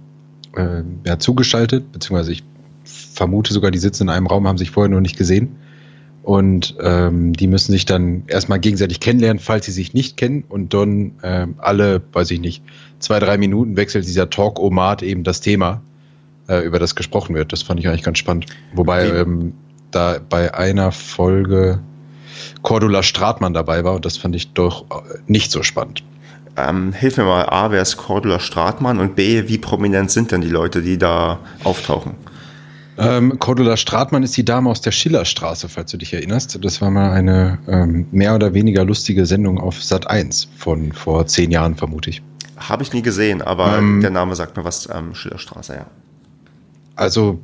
äh, 0.56 0.82
ja, 1.06 1.20
zugeschaltet, 1.20 1.91
beziehungsweise 1.91 2.34
ich 2.34 2.44
vermute 3.13 3.54
sogar, 3.54 3.72
die 3.72 3.80
sitzen 3.80 4.04
in 4.04 4.10
einem 4.10 4.28
Raum, 4.28 4.48
haben 4.48 4.58
sich 4.58 4.72
vorher 4.72 4.89
noch 4.89 5.01
nicht 5.01 5.18
gesehen. 5.18 5.56
Und 6.24 6.75
ähm, 6.82 7.34
die 7.34 7.48
müssen 7.48 7.72
sich 7.72 7.86
dann 7.86 8.24
erstmal 8.28 8.60
gegenseitig 8.60 9.00
kennenlernen, 9.00 9.39
falls 9.39 9.66
sie 9.66 9.72
sich 9.72 9.94
nicht 9.94 10.18
kennen. 10.18 10.44
Und 10.48 10.74
dann 10.74 11.13
äh, 11.22 11.48
alle, 11.58 12.01
weiß 12.13 12.30
ich 12.32 12.39
nicht, 12.39 12.62
zwei, 13.00 13.20
drei 13.20 13.38
Minuten 13.38 13.78
wechselt 13.78 14.06
dieser 14.06 14.30
Talk-O-Mat 14.30 15.01
eben 15.01 15.24
das 15.24 15.42
Thema, 15.42 15.82
äh, 16.48 16.60
über 16.60 16.78
das 16.78 16.96
gesprochen 16.96 17.36
wird. 17.36 17.51
Das 17.51 17.63
fand 17.63 17.80
ich 17.80 17.88
eigentlich 17.88 18.04
ganz 18.04 18.18
spannend. 18.18 18.46
Wobei 18.74 19.08
ähm, 19.08 19.54
da 19.92 20.20
bei 20.28 20.54
einer 20.54 20.92
Folge 20.92 21.80
Cordula 22.62 23.04
Stratmann 23.04 23.54
dabei 23.54 23.84
war 23.84 23.96
und 23.96 24.06
das 24.06 24.18
fand 24.18 24.36
ich 24.36 24.54
doch 24.54 24.84
äh, 24.84 25.18
nicht 25.28 25.51
so 25.51 25.63
spannend. 25.63 26.04
Ähm, 26.58 26.94
hilf 26.94 27.18
mir 27.18 27.24
mal, 27.24 27.46
A, 27.46 27.72
wer 27.72 27.82
ist 27.82 27.98
Cordula 27.98 28.39
Stratmann 28.39 29.00
und 29.00 29.16
B, 29.16 29.48
wie 29.48 29.58
prominent 29.58 30.12
sind 30.12 30.32
denn 30.32 30.42
die 30.42 30.50
Leute, 30.50 30.82
die 30.82 30.98
da 30.98 31.39
auftauchen? 31.63 32.16
Ähm, 33.00 33.39
Cordula 33.39 33.77
Stratmann 33.77 34.24
ist 34.24 34.36
die 34.36 34.44
Dame 34.44 34.70
aus 34.70 34.82
der 34.82 34.91
Schillerstraße, 34.91 35.70
falls 35.70 35.89
du 35.91 35.98
dich 35.98 36.13
erinnerst. 36.13 36.60
Das 36.62 36.82
war 36.82 36.91
mal 36.91 37.12
eine 37.12 37.58
ähm, 37.70 38.08
mehr 38.12 38.36
oder 38.36 38.53
weniger 38.53 38.84
lustige 38.84 39.25
Sendung 39.25 39.58
auf 39.58 39.82
Sat 39.82 40.10
1 40.10 40.50
von 40.58 40.91
vor 40.91 41.25
zehn 41.25 41.50
Jahren, 41.50 41.75
vermute 41.75 42.10
ich. 42.10 42.22
Habe 42.58 42.84
ich 42.84 42.91
nie 42.91 43.01
gesehen, 43.01 43.41
aber 43.41 43.77
ähm, 43.77 44.01
der 44.01 44.10
Name 44.10 44.36
sagt 44.36 44.58
mir 44.58 44.65
was, 44.65 44.89
ähm, 44.94 45.15
Schillerstraße, 45.15 45.75
ja. 45.75 45.86
Also, 46.98 47.39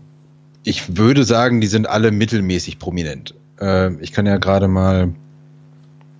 ich 0.65 0.97
würde 0.97 1.23
sagen, 1.23 1.61
die 1.61 1.67
sind 1.67 1.87
alle 1.87 2.11
mittelmäßig 2.11 2.77
prominent. 2.77 3.33
Äh, 3.61 3.93
ich 4.01 4.11
kann 4.11 4.25
ja 4.25 4.35
gerade 4.35 4.67
mal 4.67 5.13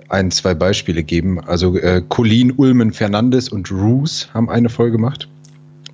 ein, 0.08 0.32
zwei 0.32 0.54
Beispiele 0.54 1.04
geben. 1.04 1.42
Also, 1.42 1.78
äh, 1.78 2.02
Colleen 2.08 2.54
Ulmen 2.56 2.94
Fernandes 2.94 3.50
und 3.50 3.70
Roos 3.70 4.30
haben 4.34 4.50
eine 4.50 4.70
Folge 4.70 4.94
gemacht. 4.94 5.28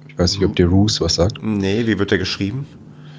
Ich 0.08 0.20
weiß 0.20 0.34
nicht, 0.34 0.46
ob 0.46 0.56
dir 0.56 0.68
Roos 0.68 1.02
was 1.02 1.16
sagt. 1.16 1.42
Nee, 1.42 1.88
wie 1.88 1.98
wird 1.98 2.12
der 2.12 2.20
geschrieben? 2.20 2.68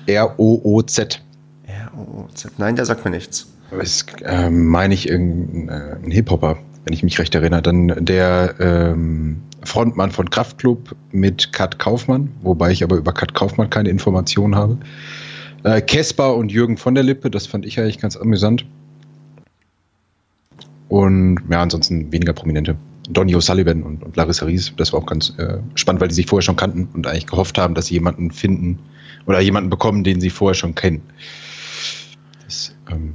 R-O-O-Z. 0.06 1.22
R-O-O-Z. 1.66 2.52
Nein, 2.58 2.76
der 2.76 2.84
sagt 2.84 3.04
mir 3.04 3.10
nichts. 3.10 3.48
Das 3.70 4.04
äh, 4.22 4.50
meine 4.50 4.94
ich 4.94 5.08
irgendein 5.08 6.04
äh, 6.04 6.10
Hip-Hopper, 6.10 6.58
wenn 6.84 6.92
ich 6.92 7.02
mich 7.02 7.18
recht 7.18 7.34
erinnere. 7.34 7.62
Dann 7.62 8.04
der 8.04 8.54
ähm, 8.60 9.42
Frontmann 9.64 10.10
von 10.10 10.28
Kraftklub 10.28 10.94
mit 11.10 11.52
Kat 11.52 11.78
Kaufmann, 11.78 12.30
wobei 12.42 12.70
ich 12.70 12.84
aber 12.84 12.96
über 12.96 13.12
Kat 13.12 13.34
Kaufmann 13.34 13.70
keine 13.70 13.88
Informationen 13.88 14.56
habe. 14.56 14.78
Äh, 15.64 15.80
Kesper 15.80 16.34
und 16.34 16.50
Jürgen 16.52 16.76
von 16.76 16.94
der 16.94 17.04
Lippe, 17.04 17.30
das 17.30 17.46
fand 17.46 17.64
ich 17.64 17.78
eigentlich 17.78 17.98
ganz 17.98 18.16
amüsant. 18.16 18.66
Und 20.88 21.40
ja, 21.50 21.62
ansonsten 21.62 22.12
weniger 22.12 22.34
prominente. 22.34 22.76
Donny 23.08 23.34
O'Sullivan 23.34 23.82
und, 23.82 24.02
und 24.02 24.16
Larissa 24.16 24.46
Ries, 24.46 24.72
das 24.76 24.92
war 24.92 25.00
auch 25.00 25.06
ganz 25.06 25.32
äh, 25.38 25.58
spannend, 25.74 26.00
weil 26.00 26.08
die 26.08 26.14
sich 26.14 26.26
vorher 26.26 26.42
schon 26.42 26.56
kannten 26.56 26.88
und 26.92 27.06
eigentlich 27.06 27.26
gehofft 27.26 27.58
haben, 27.58 27.74
dass 27.74 27.86
sie 27.86 27.94
jemanden 27.94 28.30
finden, 28.30 28.78
oder 29.26 29.40
jemanden 29.40 29.70
bekommen, 29.70 30.04
den 30.04 30.20
sie 30.20 30.30
vorher 30.30 30.54
schon 30.54 30.74
kennen. 30.74 31.02
Das 32.44 32.74
ähm, 32.90 33.14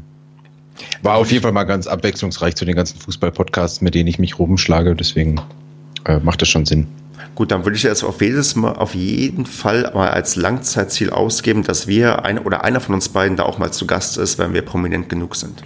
war 1.02 1.16
auf 1.18 1.32
jeden 1.32 1.44
Fall 1.44 1.52
mal 1.52 1.64
ganz 1.64 1.88
abwechslungsreich 1.88 2.56
zu 2.56 2.66
den 2.66 2.76
ganzen 2.76 3.00
Fußball-Podcasts, 3.00 3.82
mit 3.82 3.96
denen 3.96 4.08
ich 4.08 4.20
mich 4.20 4.40
rumschlage. 4.40 4.96
Deswegen 4.96 5.42
äh, 6.06 6.20
macht 6.20 6.42
das 6.42 6.50
schon 6.50 6.66
Sinn. 6.66 6.88
Gut, 7.36 7.52
dann 7.52 7.66
würde 7.66 7.78
ich 7.78 7.84
jetzt 7.84 8.04
auf 8.04 8.22
jedes 8.22 8.56
Mal, 8.56 8.74
auf 8.74 8.96
jeden 8.96 9.46
Fall 9.46 9.92
mal 9.94 10.10
als 10.10 10.36
Langzeitziel 10.36 11.12
ausgeben, 11.12 11.64
dass 11.64 11.88
wir 11.88 12.26
ein 12.26 12.40
oder 12.40 12.64
einer 12.64 12.80
von 12.80 12.96
uns 12.96 13.10
beiden 13.10 13.38
da 13.38 13.44
auch 13.44 13.60
mal 13.60 13.72
zu 13.72 13.86
Gast 13.86 14.18
ist, 14.18 14.40
wenn 14.40 14.54
wir 14.54 14.64
prominent 14.64 15.08
genug 15.08 15.36
sind. 15.36 15.62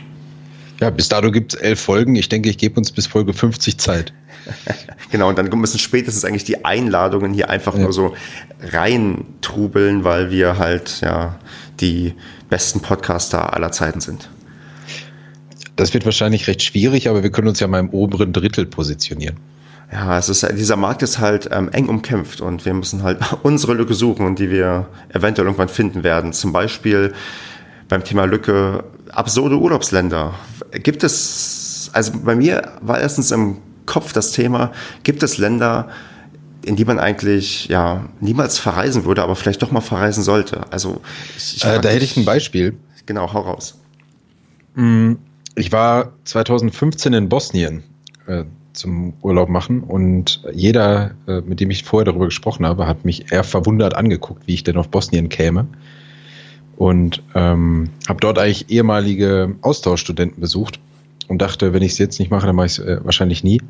Ja, 0.82 0.90
bis 0.90 1.08
dato 1.08 1.32
gibt 1.32 1.54
es 1.54 1.60
elf 1.62 1.80
Folgen. 1.80 2.16
Ich 2.16 2.28
denke, 2.28 2.50
ich 2.50 2.58
gebe 2.58 2.78
uns 2.78 2.92
bis 2.92 3.08
Folge 3.08 3.34
50 3.34 3.78
Zeit. 3.78 4.14
genau, 5.12 5.30
und 5.30 5.38
dann 5.38 5.48
müssen 5.50 5.80
spätestens 5.80 6.26
eigentlich 6.26 6.44
die 6.44 6.66
Einladungen 6.66 7.34
hier 7.34 7.50
einfach 7.50 7.76
ja. 7.76 7.82
nur 7.82 7.94
so 7.94 8.16
reintrubeln, 8.62 10.04
weil 10.04 10.32
wir 10.32 10.58
halt 10.58 11.02
ja 11.02 11.40
die 11.80 12.14
besten 12.50 12.82
Podcaster 12.82 13.54
aller 13.54 13.72
Zeiten 13.72 14.02
sind. 14.02 14.30
Das 15.76 15.94
wird 15.94 16.06
wahrscheinlich 16.06 16.48
recht 16.48 16.62
schwierig, 16.62 17.10
aber 17.10 17.24
wir 17.24 17.32
können 17.32 17.48
uns 17.48 17.60
ja 17.60 17.68
mal 17.68 17.80
im 17.80 17.90
oberen 17.90 18.34
Drittel 18.34 18.66
positionieren. 18.66 19.38
Ja, 19.92 20.18
es 20.18 20.30
ist, 20.30 20.48
dieser 20.58 20.78
Markt 20.78 21.02
ist 21.02 21.20
halt 21.20 21.50
ähm, 21.52 21.70
eng 21.70 21.90
umkämpft 21.90 22.40
und 22.40 22.66
wir 22.66 22.74
müssen 22.74 23.04
halt 23.04 23.20
unsere 23.44 23.74
Lücke 23.74 23.94
suchen 23.94 24.26
und 24.26 24.40
die 24.40 24.50
wir 24.50 24.88
eventuell 25.10 25.48
irgendwann 25.48 25.70
finden 25.70 26.04
werden. 26.04 26.34
Zum 26.34 26.54
Beispiel 26.54 27.14
beim 27.90 28.04
Thema 28.04 28.26
Lücke 28.26 28.86
absurde 29.12 29.58
Urlaubsländer. 29.58 30.36
Gibt 30.72 31.04
es, 31.04 31.90
also 31.92 32.14
bei 32.24 32.36
mir 32.36 32.72
war 32.82 33.02
erstens 33.02 33.32
im 33.32 33.58
Kopf 33.86 34.14
das 34.14 34.32
Thema, 34.32 34.72
gibt 35.04 35.24
es 35.24 35.38
Länder, 35.38 35.90
in 36.66 36.76
die 36.76 36.86
man 36.86 37.00
eigentlich 37.00 37.68
ja 37.68 38.06
niemals 38.20 38.60
verreisen 38.60 39.06
würde, 39.06 39.24
aber 39.24 39.36
vielleicht 39.36 39.62
doch 39.62 39.72
mal 39.72 39.82
verreisen 39.82 40.24
sollte. 40.24 40.62
Also 40.72 41.02
ich, 41.38 41.64
äh, 41.64 41.80
da 41.80 41.90
hätte 41.90 42.06
ich 42.06 42.18
ein 42.18 42.26
Beispiel. 42.26 42.78
Genau, 43.06 43.34
hau 43.34 43.42
raus. 43.42 43.80
Mm, 44.76 45.14
ich 45.56 45.72
war 45.72 46.14
2015 46.26 47.14
in 47.14 47.30
Bosnien 47.30 47.84
äh, 48.28 48.44
zum 48.74 49.14
Urlaub 49.22 49.50
machen 49.50 49.82
und 49.82 50.44
jeder, 50.54 51.12
äh, 51.28 51.42
mit 51.42 51.60
dem 51.60 51.72
ich 51.72 51.84
vorher 51.84 52.06
darüber 52.06 52.26
gesprochen 52.26 52.66
habe, 52.66 52.88
hat 52.88 53.06
mich 53.06 53.32
eher 53.32 53.44
verwundert 53.44 53.96
angeguckt, 53.96 54.48
wie 54.48 54.54
ich 54.54 54.64
denn 54.64 54.78
auf 54.78 54.90
Bosnien 54.90 55.30
käme. 55.30 55.68
Und 56.78 57.22
ähm, 57.36 57.90
habe 58.08 58.20
dort 58.22 58.40
eigentlich 58.40 58.70
ehemalige 58.70 59.56
Austauschstudenten 59.62 60.40
besucht 60.40 60.80
und 61.32 61.42
dachte, 61.42 61.74
wenn 61.74 61.82
ich 61.82 61.94
es 61.94 61.98
jetzt 61.98 62.20
nicht 62.20 62.30
mache, 62.30 62.46
dann 62.46 62.58
mache 62.58 62.66
ich 62.66 62.78
es 62.78 62.80
äh, 62.80 63.00
wahrscheinlich 63.06 63.42
nie. 63.42 63.62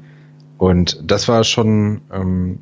Und 0.57 0.99
das 1.03 1.27
war 1.27 1.43
schon, 1.43 2.01
ähm, 2.11 2.57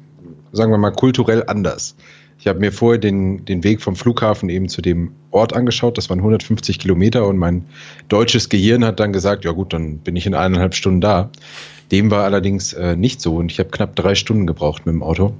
sagen 0.52 0.72
wir 0.74 0.78
mal, 0.78 0.92
kulturell 0.92 1.46
anders. 1.48 1.96
Ich 2.38 2.48
habe 2.48 2.60
mir 2.60 2.74
vorher 2.74 3.00
den, 3.00 3.46
den 3.46 3.64
Weg 3.64 3.82
vom 3.82 3.96
Flughafen 3.96 4.50
eben 4.50 4.68
zu 4.68 4.82
dem 4.82 5.12
Ort 5.32 5.54
angeschaut. 5.54 5.98
Das 5.98 6.10
waren 6.10 6.20
150 6.20 6.80
Kilometer 6.80 7.26
und 7.28 7.38
mein 7.38 7.66
deutsches 8.10 8.50
Gehirn 8.50 8.84
hat 8.84 9.00
dann 9.00 9.14
gesagt, 9.14 9.46
ja 9.46 9.52
gut, 9.52 9.72
dann 9.72 10.00
bin 10.00 10.18
ich 10.18 10.26
in 10.26 10.36
eineinhalb 10.36 10.76
Stunden 10.76 11.00
da. 11.00 11.30
Dem 11.94 12.12
war 12.12 12.26
allerdings 12.26 12.74
äh, 12.74 12.98
nicht 12.98 13.22
so 13.22 13.38
und 13.38 13.54
ich 13.54 13.60
habe 13.60 13.70
knapp 13.70 13.96
drei 13.96 14.16
Stunden 14.16 14.48
gebraucht 14.48 14.86
mit 14.86 14.94
dem 14.94 15.02
Auto. 15.02 15.34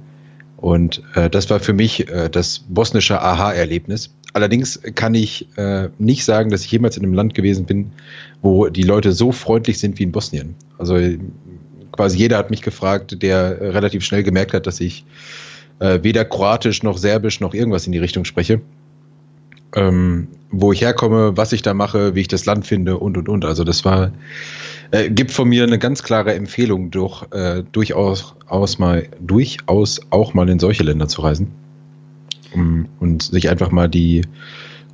Und 0.56 1.02
äh, 1.14 1.28
das 1.28 1.50
war 1.50 1.60
für 1.60 1.74
mich 1.74 2.08
äh, 2.08 2.30
das 2.30 2.64
bosnische 2.66 3.20
Aha-Erlebnis. 3.20 4.14
Allerdings 4.32 4.80
kann 4.94 5.14
ich 5.14 5.48
äh, 5.56 5.88
nicht 5.98 6.24
sagen, 6.24 6.50
dass 6.50 6.64
ich 6.64 6.70
jemals 6.70 6.96
in 6.96 7.04
einem 7.04 7.14
Land 7.14 7.34
gewesen 7.34 7.66
bin, 7.66 7.92
wo 8.42 8.68
die 8.68 8.82
Leute 8.82 9.12
so 9.12 9.32
freundlich 9.32 9.78
sind 9.78 9.98
wie 9.98 10.04
in 10.04 10.12
Bosnien. 10.12 10.54
Also 10.78 10.96
quasi 11.92 12.18
jeder 12.18 12.38
hat 12.38 12.50
mich 12.50 12.62
gefragt, 12.62 13.22
der 13.22 13.60
relativ 13.60 14.04
schnell 14.04 14.22
gemerkt 14.22 14.52
hat, 14.54 14.66
dass 14.66 14.80
ich 14.80 15.04
äh, 15.80 15.98
weder 16.02 16.24
Kroatisch 16.24 16.82
noch 16.82 16.96
Serbisch 16.96 17.40
noch 17.40 17.54
irgendwas 17.54 17.86
in 17.86 17.92
die 17.92 17.98
Richtung 17.98 18.24
spreche. 18.24 18.60
Ähm, 19.74 20.28
wo 20.50 20.72
ich 20.72 20.80
herkomme, 20.80 21.36
was 21.36 21.52
ich 21.52 21.62
da 21.62 21.74
mache, 21.74 22.16
wie 22.16 22.22
ich 22.22 22.28
das 22.28 22.44
Land 22.44 22.66
finde 22.66 22.98
und 22.98 23.16
und 23.16 23.28
und. 23.28 23.44
Also 23.44 23.62
das 23.62 23.84
war 23.84 24.10
äh, 24.90 25.08
gibt 25.10 25.30
von 25.30 25.48
mir 25.48 25.62
eine 25.62 25.78
ganz 25.78 26.02
klare 26.02 26.34
Empfehlung, 26.34 26.90
durch, 26.90 27.24
äh, 27.32 27.62
durchaus 27.70 28.34
aus 28.46 28.80
mal 28.80 29.06
durchaus 29.20 30.00
auch 30.10 30.34
mal 30.34 30.48
in 30.48 30.58
solche 30.58 30.82
Länder 30.82 31.06
zu 31.06 31.22
reisen 31.22 31.52
um, 32.54 32.88
und 32.98 33.22
sich 33.22 33.48
einfach 33.48 33.70
mal 33.70 33.88
die 33.88 34.22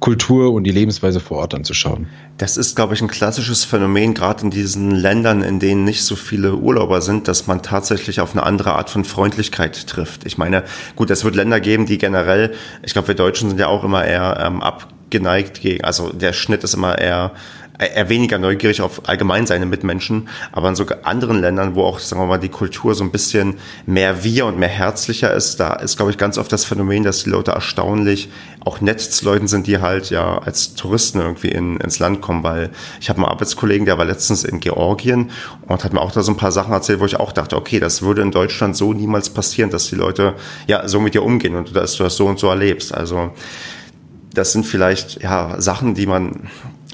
Kultur 0.00 0.52
und 0.52 0.64
die 0.64 0.70
Lebensweise 0.70 1.20
vor 1.20 1.38
Ort 1.38 1.54
anzuschauen. 1.54 2.08
Das 2.36 2.56
ist, 2.58 2.76
glaube 2.76 2.94
ich, 2.94 3.00
ein 3.00 3.08
klassisches 3.08 3.64
Phänomen, 3.64 4.12
gerade 4.12 4.42
in 4.42 4.50
diesen 4.50 4.90
Ländern, 4.90 5.42
in 5.42 5.58
denen 5.58 5.84
nicht 5.84 6.04
so 6.04 6.16
viele 6.16 6.54
Urlauber 6.54 7.00
sind, 7.00 7.28
dass 7.28 7.46
man 7.46 7.62
tatsächlich 7.62 8.20
auf 8.20 8.32
eine 8.32 8.42
andere 8.42 8.74
Art 8.74 8.90
von 8.90 9.04
Freundlichkeit 9.04 9.86
trifft. 9.86 10.26
Ich 10.26 10.36
meine, 10.36 10.64
gut, 10.96 11.10
es 11.10 11.24
wird 11.24 11.34
Länder 11.34 11.60
geben, 11.60 11.86
die 11.86 11.96
generell, 11.96 12.52
ich 12.82 12.92
glaube, 12.92 13.08
wir 13.08 13.14
Deutschen 13.14 13.48
sind 13.48 13.58
ja 13.58 13.68
auch 13.68 13.84
immer 13.84 14.04
eher 14.04 14.38
ähm, 14.44 14.62
abgeneigt 14.62 15.62
gegen, 15.62 15.82
also 15.82 16.12
der 16.12 16.34
Schnitt 16.34 16.62
ist 16.62 16.74
immer 16.74 16.98
eher 16.98 17.32
eher 17.78 18.08
weniger 18.08 18.38
neugierig 18.38 18.80
auf 18.80 19.08
allgemein 19.08 19.46
seine 19.46 19.66
Mitmenschen, 19.66 20.28
aber 20.52 20.68
in 20.68 20.76
so 20.76 20.86
anderen 21.02 21.40
Ländern, 21.40 21.74
wo 21.74 21.84
auch, 21.84 21.98
sagen 21.98 22.22
wir 22.22 22.26
mal, 22.26 22.38
die 22.38 22.48
Kultur 22.48 22.94
so 22.94 23.04
ein 23.04 23.10
bisschen 23.10 23.56
mehr 23.86 24.24
wir 24.24 24.46
und 24.46 24.58
mehr 24.58 24.68
herzlicher 24.68 25.32
ist, 25.32 25.60
da 25.60 25.74
ist, 25.74 25.96
glaube 25.96 26.10
ich, 26.10 26.18
ganz 26.18 26.38
oft 26.38 26.52
das 26.52 26.64
Phänomen, 26.64 27.02
dass 27.02 27.24
die 27.24 27.30
Leute 27.30 27.52
erstaunlich 27.52 28.28
auch 28.60 28.80
nett 28.80 29.00
zu 29.00 29.24
Leuten 29.24 29.46
sind, 29.46 29.66
die 29.66 29.78
halt 29.78 30.10
ja 30.10 30.38
als 30.38 30.74
Touristen 30.74 31.20
irgendwie 31.20 31.48
in, 31.48 31.76
ins 31.76 31.98
Land 31.98 32.20
kommen, 32.20 32.42
weil 32.42 32.70
ich 33.00 33.08
habe 33.08 33.18
einen 33.18 33.28
Arbeitskollegen, 33.28 33.86
der 33.86 33.98
war 33.98 34.04
letztens 34.04 34.42
in 34.42 34.60
Georgien 34.60 35.30
und 35.66 35.84
hat 35.84 35.92
mir 35.92 36.00
auch 36.00 36.12
da 36.12 36.22
so 36.22 36.32
ein 36.32 36.36
paar 36.36 36.52
Sachen 36.52 36.72
erzählt, 36.72 37.00
wo 37.00 37.04
ich 37.04 37.16
auch 37.16 37.32
dachte, 37.32 37.56
okay, 37.56 37.78
das 37.78 38.02
würde 38.02 38.22
in 38.22 38.32
Deutschland 38.32 38.76
so 38.76 38.92
niemals 38.92 39.30
passieren, 39.30 39.70
dass 39.70 39.86
die 39.86 39.94
Leute 39.94 40.34
ja 40.66 40.88
so 40.88 41.00
mit 41.00 41.14
dir 41.14 41.22
umgehen 41.22 41.54
und 41.54 41.76
dass 41.76 41.96
du 41.96 42.02
das 42.02 42.16
so 42.16 42.26
und 42.26 42.38
so 42.38 42.48
erlebst. 42.48 42.92
Also 42.92 43.32
das 44.34 44.52
sind 44.52 44.66
vielleicht 44.66 45.22
ja 45.22 45.60
Sachen, 45.60 45.94
die 45.94 46.06
man 46.06 46.50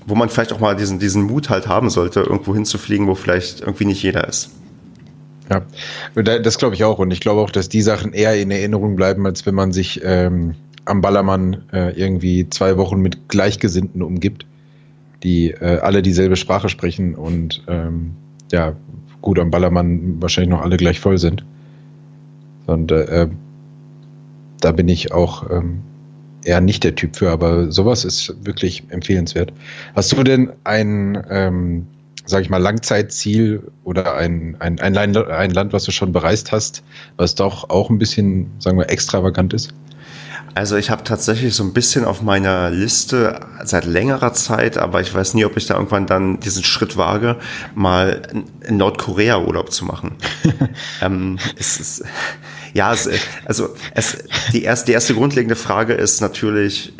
wo 0.07 0.15
man 0.15 0.29
vielleicht 0.29 0.53
auch 0.53 0.61
mal 0.61 0.77
diesen, 0.77 0.99
diesen 0.99 1.23
Mut 1.23 1.51
halt 1.51 1.69
haben 1.69 1.91
sollte, 1.91 2.21
irgendwo 2.21 2.55
hinzufliegen, 2.55 3.07
wo 3.07 3.15
vielleicht 3.15 3.61
irgendwie 3.61 3.85
nicht 3.85 4.03
jeder 4.03 4.27
ist. 4.29 4.51
Ja, 5.51 5.62
das 6.15 6.59
glaube 6.59 6.75
ich 6.75 6.85
auch. 6.85 6.99
Und 6.99 7.11
ich 7.11 7.21
glaube 7.21 7.41
auch, 7.41 7.51
dass 7.51 7.69
die 7.69 7.83
Sachen 7.83 8.12
eher 8.12 8.41
in 8.41 8.51
Erinnerung 8.51 8.97
bleiben, 8.97 9.27
als 9.27 9.45
wenn 9.45 9.55
man 9.55 9.73
sich 9.73 10.01
ähm, 10.03 10.55
am 10.85 11.01
Ballermann 11.01 11.65
äh, 11.73 11.91
irgendwie 11.99 12.49
zwei 12.49 12.77
Wochen 12.77 13.01
mit 13.01 13.29
Gleichgesinnten 13.29 14.03
umgibt, 14.03 14.47
die 15.23 15.51
äh, 15.51 15.79
alle 15.79 16.03
dieselbe 16.03 16.37
Sprache 16.37 16.69
sprechen 16.69 17.15
und 17.15 17.62
ähm, 17.69 18.12
ja, 18.51 18.75
gut, 19.21 19.38
am 19.38 19.51
Ballermann 19.51 20.21
wahrscheinlich 20.21 20.51
noch 20.51 20.62
alle 20.62 20.77
gleich 20.77 21.01
voll 21.01 21.19
sind. 21.19 21.45
Und 22.67 22.93
äh, 22.93 23.29
da 24.61 24.73
bin 24.73 24.88
ich 24.88 25.12
auch 25.12 25.51
ähm, 25.51 25.83
eher 26.44 26.61
nicht 26.61 26.85
der 26.85 26.94
Typ 26.94 27.16
für, 27.16 27.31
aber 27.31 27.70
sowas 27.70 28.05
ist 28.05 28.35
wirklich 28.44 28.83
empfehlenswert. 28.88 29.52
Hast 29.94 30.12
du 30.12 30.22
denn 30.22 30.52
ein, 30.64 31.24
ähm, 31.31 31.87
sag 32.26 32.42
ich 32.42 32.50
mal, 32.50 32.59
Langzeitziel 32.59 33.62
oder 33.85 34.14
ein, 34.16 34.57
ein, 34.61 34.78
ein, 34.81 34.94
Land, 34.94 35.16
ein 35.16 35.50
Land, 35.50 35.72
was 35.72 35.85
du 35.85 35.92
schon 35.92 36.12
bereist 36.12 36.52
hast, 36.52 36.83
was 37.16 37.35
doch 37.35 37.70
auch 37.70 37.90
ein 37.90 37.98
bisschen, 37.98 38.50
sagen 38.59 38.78
wir, 38.78 38.90
extravagant 38.90 39.52
ist? 39.55 39.74
Also 40.55 40.77
ich 40.77 40.91
habe 40.91 41.03
tatsächlich 41.03 41.55
so 41.55 41.65
ein 41.65 41.73
bisschen 41.73 42.05
auf 42.05 42.21
meiner 42.21 42.71
Liste 42.71 43.41
seit 43.65 43.87
längerer 43.87 44.35
Zeit, 44.35 44.77
aber 44.77 45.01
ich 45.01 45.15
weiß 45.15 45.35
nie, 45.35 45.45
ob 45.45 45.57
ich 45.57 45.67
da 45.67 45.75
irgendwann 45.75 46.07
dann 46.07 46.41
diesen 46.41 46.62
Schritt 46.62 46.97
wage, 46.97 47.37
mal 47.75 48.23
in 48.67 48.77
Nordkorea 48.77 49.38
Urlaub 49.38 49.73
zu 49.73 49.87
machen. 49.87 50.17
ähm, 51.01 51.38
es 51.59 51.81
ist, 51.81 52.05
ja, 52.75 52.93
es, 52.93 53.09
also 53.47 53.71
es, 53.95 54.19
die, 54.53 54.62
erste, 54.62 54.87
die 54.87 54.93
erste 54.93 55.15
grundlegende 55.15 55.57
Frage 55.57 55.95
ist 55.95 56.21
natürlich, 56.21 56.93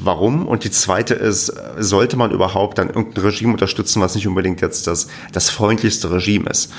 warum? 0.00 0.46
Und 0.46 0.64
die 0.64 0.70
zweite 0.70 1.14
ist, 1.14 1.52
sollte 1.78 2.16
man 2.16 2.30
überhaupt 2.30 2.78
dann 2.78 2.88
irgendein 2.88 3.24
Regime 3.24 3.52
unterstützen, 3.52 4.00
was 4.00 4.14
nicht 4.14 4.26
unbedingt 4.26 4.60
jetzt 4.60 4.86
das, 4.86 5.08
das 5.32 5.50
freundlichste 5.50 6.10
Regime 6.10 6.48
ist? 6.50 6.72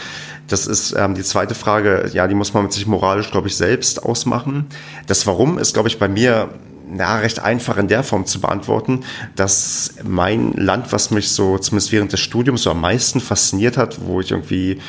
Das 0.47 0.67
ist 0.67 0.93
ähm, 0.97 1.15
die 1.15 1.23
zweite 1.23 1.56
Frage, 1.56 2.10
ja, 2.13 2.27
die 2.27 2.36
muss 2.36 2.53
man 2.53 2.63
mit 2.63 2.73
sich 2.73 2.86
moralisch, 2.86 3.32
glaube 3.32 3.47
ich, 3.47 3.56
selbst 3.56 4.03
ausmachen. 4.03 4.67
Das 5.08 5.25
Warum 5.25 5.58
ist, 5.58 5.73
glaube 5.73 5.88
ich, 5.89 5.99
bei 5.99 6.08
mir 6.08 6.49
na, 6.95 7.17
recht 7.17 7.39
einfach 7.39 7.77
in 7.77 7.88
der 7.88 8.03
Form 8.03 8.25
zu 8.25 8.39
beantworten, 8.41 9.01
dass 9.36 9.95
mein 10.03 10.53
Land, 10.53 10.91
was 10.91 11.12
mich 11.12 11.29
so 11.29 11.58
zumindest 11.58 11.91
während 11.91 12.12
des 12.12 12.19
Studiums 12.19 12.63
so 12.63 12.71
am 12.71 12.82
meisten 12.82 13.19
fasziniert 13.19 13.77
hat, 13.77 14.06
wo 14.06 14.19
ich 14.19 14.32
irgendwie, 14.32 14.79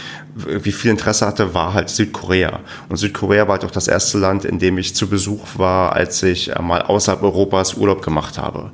irgendwie 0.44 0.72
viel 0.72 0.90
Interesse 0.90 1.26
hatte, 1.26 1.54
war 1.54 1.72
halt 1.72 1.88
Südkorea. 1.88 2.60
Und 2.88 2.96
Südkorea 2.96 3.46
war 3.46 3.54
halt 3.54 3.64
auch 3.64 3.70
das 3.70 3.88
erste 3.88 4.18
Land, 4.18 4.44
in 4.44 4.58
dem 4.58 4.76
ich 4.76 4.94
zu 4.94 5.08
Besuch 5.08 5.46
war, 5.56 5.92
als 5.92 6.22
ich 6.22 6.54
äh, 6.54 6.60
mal 6.60 6.82
außerhalb 6.82 7.22
Europas 7.22 7.74
Urlaub 7.74 8.02
gemacht 8.02 8.38
habe 8.38 8.70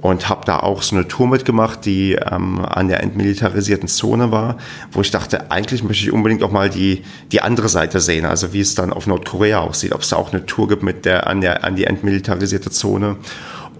und 0.00 0.28
habe 0.28 0.44
da 0.44 0.60
auch 0.60 0.82
so 0.82 0.96
eine 0.96 1.06
Tour 1.08 1.26
mitgemacht, 1.26 1.84
die 1.84 2.12
ähm, 2.12 2.64
an 2.64 2.88
der 2.88 3.02
entmilitarisierten 3.02 3.88
Zone 3.88 4.30
war, 4.30 4.56
wo 4.92 5.00
ich 5.00 5.10
dachte, 5.10 5.50
eigentlich 5.50 5.82
möchte 5.82 6.04
ich 6.04 6.12
unbedingt 6.12 6.42
auch 6.42 6.50
mal 6.50 6.70
die, 6.70 7.02
die 7.32 7.42
andere 7.42 7.68
Seite 7.68 8.00
sehen, 8.00 8.24
also 8.24 8.52
wie 8.52 8.60
es 8.60 8.74
dann 8.74 8.92
auf 8.92 9.06
Nordkorea 9.06 9.60
aussieht, 9.60 9.92
ob 9.92 10.02
es 10.02 10.08
da 10.08 10.16
auch 10.16 10.32
eine 10.32 10.46
Tour 10.46 10.68
gibt 10.68 10.82
mit 10.82 11.04
der 11.04 11.26
an, 11.26 11.40
der, 11.40 11.64
an 11.64 11.76
die 11.76 11.84
entmilitarisierte 11.84 12.70
Zone 12.70 13.16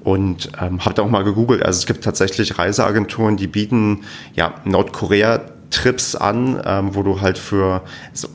und 0.05 0.51
ähm, 0.61 0.85
habe 0.85 0.95
da 0.95 1.03
auch 1.03 1.11
mal 1.11 1.25
gegoogelt. 1.25 1.63
Also 1.65 1.79
es 1.79 1.87
gibt 1.87 2.05
tatsächlich 2.05 2.59
Reiseagenturen, 2.59 3.37
die 3.37 3.47
bieten 3.47 4.01
ja 4.35 4.55
Nordkorea 4.65 5.41
Trips 5.71 6.17
an, 6.17 6.61
ähm, 6.65 6.95
wo 6.95 7.03
du 7.03 7.21
halt 7.21 7.39
für 7.39 7.83
so, 8.13 8.29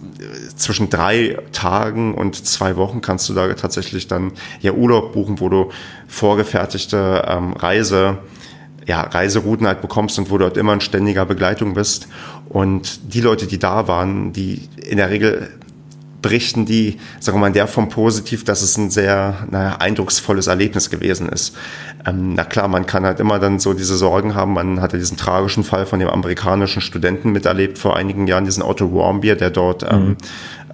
zwischen 0.56 0.90
drei 0.90 1.38
Tagen 1.52 2.16
und 2.16 2.46
zwei 2.46 2.78
Wochen 2.78 3.02
kannst 3.02 3.28
du 3.30 3.34
da 3.34 3.54
tatsächlich 3.54 4.08
dann 4.08 4.32
ja 4.62 4.72
Urlaub 4.72 5.14
buchen, 5.14 5.40
wo 5.40 5.50
du 5.50 5.72
vorgefertigte 6.08 7.26
ähm, 7.28 7.54
Reise 7.54 8.20
ja, 8.88 9.02
Reiserouten 9.02 9.68
halt 9.68 9.82
bekommst 9.82 10.20
und 10.20 10.30
wo 10.30 10.38
du 10.38 10.46
dort 10.46 10.58
immer 10.58 10.74
in 10.74 10.82
ständiger 10.82 11.26
Begleitung 11.26 11.74
bist. 11.74 12.08
Und 12.50 13.14
die 13.14 13.22
Leute, 13.22 13.48
die 13.48 13.58
da 13.58 13.88
waren, 13.88 14.32
die 14.32 14.70
in 14.86 14.98
der 14.98 15.10
Regel 15.10 15.50
berichten 16.26 16.66
die, 16.66 16.98
sagen 17.20 17.38
wir 17.38 17.42
mal, 17.42 17.48
in 17.48 17.54
der 17.54 17.68
Form 17.68 17.88
positiv, 17.88 18.44
dass 18.44 18.64
es 18.64 18.78
ein 18.78 18.90
sehr 18.90 19.46
naja, 19.52 19.76
eindrucksvolles 19.78 20.48
Erlebnis 20.48 20.90
gewesen 20.90 21.30
ist. 21.30 21.56
Ähm, 22.04 22.34
na 22.34 22.44
klar, 22.44 22.68
man 22.68 22.88
kann 22.88 23.06
halt 23.06 23.20
immer 23.20 23.38
dann 23.38 23.60
so 23.60 23.76
diese 23.76 23.96
Sorgen 23.96 24.34
haben. 24.34 24.54
Man 24.54 24.82
hatte 24.82 24.98
diesen 24.98 25.18
tragischen 25.18 25.64
Fall 25.64 25.86
von 25.86 26.00
dem 26.00 26.10
amerikanischen 26.10 26.82
Studenten 26.82 27.32
miterlebt 27.32 27.78
vor 27.78 27.96
einigen 27.96 28.26
Jahren, 28.26 28.44
diesen 28.44 28.64
Otto 28.64 28.92
Warmbier, 28.92 29.36
der 29.36 29.52
dort 29.52 29.84
ähm, 29.84 30.08
mhm. 30.08 30.18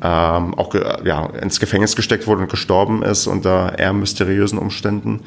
ähm, 0.02 0.54
auch 0.54 0.74
ja, 1.04 1.26
ins 1.42 1.60
Gefängnis 1.60 1.98
gesteckt 1.98 2.28
wurde 2.28 2.44
und 2.44 2.50
gestorben 2.50 3.04
ist 3.04 3.28
unter 3.28 3.78
eher 3.78 3.92
mysteriösen 3.92 4.58
Umständen. 4.58 5.20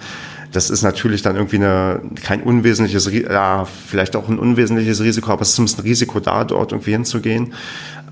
Das 0.52 0.70
ist 0.70 0.82
natürlich 0.82 1.20
dann 1.20 1.34
irgendwie 1.34 1.56
eine, 1.56 2.00
kein 2.22 2.40
unwesentliches, 2.40 3.10
ja, 3.12 3.64
vielleicht 3.64 4.14
auch 4.14 4.28
ein 4.28 4.38
unwesentliches 4.38 5.02
Risiko, 5.02 5.32
aber 5.32 5.42
es 5.42 5.48
ist 5.48 5.56
zumindest 5.56 5.80
ein 5.80 5.82
Risiko 5.82 6.20
da, 6.20 6.44
dort 6.44 6.70
irgendwie 6.70 6.92
hinzugehen. 6.92 7.52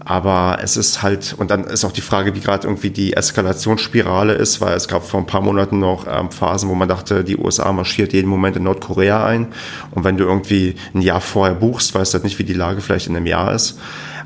Aber 0.05 0.59
es 0.61 0.77
ist 0.77 1.03
halt, 1.03 1.35
und 1.39 1.51
dann 1.51 1.65
ist 1.65 1.85
auch 1.85 1.93
die 1.93 2.01
Frage, 2.01 2.35
wie 2.35 2.41
gerade 2.41 2.67
irgendwie 2.67 2.91
die 2.91 3.13
Eskalationsspirale 3.13 4.35
ist, 4.35 4.61
weil 4.61 4.75
es 4.75 4.89
gab 4.89 5.07
vor 5.07 5.21
ein 5.21 5.27
paar 5.27 5.43
Monaten 5.43 5.79
noch 5.79 6.07
ähm, 6.09 6.31
Phasen, 6.31 6.69
wo 6.69 6.75
man 6.75 6.89
dachte, 6.89 7.23
die 7.23 7.37
USA 7.37 7.73
marschiert 7.73 8.13
jeden 8.13 8.29
Moment 8.29 8.57
in 8.57 8.65
Nordkorea 8.65 9.25
ein. 9.25 9.49
Und 9.93 10.03
wenn 10.03 10.17
du 10.17 10.25
irgendwie 10.25 10.75
ein 10.93 11.03
Jahr 11.03 11.21
vorher 11.21 11.55
buchst, 11.55 11.95
weißt 11.95 12.13
du 12.13 12.17
halt 12.17 12.25
nicht, 12.25 12.39
wie 12.41 12.45
die 12.45 12.53
Lage 12.53 12.81
vielleicht 12.81 13.07
in 13.07 13.17
einem 13.17 13.27
Jahr 13.27 13.55
ist. 13.55 13.79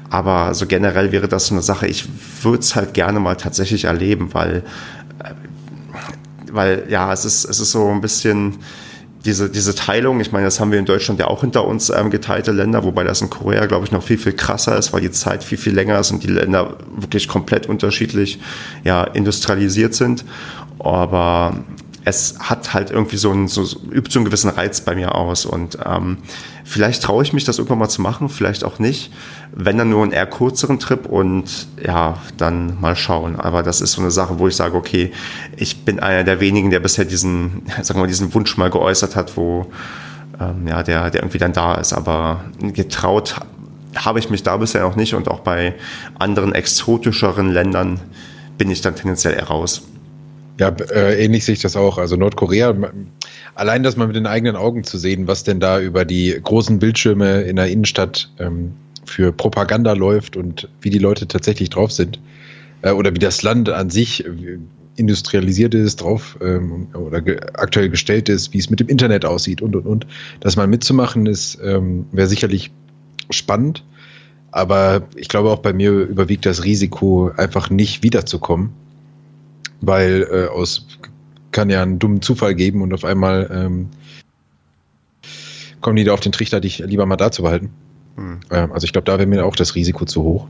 Aber 0.08 0.54
so 0.54 0.66
generell 0.66 1.12
wäre 1.12 1.28
das 1.28 1.48
so 1.48 1.54
eine 1.54 1.62
Sache, 1.62 1.86
ich 1.86 2.08
würde 2.42 2.60
es 2.60 2.74
halt 2.74 2.94
gerne 2.94 3.20
mal 3.20 3.36
tatsächlich 3.36 3.84
erleben, 3.84 4.32
weil, 4.32 4.62
äh, 5.22 5.32
weil 6.50 6.84
ja, 6.88 7.12
es 7.12 7.26
ist, 7.26 7.44
es 7.44 7.60
ist 7.60 7.72
so 7.72 7.90
ein 7.90 8.00
bisschen, 8.00 8.60
diese, 9.26 9.50
diese 9.50 9.74
Teilung, 9.74 10.20
ich 10.20 10.32
meine, 10.32 10.44
das 10.44 10.60
haben 10.60 10.70
wir 10.70 10.78
in 10.78 10.84
Deutschland 10.84 11.18
ja 11.20 11.26
auch 11.26 11.40
hinter 11.40 11.66
uns 11.66 11.90
ähm, 11.90 12.10
geteilte 12.10 12.52
Länder, 12.52 12.84
wobei 12.84 13.04
das 13.04 13.20
in 13.20 13.28
Korea, 13.28 13.66
glaube 13.66 13.84
ich, 13.84 13.92
noch 13.92 14.02
viel, 14.02 14.18
viel 14.18 14.32
krasser 14.32 14.76
ist, 14.78 14.92
weil 14.92 15.00
die 15.00 15.10
Zeit 15.10 15.42
viel, 15.42 15.58
viel 15.58 15.74
länger 15.74 15.98
ist 15.98 16.12
und 16.12 16.22
die 16.22 16.28
Länder 16.28 16.76
wirklich 16.96 17.28
komplett 17.28 17.66
unterschiedlich 17.66 18.38
ja, 18.84 19.04
industrialisiert 19.04 19.94
sind. 19.94 20.24
Aber 20.78 21.58
es 22.06 22.36
hat 22.38 22.72
halt 22.72 22.92
irgendwie 22.92 23.16
so 23.16 23.32
einen, 23.32 23.48
so, 23.48 23.62
übt 23.90 24.12
so 24.12 24.20
einen 24.20 24.26
gewissen 24.26 24.48
Reiz 24.48 24.80
bei 24.80 24.94
mir 24.94 25.16
aus. 25.16 25.44
Und 25.44 25.76
ähm, 25.84 26.18
vielleicht 26.64 27.02
traue 27.02 27.24
ich 27.24 27.32
mich, 27.32 27.42
das 27.42 27.58
irgendwann 27.58 27.80
mal 27.80 27.88
zu 27.88 28.00
machen, 28.00 28.28
vielleicht 28.28 28.62
auch 28.62 28.78
nicht. 28.78 29.12
Wenn 29.52 29.76
dann 29.76 29.90
nur 29.90 30.04
einen 30.04 30.12
eher 30.12 30.26
kürzeren 30.26 30.78
Trip 30.78 31.04
und 31.06 31.66
ja, 31.84 32.18
dann 32.36 32.80
mal 32.80 32.94
schauen. 32.94 33.34
Aber 33.34 33.64
das 33.64 33.80
ist 33.80 33.90
so 33.92 34.00
eine 34.00 34.12
Sache, 34.12 34.38
wo 34.38 34.46
ich 34.46 34.54
sage, 34.54 34.76
okay, 34.76 35.10
ich 35.56 35.84
bin 35.84 35.98
einer 35.98 36.22
der 36.22 36.38
wenigen, 36.38 36.70
der 36.70 36.78
bisher 36.78 37.04
diesen, 37.04 37.62
sagen 37.82 37.98
wir 37.98 38.02
mal, 38.02 38.06
diesen 38.06 38.32
Wunsch 38.34 38.56
mal 38.56 38.70
geäußert 38.70 39.16
hat, 39.16 39.36
wo 39.36 39.66
ähm, 40.38 40.68
ja, 40.68 40.84
der, 40.84 41.10
der 41.10 41.22
irgendwie 41.22 41.38
dann 41.38 41.52
da 41.52 41.74
ist. 41.74 41.92
Aber 41.92 42.44
getraut 42.60 43.34
habe 43.96 44.20
ich 44.20 44.30
mich 44.30 44.44
da 44.44 44.56
bisher 44.58 44.82
noch 44.82 44.94
nicht 44.94 45.14
und 45.14 45.26
auch 45.26 45.40
bei 45.40 45.74
anderen 46.20 46.54
exotischeren 46.54 47.50
Ländern 47.50 47.98
bin 48.58 48.70
ich 48.70 48.80
dann 48.80 48.94
tendenziell 48.94 49.34
eher 49.34 49.48
raus. 49.48 49.82
Ja, 50.58 50.68
äh, 50.68 51.22
ähnlich 51.22 51.44
sehe 51.44 51.54
ich 51.54 51.60
das 51.60 51.76
auch. 51.76 51.98
Also 51.98 52.16
Nordkorea, 52.16 52.74
allein 53.54 53.82
das 53.82 53.96
mal 53.96 54.06
mit 54.06 54.16
den 54.16 54.26
eigenen 54.26 54.56
Augen 54.56 54.84
zu 54.84 54.96
sehen, 54.96 55.28
was 55.28 55.44
denn 55.44 55.60
da 55.60 55.80
über 55.80 56.04
die 56.04 56.38
großen 56.42 56.78
Bildschirme 56.78 57.42
in 57.42 57.56
der 57.56 57.66
Innenstadt 57.66 58.30
ähm, 58.38 58.72
für 59.04 59.32
Propaganda 59.32 59.92
läuft 59.92 60.36
und 60.36 60.68
wie 60.80 60.90
die 60.90 60.98
Leute 60.98 61.28
tatsächlich 61.28 61.70
drauf 61.70 61.92
sind. 61.92 62.20
Äh, 62.82 62.92
oder 62.92 63.14
wie 63.14 63.18
das 63.18 63.42
Land 63.42 63.68
an 63.68 63.90
sich 63.90 64.24
äh, 64.24 64.58
industrialisiert 64.96 65.74
ist, 65.74 65.96
drauf 65.96 66.38
ähm, 66.40 66.88
oder 66.94 67.20
ge 67.20 67.38
aktuell 67.52 67.90
gestellt 67.90 68.30
ist, 68.30 68.54
wie 68.54 68.58
es 68.58 68.70
mit 68.70 68.80
dem 68.80 68.88
Internet 68.88 69.26
aussieht 69.26 69.60
und 69.60 69.76
und 69.76 69.86
und. 69.86 70.06
Das 70.40 70.56
mal 70.56 70.66
mitzumachen 70.66 71.26
ist, 71.26 71.58
ähm, 71.62 72.06
wäre 72.12 72.28
sicherlich 72.28 72.70
spannend. 73.28 73.84
Aber 74.52 75.06
ich 75.16 75.28
glaube 75.28 75.50
auch 75.50 75.58
bei 75.58 75.74
mir 75.74 75.90
überwiegt 75.90 76.46
das 76.46 76.64
Risiko, 76.64 77.30
einfach 77.36 77.68
nicht 77.68 78.02
wiederzukommen 78.02 78.72
weil 79.80 80.26
äh, 80.30 80.46
aus 80.48 80.86
kann 81.52 81.70
ja 81.70 81.82
einen 81.82 81.98
dummen 81.98 82.20
Zufall 82.20 82.54
geben 82.54 82.82
und 82.82 82.92
auf 82.92 83.04
einmal 83.04 83.48
ähm, 83.50 83.88
kommen 85.80 85.96
die 85.96 86.04
da 86.04 86.12
auf 86.12 86.20
den 86.20 86.32
Trichter, 86.32 86.60
dich 86.60 86.78
lieber 86.80 87.06
mal 87.06 87.16
da 87.16 87.32
zu 87.32 87.42
behalten. 87.42 87.70
Hm. 88.16 88.40
Ähm, 88.50 88.72
also 88.72 88.84
ich 88.84 88.92
glaube, 88.92 89.06
da 89.06 89.18
wäre 89.18 89.26
mir 89.26 89.46
auch 89.46 89.56
das 89.56 89.74
Risiko 89.74 90.04
zu 90.04 90.22
hoch. 90.22 90.46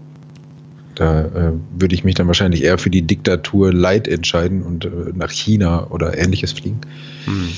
Da 0.97 1.21
äh, 1.27 1.53
würde 1.79 1.95
ich 1.95 2.05
mich 2.05 2.15
dann 2.15 2.27
wahrscheinlich 2.27 2.65
eher 2.65 2.79
für 2.79 2.91
die 2.91 3.03
Diktatur 3.03 3.73
Light 3.73 4.09
entscheiden 4.09 4.63
und 4.63 4.87
äh, 4.87 4.89
nach 5.15 5.31
China 5.31 5.87
oder 5.91 6.17
ähnliches 6.17 6.53
fliegen. 6.53 6.81
Hm. 7.27 7.51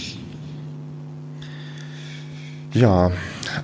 Ja, 2.75 3.11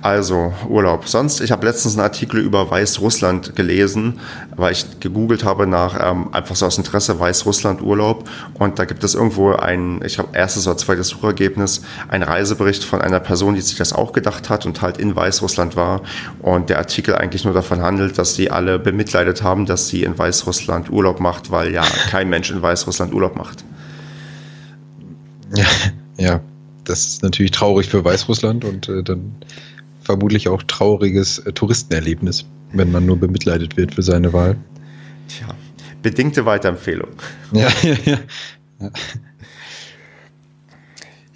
also 0.01 0.51
Urlaub. 0.67 1.07
Sonst, 1.07 1.39
ich 1.39 1.51
habe 1.51 1.65
letztens 1.67 1.93
einen 1.93 2.03
Artikel 2.03 2.39
über 2.39 2.71
Weißrussland 2.71 3.55
gelesen, 3.55 4.19
weil 4.55 4.71
ich 4.71 4.99
gegoogelt 4.99 5.43
habe 5.43 5.67
nach 5.67 5.99
ähm, 6.03 6.33
einfach 6.33 6.55
so 6.55 6.65
aus 6.65 6.79
Interesse 6.79 7.19
Weißrussland 7.19 7.83
Urlaub 7.83 8.27
und 8.55 8.79
da 8.79 8.85
gibt 8.85 9.03
es 9.03 9.13
irgendwo 9.13 9.51
ein, 9.51 10.01
ich 10.03 10.17
habe 10.17 10.29
erstes 10.33 10.67
oder 10.67 10.77
zweites 10.77 11.09
Suchergebnis, 11.09 11.83
ein 12.07 12.23
Reisebericht 12.23 12.83
von 12.83 12.99
einer 12.99 13.19
Person, 13.19 13.53
die 13.53 13.61
sich 13.61 13.77
das 13.77 13.93
auch 13.93 14.11
gedacht 14.11 14.49
hat 14.49 14.65
und 14.65 14.81
halt 14.81 14.97
in 14.97 15.15
Weißrussland 15.15 15.75
war 15.75 16.01
und 16.41 16.69
der 16.69 16.79
Artikel 16.79 17.13
eigentlich 17.13 17.45
nur 17.45 17.53
davon 17.53 17.81
handelt, 17.81 18.17
dass 18.17 18.33
sie 18.33 18.49
alle 18.49 18.79
bemitleidet 18.79 19.43
haben, 19.43 19.67
dass 19.67 19.87
sie 19.87 20.01
in 20.01 20.17
Weißrussland 20.17 20.89
Urlaub 20.89 21.19
macht, 21.19 21.51
weil 21.51 21.71
ja 21.71 21.83
kein 22.09 22.27
Mensch 22.27 22.49
in 22.49 22.59
Weißrussland 22.59 23.13
Urlaub 23.13 23.35
macht. 23.35 23.63
Ja, 25.53 25.65
ja 26.17 26.41
das 26.85 27.05
ist 27.05 27.23
natürlich 27.23 27.51
traurig 27.51 27.89
für 27.89 28.03
Weißrussland 28.03 28.63
und 28.63 28.89
äh, 28.89 29.03
dann 29.03 29.35
vermutlich 30.01 30.47
auch 30.47 30.63
trauriges 30.63 31.39
äh, 31.39 31.51
Touristenerlebnis, 31.51 32.45
wenn 32.71 32.91
man 32.91 33.05
nur 33.05 33.17
bemitleidet 33.17 33.75
wird 33.77 33.95
für 33.95 34.03
seine 34.03 34.33
Wahl. 34.33 34.55
Tja, 35.27 35.47
bedingte 36.01 36.45
Weiterempfehlung. 36.45 37.09
Ja, 37.51 37.67
ja, 37.83 37.95
ja. 38.05 38.91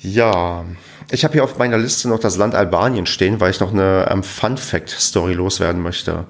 Ja, 0.02 0.66
ich 1.12 1.24
habe 1.26 1.34
hier 1.34 1.44
auf 1.44 1.58
meiner 1.58 1.78
Liste 1.78 2.08
noch 2.08 2.20
das 2.20 2.38
Land 2.38 2.56
Albanien 2.56 3.06
stehen, 3.06 3.42
weil 3.42 3.52
ich 3.52 3.60
noch 3.60 3.74
eine 3.74 4.08
ähm, 4.10 4.24
Fun-Fact-Story 4.24 5.34
loswerden 5.34 5.82
möchte. 5.82 6.26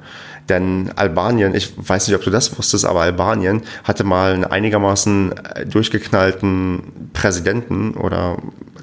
Denn 0.47 0.91
Albanien, 0.95 1.53
ich 1.53 1.73
weiß 1.77 2.08
nicht, 2.08 2.17
ob 2.17 2.23
du 2.23 2.32
das 2.32 2.58
wusstest, 2.58 2.86
aber 2.86 3.01
Albanien 3.01 3.62
hatte 3.84 4.03
mal 4.03 4.34
einen 4.34 4.45
einigermaßen 4.45 5.38
äh, 5.38 5.65
durchgeknallten 5.67 7.12
Präsidenten 7.13 7.93
oder 7.93 8.38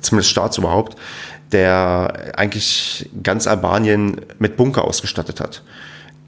zumindest 0.06 0.30
Staatsoberhaupt, 0.30 0.96
der 1.52 2.32
eigentlich 2.36 3.08
ganz 3.22 3.46
Albanien 3.46 4.20
mit 4.38 4.56
Bunker 4.56 4.84
ausgestattet 4.84 5.40
hat 5.40 5.62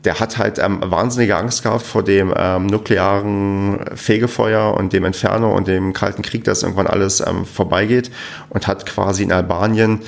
der 0.04 0.20
hat 0.20 0.38
halt 0.38 0.58
ähm, 0.58 0.78
wahnsinnige 0.84 1.36
Angst 1.36 1.62
gehabt 1.62 1.82
vor 1.82 2.04
dem 2.04 2.32
ähm, 2.36 2.66
nuklearen 2.66 3.80
Fegefeuer 3.94 4.74
und 4.74 4.92
dem 4.92 5.04
Inferno 5.04 5.54
und 5.54 5.66
dem 5.66 5.92
Kalten 5.92 6.22
Krieg, 6.22 6.44
dass 6.44 6.62
irgendwann 6.62 6.86
alles 6.86 7.20
ähm, 7.20 7.44
vorbeigeht 7.44 8.10
und 8.48 8.66
hat 8.66 8.86
quasi 8.86 9.24
in 9.24 9.32
Albanien, 9.32 10.00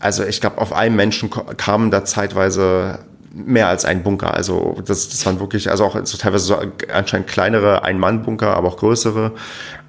also 0.00 0.24
ich 0.24 0.40
glaube, 0.40 0.58
auf 0.58 0.72
einen 0.72 0.94
Menschen 0.94 1.30
kamen 1.30 1.90
da 1.90 2.04
zeitweise 2.04 3.00
mehr 3.32 3.68
als 3.68 3.84
ein 3.84 4.02
Bunker. 4.02 4.32
Also 4.32 4.80
das, 4.86 5.08
das 5.08 5.26
waren 5.26 5.40
wirklich, 5.40 5.68
also 5.70 5.84
auch 5.84 5.98
so 6.04 6.16
teilweise 6.16 6.46
so 6.46 6.56
anscheinend 6.92 7.26
kleinere 7.26 7.82
Ein-Mann-Bunker, 7.82 8.56
aber 8.56 8.68
auch 8.68 8.76
größere. 8.78 9.32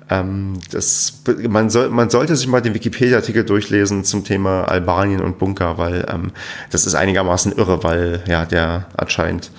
Ähm, 0.10 0.60
das, 0.72 1.22
man, 1.50 1.70
soll, 1.70 1.89
man 1.89 2.10
sollte 2.10 2.36
sich 2.36 2.48
mal 2.48 2.62
den 2.62 2.74
Wikipedia-Artikel 2.74 3.43
durchlesen 3.43 4.04
zum 4.06 4.24
Thema 4.24 4.63
Albanien 4.63 5.22
und 5.22 5.38
Bunker, 5.38 5.78
weil 5.78 6.06
ähm, 6.10 6.32
das 6.70 6.88
ist 6.88 6.96
einigermaßen 6.96 7.52
irre, 7.52 7.84
weil 7.84 8.24
ja 8.28 8.46
der 8.46 8.88
anscheinend 8.96 9.52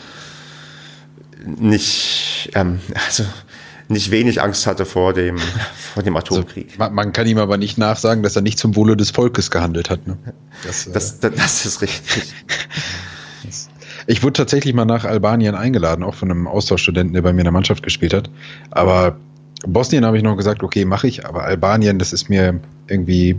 nicht, 1.45 2.51
ähm, 2.55 2.81
also 3.07 3.25
nicht 3.89 4.11
wenig 4.11 4.43
Angst 4.43 4.67
hatte 4.67 4.87
vor 4.87 5.13
dem, 5.13 5.39
vor 5.95 6.03
dem 6.03 6.17
also, 6.17 6.37
Atomkrieg. 6.37 6.67
Also, 6.69 6.79
man, 6.79 6.95
man, 6.95 7.13
kann 7.13 7.27
ihm 7.27 7.39
aber 7.39 7.57
nicht 7.57 7.79
nachsagen, 7.79 8.23
dass 8.23 8.37
er 8.37 8.43
nicht 8.43 8.59
zum 8.59 8.77
Wohle 8.77 8.97
des 8.97 9.11
Volkes 9.11 9.51
gehandelt 9.51 9.91
hat. 9.91 10.07
Ne? 10.07 10.17
Das, 10.67 10.87
äh, 10.87 10.93
das, 10.93 11.21
das, 11.21 11.35
das 11.35 11.67
ist 11.67 11.83
richtig. 11.83 12.35
Ich 14.07 14.23
wurde 14.23 14.33
tatsächlich 14.33 14.73
mal 14.73 14.87
nach 14.87 15.05
Albanien 15.05 15.55
eingeladen, 15.55 16.03
auch 16.03 16.15
von 16.15 16.31
einem 16.31 16.49
Austauschstudenten, 16.49 17.13
der 17.13 17.21
bei 17.21 17.35
mir 17.35 17.41
in 17.41 17.45
der 17.45 17.53
Mannschaft 17.53 17.83
gespielt 17.83 18.15
hat. 18.15 18.31
Aber 18.71 19.19
Bosnien 19.73 20.05
habe 20.05 20.17
ich 20.17 20.23
noch 20.23 20.37
gesagt, 20.37 20.63
okay, 20.63 20.85
mache 20.85 21.09
ich, 21.09 21.27
aber 21.27 21.45
Albanien, 21.45 21.99
das 21.99 22.13
ist 22.13 22.29
mir 22.29 22.61
irgendwie, 22.87 23.37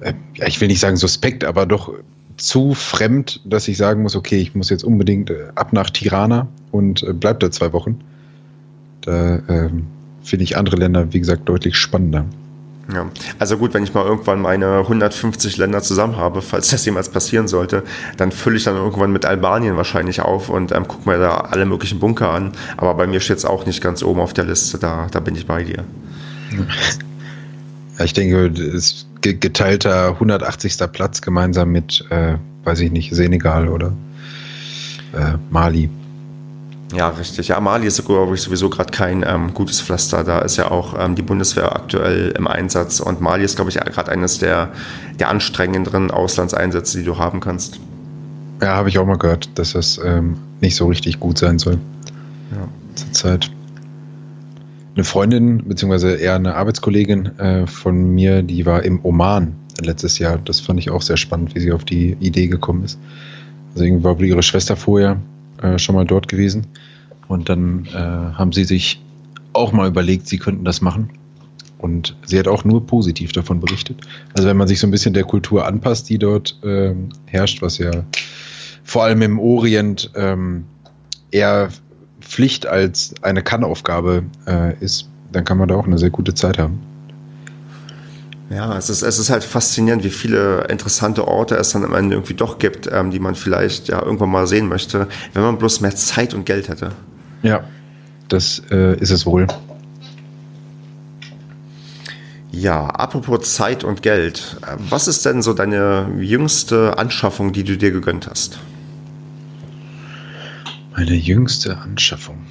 äh, 0.00 0.14
ja, 0.34 0.46
ich 0.46 0.60
will 0.60 0.68
nicht 0.68 0.80
sagen 0.80 0.96
suspekt, 0.96 1.44
aber 1.44 1.66
doch 1.66 1.92
zu 2.36 2.74
fremd, 2.74 3.40
dass 3.44 3.68
ich 3.68 3.76
sagen 3.76 4.02
muss, 4.02 4.16
okay, 4.16 4.38
ich 4.38 4.54
muss 4.54 4.70
jetzt 4.70 4.84
unbedingt 4.84 5.30
äh, 5.30 5.48
ab 5.54 5.72
nach 5.72 5.90
Tirana 5.90 6.48
und 6.70 7.02
äh, 7.02 7.12
bleib 7.12 7.40
da 7.40 7.50
zwei 7.50 7.72
Wochen. 7.72 8.00
Da 9.02 9.40
ähm, 9.48 9.86
finde 10.22 10.44
ich 10.44 10.56
andere 10.56 10.76
Länder, 10.76 11.12
wie 11.12 11.20
gesagt, 11.20 11.48
deutlich 11.48 11.76
spannender. 11.76 12.24
Ja, 12.92 13.06
also 13.38 13.56
gut, 13.56 13.72
wenn 13.72 13.82
ich 13.82 13.94
mal 13.94 14.04
irgendwann 14.04 14.42
meine 14.42 14.80
150 14.80 15.56
Länder 15.56 15.82
zusammen 15.82 16.16
habe, 16.16 16.42
falls 16.42 16.68
das 16.68 16.84
jemals 16.84 17.08
passieren 17.08 17.48
sollte, 17.48 17.82
dann 18.18 18.30
fülle 18.30 18.56
ich 18.56 18.64
dann 18.64 18.76
irgendwann 18.76 19.10
mit 19.10 19.24
Albanien 19.24 19.76
wahrscheinlich 19.76 20.20
auf 20.20 20.50
und 20.50 20.70
ähm, 20.70 20.86
gucke 20.86 21.08
mir 21.08 21.18
da 21.18 21.36
alle 21.36 21.64
möglichen 21.64 21.98
Bunker 21.98 22.30
an. 22.30 22.52
Aber 22.76 22.94
bei 22.94 23.06
mir 23.06 23.20
steht 23.20 23.38
es 23.38 23.46
auch 23.46 23.64
nicht 23.64 23.82
ganz 23.82 24.02
oben 24.02 24.20
auf 24.20 24.34
der 24.34 24.44
Liste, 24.44 24.78
da, 24.78 25.06
da 25.10 25.20
bin 25.20 25.34
ich 25.34 25.46
bei 25.46 25.64
dir. 25.64 25.84
Ja, 27.98 28.04
ich 28.04 28.12
denke, 28.12 28.46
es 28.48 29.06
geteilter 29.20 30.10
180. 30.10 30.76
Platz 30.92 31.22
gemeinsam 31.22 31.70
mit, 31.70 32.04
äh, 32.10 32.34
weiß 32.64 32.80
ich 32.80 32.92
nicht, 32.92 33.14
Senegal 33.14 33.68
oder 33.68 33.92
äh, 35.14 35.38
Mali. 35.50 35.88
Ja, 36.94 37.08
richtig. 37.08 37.48
Ja, 37.48 37.60
Mali 37.60 37.86
ist 37.86 38.04
glaube 38.04 38.34
ich, 38.34 38.42
sowieso 38.42 38.70
gerade 38.70 38.90
kein 38.90 39.24
ähm, 39.26 39.52
gutes 39.52 39.80
Pflaster. 39.80 40.22
Da 40.22 40.40
ist 40.40 40.56
ja 40.56 40.70
auch 40.70 40.94
ähm, 40.98 41.16
die 41.16 41.22
Bundeswehr 41.22 41.74
aktuell 41.74 42.32
im 42.36 42.46
Einsatz 42.46 43.00
und 43.00 43.20
Mali 43.20 43.44
ist, 43.44 43.56
glaube 43.56 43.70
ich, 43.70 43.76
gerade 43.76 44.12
eines 44.12 44.38
der, 44.38 44.70
der 45.18 45.28
anstrengenderen 45.28 46.10
Auslandseinsätze, 46.10 46.98
die 46.98 47.04
du 47.04 47.18
haben 47.18 47.40
kannst. 47.40 47.80
Ja, 48.62 48.76
habe 48.76 48.88
ich 48.88 48.98
auch 48.98 49.06
mal 49.06 49.18
gehört, 49.18 49.58
dass 49.58 49.72
das 49.72 50.00
ähm, 50.04 50.36
nicht 50.60 50.76
so 50.76 50.86
richtig 50.86 51.18
gut 51.18 51.38
sein 51.38 51.58
soll. 51.58 51.78
Ja. 52.52 52.68
Zurzeit. 52.94 53.50
Eine 54.94 55.02
Freundin, 55.04 55.66
beziehungsweise 55.66 56.14
eher 56.14 56.36
eine 56.36 56.54
Arbeitskollegin 56.54 57.38
äh, 57.38 57.66
von 57.66 58.14
mir, 58.14 58.42
die 58.42 58.64
war 58.64 58.84
im 58.84 59.04
Oman 59.04 59.56
letztes 59.80 60.20
Jahr. 60.20 60.38
Das 60.38 60.60
fand 60.60 60.78
ich 60.78 60.90
auch 60.90 61.02
sehr 61.02 61.16
spannend, 61.16 61.56
wie 61.56 61.60
sie 61.60 61.72
auf 61.72 61.84
die 61.84 62.16
Idee 62.20 62.46
gekommen 62.46 62.84
ist. 62.84 62.98
Also 63.72 63.84
irgendwie 63.84 64.04
war 64.04 64.20
ihre 64.20 64.44
Schwester 64.44 64.76
vorher 64.76 65.16
äh, 65.64 65.78
schon 65.78 65.94
mal 65.94 66.04
dort 66.04 66.28
gewesen. 66.28 66.66
Und 67.26 67.48
dann 67.48 67.86
äh, 67.86 67.98
haben 67.98 68.52
sie 68.52 68.64
sich 68.64 69.02
auch 69.54 69.72
mal 69.72 69.88
überlegt, 69.88 70.28
sie 70.28 70.38
könnten 70.38 70.64
das 70.64 70.80
machen. 70.80 71.10
Und 71.78 72.16
sie 72.24 72.38
hat 72.38 72.48
auch 72.48 72.64
nur 72.64 72.86
positiv 72.86 73.32
davon 73.32 73.60
berichtet. 73.60 74.00
Also 74.34 74.48
wenn 74.48 74.56
man 74.56 74.68
sich 74.68 74.78
so 74.78 74.86
ein 74.86 74.90
bisschen 74.90 75.14
der 75.14 75.24
Kultur 75.24 75.66
anpasst, 75.66 76.08
die 76.08 76.18
dort 76.18 76.58
äh, 76.62 76.94
herrscht, 77.26 77.62
was 77.62 77.78
ja 77.78 77.90
vor 78.82 79.04
allem 79.04 79.22
im 79.22 79.38
Orient 79.38 80.10
ähm, 80.14 80.64
eher 81.30 81.70
Pflicht 82.20 82.66
als 82.66 83.14
eine 83.22 83.42
Kannaufgabe 83.42 84.24
äh, 84.46 84.78
ist, 84.80 85.08
dann 85.32 85.44
kann 85.44 85.58
man 85.58 85.68
da 85.68 85.76
auch 85.76 85.86
eine 85.86 85.98
sehr 85.98 86.10
gute 86.10 86.34
Zeit 86.34 86.58
haben. 86.58 86.80
Ja, 88.50 88.76
es 88.76 88.90
ist, 88.90 89.02
es 89.02 89.18
ist 89.18 89.30
halt 89.30 89.42
faszinierend, 89.42 90.04
wie 90.04 90.10
viele 90.10 90.66
interessante 90.68 91.26
Orte 91.26 91.56
es 91.56 91.70
dann 91.70 91.84
am 91.84 91.94
Ende 91.94 92.14
irgendwie 92.14 92.34
doch 92.34 92.58
gibt, 92.58 92.88
ähm, 92.92 93.10
die 93.10 93.18
man 93.18 93.34
vielleicht 93.34 93.88
ja 93.88 94.02
irgendwann 94.02 94.30
mal 94.30 94.46
sehen 94.46 94.68
möchte, 94.68 95.08
wenn 95.32 95.42
man 95.42 95.58
bloß 95.58 95.80
mehr 95.80 95.96
Zeit 95.96 96.34
und 96.34 96.44
Geld 96.44 96.68
hätte. 96.68 96.92
Ja, 97.42 97.64
das 98.28 98.62
äh, 98.70 98.98
ist 98.98 99.10
es 99.10 99.24
wohl. 99.24 99.46
Ja, 102.52 102.86
apropos 102.86 103.54
Zeit 103.54 103.82
und 103.82 104.02
Geld. 104.02 104.56
Was 104.78 105.08
ist 105.08 105.26
denn 105.26 105.42
so 105.42 105.54
deine 105.54 106.08
jüngste 106.20 106.98
Anschaffung, 106.98 107.52
die 107.52 107.64
du 107.64 107.76
dir 107.76 107.90
gegönnt 107.90 108.28
hast? 108.28 108.60
Meine 110.96 111.14
jüngste 111.14 111.78
Anschaffung. 111.78 112.43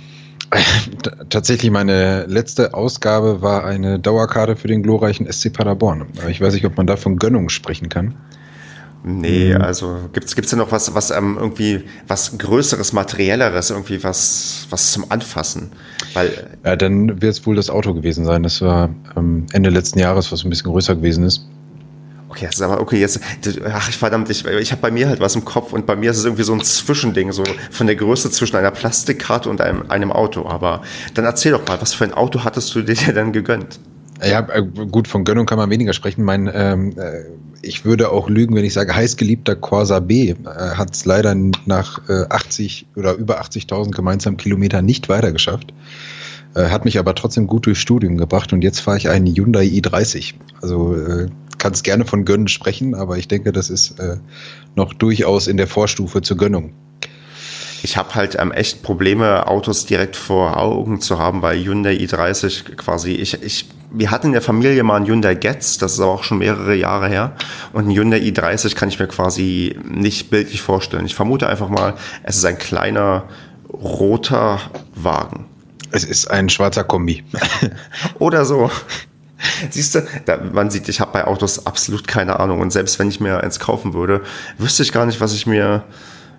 Tatsächlich, 1.30 1.72
meine 1.72 2.26
letzte 2.26 2.74
Ausgabe 2.74 3.42
war 3.42 3.66
eine 3.66 4.00
Dauerkarte 4.00 4.56
für 4.56 4.68
den 4.68 4.84
glorreichen 4.84 5.32
SC 5.32 5.52
Paderborn. 5.54 6.08
Aber 6.20 6.30
ich 6.30 6.42
weiß 6.42 6.54
nicht, 6.54 6.66
ob 6.66 6.78
man 6.78 6.88
da 6.88 6.96
von 6.96 7.18
Gönnung 7.18 7.50
sprechen 7.50 7.90
kann. 7.90 8.16
Nee, 9.06 9.54
mhm. 9.54 9.62
also 9.62 10.10
gibt 10.14 10.30
es 10.30 10.50
denn 10.50 10.60
noch 10.60 10.72
was, 10.72 10.96
was 10.96 11.12
ähm, 11.12 11.36
irgendwie 11.38 11.84
was 12.08 12.38
Größeres, 12.38 12.94
Materielleres, 12.94 13.70
irgendwie 13.70 14.02
was, 14.02 14.66
was 14.70 14.94
zum 14.94 15.12
Anfassen? 15.12 15.72
Weil, 16.14 16.48
ja, 16.64 16.78
dann 16.78 17.22
wird 17.22 17.34
es 17.34 17.46
wohl 17.46 17.58
das 17.58 17.70
Auto 17.70 17.94
gewesen 17.94 18.24
sein. 18.24 18.44
Das 18.44 18.62
war 18.62 18.90
ähm, 19.18 19.46
Ende 19.52 19.72
letzten 19.72 20.00
Jahres, 20.00 20.32
was 20.32 20.46
ein 20.46 20.50
bisschen 20.50 20.72
größer 20.72 20.96
gewesen 20.96 21.26
ist. 21.26 21.46
Okay, 22.34 22.48
ist 22.50 22.64
aber 22.64 22.82
okay, 22.82 23.00
jetzt, 23.00 23.20
ach 23.64 23.92
verdammt, 23.92 24.28
ich, 24.32 24.44
ich 24.44 24.72
habe 24.72 24.82
bei 24.82 24.90
mir 24.90 25.08
halt 25.08 25.20
was 25.20 25.36
im 25.36 25.46
Kopf 25.46 25.72
und 25.72 25.86
bei 25.86 25.96
mir 25.96 26.10
ist 26.10 26.18
es 26.18 26.26
irgendwie 26.26 26.42
so 26.42 26.54
ein 26.54 26.62
Zwischending, 26.62 27.32
so 27.32 27.44
von 27.70 27.86
der 27.86 27.96
Größe 27.96 28.32
zwischen 28.32 28.56
einer 28.56 28.72
Plastikkarte 28.72 29.52
und 29.52 29.62
einem, 29.62 29.84
einem 29.90 30.12
Auto. 30.12 30.48
Aber 30.48 30.82
dann 31.14 31.26
erzähl 31.26 31.52
doch 31.52 31.68
mal, 31.68 31.80
was 31.80 31.94
für 31.94 32.06
ein 32.06 32.14
Auto 32.16 32.44
hattest 32.44 32.74
du 32.74 32.82
dir 32.82 32.96
denn 33.14 33.34
gegönnt? 33.34 33.80
Ja, 34.24 34.48
äh, 34.52 34.64
gut, 34.64 35.08
von 35.08 35.26
Gönnung 35.26 35.46
kann 35.46 35.60
man 35.60 35.70
weniger 35.70 35.94
sprechen. 35.94 36.24
Mein, 36.24 36.50
ähm, 36.52 36.98
äh, 36.98 37.26
ich 37.62 37.86
würde 37.86 38.12
auch 38.12 38.28
lügen, 38.30 38.56
wenn 38.56 38.66
ich 38.66 38.74
sage, 38.74 38.96
heißgeliebter 38.96 39.56
Corsa 39.56 40.00
B 40.00 40.30
äh, 40.30 40.36
hat 40.44 40.96
es 40.96 41.06
leider 41.06 41.36
nach 41.68 42.02
äh, 42.10 42.26
80 42.30 42.88
oder 42.96 43.14
über 43.14 43.44
80.000 43.44 43.92
gemeinsamen 43.92 44.38
Kilometern 44.38 44.86
nicht 44.86 45.08
weitergeschafft. 45.08 45.72
Äh, 46.56 46.70
hat 46.70 46.86
mich 46.86 47.00
aber 47.00 47.16
trotzdem 47.16 47.48
gut 47.48 47.66
durchs 47.66 47.82
Studium 47.82 48.18
gebracht 48.18 48.54
und 48.54 48.64
jetzt 48.64 48.80
fahre 48.80 48.98
ich 48.98 49.10
einen 49.10 49.28
Hyundai 49.28 49.66
i30. 49.66 50.36
Also 50.62 50.96
äh, 50.96 51.28
kannst 51.58 51.84
gerne 51.84 52.06
von 52.06 52.26
Gönnen 52.26 52.48
sprechen, 52.48 52.94
aber 52.94 53.18
ich 53.18 53.28
denke, 53.28 53.52
das 53.52 53.70
ist 53.70 54.00
äh, 54.00 54.18
noch 54.76 54.94
durchaus 54.94 55.48
in 55.48 55.58
der 55.58 55.68
Vorstufe 55.68 56.22
zur 56.22 56.38
Gönnung. 56.38 56.74
Ich 57.82 57.98
habe 57.98 58.16
halt 58.16 58.38
ähm, 58.40 58.52
echt 58.52 58.82
Probleme, 58.82 59.48
Autos 59.48 59.86
direkt 59.86 60.16
vor 60.16 60.58
Augen 60.58 61.02
zu 61.02 61.20
haben, 61.20 61.42
weil 61.42 61.64
Hyundai 61.64 61.96
i30 61.96 62.76
quasi, 62.76 63.12
ich, 63.12 63.42
ich, 63.44 63.70
wir 63.92 64.10
hatten 64.10 64.28
in 64.28 64.34
der 64.34 64.42
Familie 64.42 64.84
mal 64.84 64.96
einen 64.96 65.06
Hyundai 65.06 65.36
Getz, 65.36 65.80
das 65.80 65.94
ist 65.94 66.00
aber 66.00 66.12
auch 66.12 66.24
schon 66.24 66.38
mehrere 66.38 66.76
Jahre 66.76 67.10
her. 67.10 67.36
Und 67.74 67.88
ein 67.88 67.96
Hyundai 67.96 68.20
i30 68.20 68.76
kann 68.76 68.88
ich 68.88 69.00
mir 69.00 69.08
quasi 69.08 69.78
nicht 69.84 70.30
bildlich 70.30 70.62
vorstellen. 70.62 71.06
Ich 71.06 71.16
vermute 71.16 71.48
einfach 71.48 71.68
mal, 71.68 71.96
es 72.24 72.38
ist 72.38 72.46
ein 72.46 72.58
kleiner 72.58 73.26
roter 73.70 74.62
Wagen. 74.96 75.46
Es 75.94 76.04
ist 76.04 76.26
ein 76.26 76.50
schwarzer 76.50 76.84
Kombi. 76.84 77.24
Oder 78.20 78.46
so. 78.46 78.72
Siehst 79.70 79.94
du, 79.94 80.02
man 80.52 80.72
sieht, 80.72 80.90
ich 80.90 81.00
habe 81.00 81.12
bei 81.12 81.26
Autos 81.26 81.68
absolut 81.68 82.08
keine 82.08 82.40
Ahnung. 82.40 82.62
Und 82.62 82.72
selbst 82.72 82.98
wenn 82.98 83.10
ich 83.10 83.20
mir 83.20 83.42
eins 83.42 83.60
kaufen 83.60 83.94
würde, 83.94 84.22
wüsste 84.58 84.82
ich 84.82 84.92
gar 84.92 85.06
nicht, 85.06 85.22
was 85.22 85.34
ich 85.36 85.46
mir. 85.46 85.84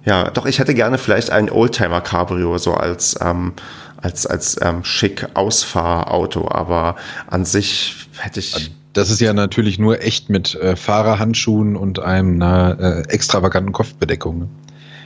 Ja, 0.04 0.30
doch, 0.30 0.46
ich 0.46 0.58
hätte 0.58 0.74
gerne 0.74 0.98
vielleicht 0.98 1.30
ein 1.30 1.50
Oldtimer 1.50 2.00
Cabrio, 2.00 2.58
so 2.58 2.74
als, 2.74 3.16
ähm, 3.20 3.52
als, 3.96 4.26
als 4.26 4.60
ähm, 4.60 4.82
schick 4.82 5.28
Ausfahrauto, 5.34 6.48
aber 6.50 6.96
an 7.28 7.44
sich 7.44 8.08
hätte 8.18 8.40
ich. 8.40 8.72
das 8.92 9.10
ist 9.10 9.20
ja 9.20 9.32
natürlich 9.32 9.78
nur 9.78 10.02
echt 10.02 10.30
mit 10.30 10.56
äh, 10.56 10.74
Fahrerhandschuhen 10.76 11.76
und 11.76 12.00
einer 12.00 12.76
äh, 12.80 13.08
extravaganten 13.08 13.72
Kopfbedeckung. 13.72 14.50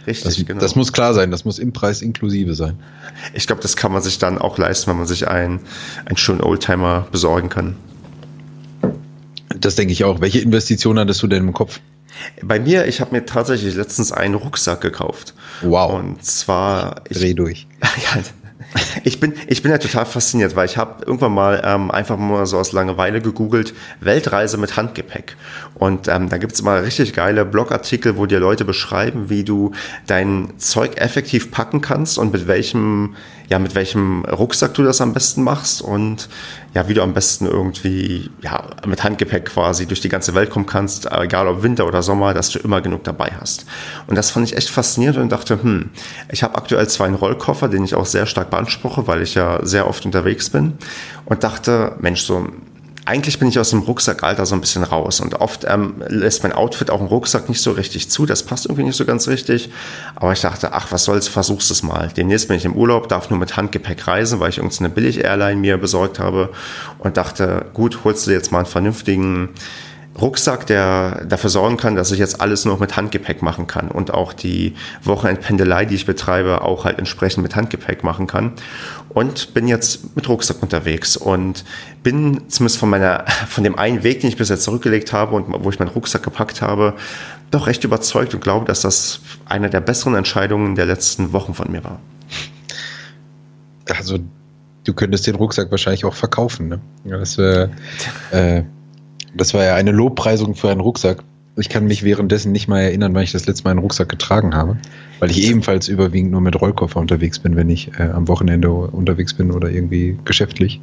Richtig, 0.08 0.36
das, 0.36 0.46
genau. 0.46 0.60
Das 0.60 0.74
muss 0.74 0.92
klar 0.92 1.12
sein, 1.12 1.30
das 1.30 1.44
muss 1.44 1.58
im 1.58 1.72
Preis 1.72 2.00
inklusive 2.00 2.54
sein. 2.54 2.78
Ich 3.34 3.46
glaube, 3.46 3.60
das 3.60 3.76
kann 3.76 3.92
man 3.92 4.00
sich 4.00 4.18
dann 4.18 4.38
auch 4.38 4.56
leisten, 4.56 4.90
wenn 4.90 4.96
man 4.96 5.06
sich 5.06 5.28
einen, 5.28 5.60
einen 6.06 6.16
schönen 6.16 6.40
Oldtimer 6.40 7.06
besorgen 7.12 7.50
kann. 7.50 7.76
Das 9.58 9.74
denke 9.74 9.92
ich 9.92 10.04
auch. 10.04 10.20
Welche 10.20 10.40
Investition 10.40 10.98
hattest 10.98 11.22
du 11.22 11.26
denn 11.26 11.46
im 11.48 11.52
Kopf? 11.52 11.80
Bei 12.42 12.58
mir, 12.58 12.86
ich 12.86 13.00
habe 13.00 13.14
mir 13.14 13.26
tatsächlich 13.26 13.74
letztens 13.74 14.12
einen 14.12 14.34
Rucksack 14.34 14.80
gekauft. 14.80 15.34
Wow. 15.62 15.92
Und 15.92 16.24
zwar. 16.24 17.02
Ich, 17.08 17.18
Dreh 17.18 17.34
durch. 17.34 17.66
ja, 17.82 18.22
ich 19.04 19.20
bin, 19.20 19.34
ich 19.46 19.62
bin 19.62 19.70
ja 19.70 19.78
total 19.78 20.04
fasziniert, 20.04 20.54
weil 20.56 20.66
ich 20.66 20.76
habe 20.76 21.04
irgendwann 21.04 21.32
mal 21.32 21.62
ähm, 21.64 21.90
einfach 21.90 22.16
mal 22.16 22.46
so 22.46 22.58
aus 22.58 22.72
Langeweile 22.72 23.20
gegoogelt, 23.20 23.74
Weltreise 24.00 24.58
mit 24.58 24.76
Handgepäck. 24.76 25.36
Und 25.74 26.08
ähm, 26.08 26.28
da 26.28 26.38
gibt's 26.38 26.60
immer 26.60 26.82
richtig 26.82 27.14
geile 27.14 27.44
Blogartikel, 27.44 28.16
wo 28.16 28.26
dir 28.26 28.40
Leute 28.40 28.64
beschreiben, 28.64 29.30
wie 29.30 29.44
du 29.44 29.72
dein 30.06 30.54
Zeug 30.58 31.00
effektiv 31.00 31.50
packen 31.50 31.80
kannst 31.80 32.18
und 32.18 32.32
mit 32.32 32.46
welchem 32.46 33.16
ja, 33.48 33.58
mit 33.58 33.74
welchem 33.74 34.24
Rucksack 34.26 34.74
du 34.74 34.82
das 34.82 35.00
am 35.00 35.14
besten 35.14 35.42
machst 35.42 35.80
und 35.80 36.28
ja, 36.74 36.88
wie 36.88 36.94
du 36.94 37.02
am 37.02 37.14
besten 37.14 37.46
irgendwie 37.46 38.30
ja, 38.42 38.64
mit 38.86 39.02
Handgepäck 39.02 39.46
quasi 39.46 39.86
durch 39.86 40.00
die 40.00 40.08
ganze 40.08 40.34
Welt 40.34 40.50
kommen 40.50 40.66
kannst, 40.66 41.10
egal 41.10 41.48
ob 41.48 41.62
Winter 41.62 41.86
oder 41.86 42.02
Sommer, 42.02 42.34
dass 42.34 42.50
du 42.50 42.58
immer 42.58 42.80
genug 42.80 43.04
dabei 43.04 43.32
hast. 43.40 43.66
Und 44.06 44.16
das 44.16 44.30
fand 44.30 44.46
ich 44.46 44.56
echt 44.56 44.68
faszinierend 44.68 45.18
und 45.18 45.32
dachte, 45.32 45.62
hm, 45.62 45.90
ich 46.30 46.42
habe 46.42 46.56
aktuell 46.56 46.86
zwar 46.88 47.06
einen 47.06 47.16
Rollkoffer, 47.16 47.68
den 47.68 47.84
ich 47.84 47.94
auch 47.94 48.06
sehr 48.06 48.26
stark 48.26 48.50
beanspruche, 48.50 49.06
weil 49.06 49.22
ich 49.22 49.34
ja 49.34 49.64
sehr 49.64 49.88
oft 49.88 50.04
unterwegs 50.04 50.50
bin 50.50 50.74
und 51.24 51.42
dachte, 51.42 51.96
Mensch, 52.00 52.22
so 52.22 52.46
eigentlich 53.08 53.38
bin 53.38 53.48
ich 53.48 53.58
aus 53.58 53.70
dem 53.70 53.80
Rucksackalter 53.80 54.44
so 54.44 54.54
ein 54.54 54.60
bisschen 54.60 54.84
raus 54.84 55.20
und 55.20 55.34
oft 55.40 55.64
ähm, 55.66 56.02
lässt 56.08 56.42
mein 56.42 56.52
Outfit 56.52 56.90
auch 56.90 57.00
im 57.00 57.06
Rucksack 57.06 57.48
nicht 57.48 57.62
so 57.62 57.70
richtig 57.70 58.10
zu. 58.10 58.26
Das 58.26 58.42
passt 58.42 58.66
irgendwie 58.66 58.82
nicht 58.82 58.96
so 58.96 59.06
ganz 59.06 59.28
richtig. 59.28 59.70
Aber 60.14 60.34
ich 60.34 60.42
dachte, 60.42 60.74
ach, 60.74 60.92
was 60.92 61.04
soll's, 61.04 61.26
versuch's 61.26 61.70
es 61.70 61.82
mal. 61.82 62.10
Demnächst 62.14 62.48
bin 62.48 62.58
ich 62.58 62.66
im 62.66 62.76
Urlaub, 62.76 63.08
darf 63.08 63.30
nur 63.30 63.38
mit 63.38 63.56
Handgepäck 63.56 64.06
reisen, 64.06 64.40
weil 64.40 64.50
ich 64.50 64.58
irgendeine 64.58 64.90
Billig-Airline 64.90 65.58
mir 65.58 65.78
besorgt 65.78 66.18
habe 66.18 66.50
und 66.98 67.16
dachte, 67.16 67.64
gut, 67.72 68.00
holst 68.04 68.26
du 68.26 68.30
jetzt 68.30 68.52
mal 68.52 68.58
einen 68.58 68.66
vernünftigen 68.66 69.54
Rucksack, 70.20 70.66
der 70.66 71.24
dafür 71.26 71.50
sorgen 71.50 71.76
kann, 71.76 71.94
dass 71.94 72.10
ich 72.10 72.18
jetzt 72.18 72.40
alles 72.40 72.64
nur 72.64 72.78
mit 72.78 72.96
Handgepäck 72.96 73.42
machen 73.42 73.66
kann 73.66 73.88
und 73.90 74.12
auch 74.12 74.32
die 74.32 74.74
Wochenendpendelei, 75.02 75.84
die 75.84 75.94
ich 75.94 76.06
betreibe, 76.06 76.62
auch 76.62 76.84
halt 76.84 76.98
entsprechend 76.98 77.42
mit 77.42 77.54
Handgepäck 77.54 78.02
machen 78.04 78.26
kann. 78.26 78.52
Und 79.08 79.54
bin 79.54 79.68
jetzt 79.68 80.16
mit 80.16 80.28
Rucksack 80.28 80.62
unterwegs 80.62 81.16
und 81.16 81.64
bin 82.02 82.42
zumindest 82.48 82.78
von 82.78 82.90
meiner, 82.90 83.24
von 83.48 83.64
dem 83.64 83.78
einen 83.78 84.02
Weg, 84.02 84.20
den 84.20 84.28
ich 84.28 84.36
bisher 84.36 84.58
zurückgelegt 84.58 85.12
habe 85.12 85.36
und 85.36 85.46
wo 85.64 85.70
ich 85.70 85.78
meinen 85.78 85.88
Rucksack 85.88 86.22
gepackt 86.22 86.62
habe, 86.62 86.94
doch 87.50 87.66
recht 87.66 87.84
überzeugt 87.84 88.34
und 88.34 88.40
glaube, 88.40 88.66
dass 88.66 88.82
das 88.82 89.20
eine 89.46 89.70
der 89.70 89.80
besseren 89.80 90.14
Entscheidungen 90.14 90.74
der 90.74 90.86
letzten 90.86 91.32
Wochen 91.32 91.54
von 91.54 91.70
mir 91.70 91.82
war. 91.84 92.00
Also, 93.88 94.18
du 94.84 94.92
könntest 94.92 95.26
den 95.26 95.34
Rucksack 95.34 95.70
wahrscheinlich 95.70 96.04
auch 96.04 96.14
verkaufen, 96.14 96.68
ne? 96.68 96.80
Das 97.04 97.38
wäre, 97.38 97.70
äh, 98.32 98.64
das 99.34 99.54
war 99.54 99.64
ja 99.64 99.74
eine 99.74 99.92
Lobpreisung 99.92 100.54
für 100.54 100.70
einen 100.70 100.80
Rucksack. 100.80 101.22
Ich 101.56 101.68
kann 101.68 101.86
mich 101.86 102.04
währenddessen 102.04 102.52
nicht 102.52 102.68
mal 102.68 102.80
erinnern, 102.80 103.14
wann 103.14 103.24
ich 103.24 103.32
das 103.32 103.46
letzte 103.46 103.64
Mal 103.64 103.72
einen 103.72 103.80
Rucksack 103.80 104.08
getragen 104.08 104.54
habe, 104.54 104.76
weil 105.18 105.30
ich 105.30 105.48
ebenfalls 105.48 105.88
überwiegend 105.88 106.30
nur 106.30 106.40
mit 106.40 106.60
Rollkoffer 106.60 107.00
unterwegs 107.00 107.40
bin, 107.40 107.56
wenn 107.56 107.68
ich 107.68 107.98
äh, 107.98 108.04
am 108.04 108.28
Wochenende 108.28 108.70
unterwegs 108.70 109.34
bin 109.34 109.50
oder 109.50 109.68
irgendwie 109.68 110.16
geschäftlich. 110.24 110.80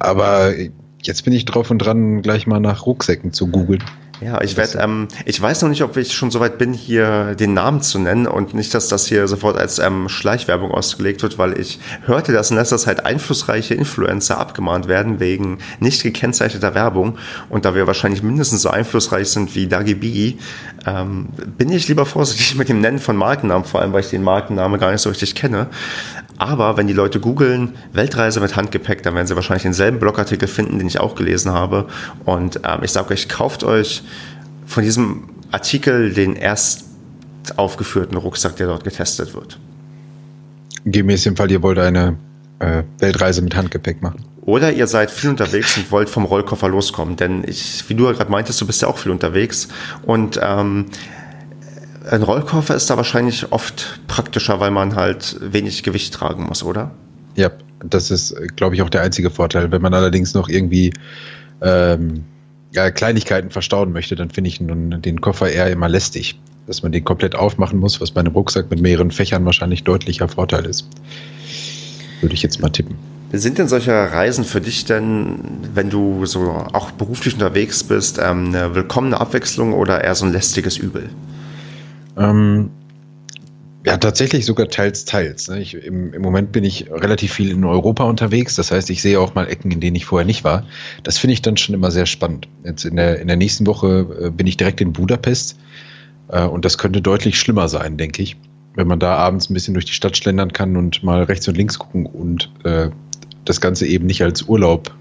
Aber 0.00 0.52
jetzt 1.02 1.24
bin 1.24 1.32
ich 1.32 1.44
drauf 1.44 1.70
und 1.70 1.78
dran, 1.78 2.22
gleich 2.22 2.46
mal 2.46 2.60
nach 2.60 2.86
Rucksäcken 2.86 3.32
zu 3.32 3.46
googeln. 3.46 3.82
Ja, 4.20 4.40
ich 4.42 4.56
werde, 4.56 4.78
ähm, 4.78 5.08
ich 5.24 5.40
weiß 5.40 5.62
noch 5.62 5.68
nicht, 5.68 5.82
ob 5.82 5.96
ich 5.96 6.12
schon 6.12 6.30
so 6.30 6.40
weit 6.40 6.56
bin, 6.56 6.72
hier 6.72 7.34
den 7.34 7.52
Namen 7.52 7.82
zu 7.82 7.98
nennen 7.98 8.26
und 8.26 8.54
nicht, 8.54 8.72
dass 8.72 8.88
das 8.88 9.06
hier 9.06 9.26
sofort 9.26 9.56
als 9.56 9.78
ähm, 9.78 10.08
Schleichwerbung 10.08 10.70
ausgelegt 10.70 11.22
wird, 11.22 11.36
weil 11.36 11.58
ich 11.58 11.80
hörte, 12.06 12.32
dass 12.32 12.50
in 12.50 12.56
letzter 12.56 12.78
Zeit 12.78 13.04
einflussreiche 13.04 13.74
Influencer 13.74 14.38
abgemahnt 14.38 14.86
werden 14.88 15.18
wegen 15.18 15.58
nicht 15.80 16.02
gekennzeichneter 16.02 16.74
Werbung 16.74 17.18
und 17.48 17.64
da 17.64 17.74
wir 17.74 17.86
wahrscheinlich 17.86 18.22
mindestens 18.22 18.62
so 18.62 18.70
einflussreich 18.70 19.28
sind 19.28 19.54
wie 19.56 19.66
Dagi 19.66 19.94
Bigi, 19.94 20.38
ähm, 20.86 21.28
bin 21.58 21.70
ich 21.72 21.88
lieber 21.88 22.06
vorsichtig 22.06 22.54
mit 22.56 22.68
dem 22.68 22.80
Nennen 22.80 23.00
von 23.00 23.16
Markennamen, 23.16 23.64
vor 23.64 23.80
allem 23.80 23.92
weil 23.92 24.00
ich 24.00 24.10
den 24.10 24.22
Markennamen 24.22 24.78
gar 24.78 24.92
nicht 24.92 25.00
so 25.00 25.08
richtig 25.08 25.34
kenne. 25.34 25.68
Aber 26.36 26.76
wenn 26.76 26.86
die 26.86 26.92
Leute 26.92 27.20
googeln 27.20 27.74
Weltreise 27.92 28.40
mit 28.40 28.56
Handgepäck, 28.56 29.02
dann 29.02 29.14
werden 29.14 29.26
sie 29.26 29.36
wahrscheinlich 29.36 29.62
denselben 29.62 29.98
Blogartikel 29.98 30.48
finden, 30.48 30.78
den 30.78 30.86
ich 30.88 30.98
auch 30.98 31.14
gelesen 31.14 31.52
habe. 31.52 31.86
Und 32.24 32.60
ähm, 32.64 32.80
ich 32.82 32.90
sage 32.90 33.12
euch, 33.12 33.28
kauft 33.28 33.62
euch 33.62 34.02
von 34.66 34.82
diesem 34.82 35.24
Artikel 35.52 36.12
den 36.12 36.34
erst 36.34 36.84
aufgeführten 37.56 38.16
Rucksack, 38.16 38.56
der 38.56 38.66
dort 38.66 38.84
getestet 38.84 39.34
wird. 39.34 39.58
Gemäß 40.84 41.22
dem 41.22 41.36
Fall, 41.36 41.50
ihr 41.50 41.62
wollt 41.62 41.78
eine 41.78 42.16
äh, 42.58 42.82
Weltreise 42.98 43.42
mit 43.42 43.54
Handgepäck 43.54 44.02
machen. 44.02 44.24
Oder 44.42 44.72
ihr 44.72 44.86
seid 44.86 45.10
viel 45.10 45.30
unterwegs 45.30 45.76
und 45.78 45.90
wollt 45.90 46.10
vom 46.10 46.24
Rollkoffer 46.24 46.68
loskommen. 46.68 47.16
Denn 47.16 47.44
ich, 47.46 47.88
wie 47.88 47.94
du 47.94 48.04
ja 48.04 48.12
gerade 48.12 48.30
meintest, 48.30 48.60
du 48.60 48.66
bist 48.66 48.82
ja 48.82 48.88
auch 48.88 48.98
viel 48.98 49.10
unterwegs. 49.10 49.68
Und 50.02 50.38
ähm, 50.42 50.86
ein 52.10 52.22
Rollkoffer 52.22 52.74
ist 52.74 52.90
da 52.90 52.96
wahrscheinlich 52.96 53.52
oft 53.52 54.00
praktischer, 54.06 54.60
weil 54.60 54.70
man 54.70 54.94
halt 54.94 55.36
wenig 55.40 55.82
Gewicht 55.82 56.14
tragen 56.14 56.44
muss, 56.44 56.62
oder? 56.62 56.90
Ja, 57.36 57.50
das 57.80 58.10
ist, 58.10 58.34
glaube 58.56 58.74
ich, 58.74 58.82
auch 58.82 58.90
der 58.90 59.02
einzige 59.02 59.30
Vorteil. 59.30 59.70
Wenn 59.72 59.82
man 59.82 59.94
allerdings 59.94 60.34
noch 60.34 60.48
irgendwie 60.48 60.92
ähm, 61.60 62.24
ja, 62.72 62.90
Kleinigkeiten 62.90 63.50
verstauen 63.50 63.92
möchte, 63.92 64.16
dann 64.16 64.30
finde 64.30 64.48
ich 64.48 64.60
nun 64.60 65.02
den 65.02 65.20
Koffer 65.20 65.50
eher 65.50 65.70
immer 65.70 65.88
lästig. 65.88 66.38
Dass 66.66 66.82
man 66.82 66.92
den 66.92 67.04
komplett 67.04 67.34
aufmachen 67.34 67.78
muss, 67.78 68.00
was 68.00 68.10
bei 68.10 68.20
einem 68.20 68.32
Rucksack 68.32 68.70
mit 68.70 68.80
mehreren 68.80 69.10
Fächern 69.10 69.44
wahrscheinlich 69.44 69.84
deutlicher 69.84 70.28
Vorteil 70.28 70.64
ist. 70.64 70.88
Würde 72.22 72.34
ich 72.34 72.42
jetzt 72.42 72.62
mal 72.62 72.70
tippen. 72.70 72.96
Sind 73.32 73.58
denn 73.58 73.68
solche 73.68 73.92
Reisen 73.92 74.44
für 74.44 74.62
dich 74.62 74.86
denn, 74.86 75.40
wenn 75.74 75.90
du 75.90 76.24
so 76.24 76.52
auch 76.72 76.90
beruflich 76.92 77.34
unterwegs 77.34 77.84
bist, 77.84 78.18
ähm, 78.18 78.54
eine 78.54 78.74
willkommene 78.74 79.20
Abwechslung 79.20 79.74
oder 79.74 80.02
eher 80.02 80.14
so 80.14 80.24
ein 80.24 80.32
lästiges 80.32 80.78
Übel? 80.78 81.10
Ähm, 82.16 82.70
ja, 83.86 83.98
tatsächlich 83.98 84.46
sogar 84.46 84.68
teils, 84.68 85.04
teils. 85.04 85.48
Ne? 85.48 85.60
Ich, 85.60 85.74
im, 85.74 86.14
Im 86.14 86.22
Moment 86.22 86.52
bin 86.52 86.64
ich 86.64 86.90
relativ 86.90 87.34
viel 87.34 87.50
in 87.50 87.64
Europa 87.64 88.04
unterwegs. 88.04 88.56
Das 88.56 88.70
heißt, 88.70 88.88
ich 88.88 89.02
sehe 89.02 89.20
auch 89.20 89.34
mal 89.34 89.46
Ecken, 89.46 89.70
in 89.70 89.80
denen 89.80 89.94
ich 89.94 90.06
vorher 90.06 90.24
nicht 90.24 90.42
war. 90.42 90.64
Das 91.02 91.18
finde 91.18 91.34
ich 91.34 91.42
dann 91.42 91.58
schon 91.58 91.74
immer 91.74 91.90
sehr 91.90 92.06
spannend. 92.06 92.48
Jetzt 92.64 92.86
in 92.86 92.96
der, 92.96 93.20
in 93.20 93.28
der 93.28 93.36
nächsten 93.36 93.66
Woche 93.66 94.06
äh, 94.20 94.30
bin 94.30 94.46
ich 94.46 94.56
direkt 94.56 94.80
in 94.80 94.94
Budapest. 94.94 95.58
Äh, 96.28 96.44
und 96.44 96.64
das 96.64 96.78
könnte 96.78 97.02
deutlich 97.02 97.38
schlimmer 97.38 97.68
sein, 97.68 97.98
denke 97.98 98.22
ich. 98.22 98.36
Wenn 98.74 98.88
man 98.88 99.00
da 99.00 99.16
abends 99.16 99.50
ein 99.50 99.54
bisschen 99.54 99.74
durch 99.74 99.84
die 99.84 99.92
Stadt 99.92 100.16
schlendern 100.16 100.52
kann 100.52 100.78
und 100.78 101.02
mal 101.02 101.22
rechts 101.22 101.46
und 101.46 101.56
links 101.56 101.78
gucken 101.78 102.06
und 102.06 102.50
äh, 102.64 102.88
das 103.44 103.60
Ganze 103.60 103.86
eben 103.86 104.06
nicht 104.06 104.22
als 104.22 104.42
Urlaub 104.42 104.94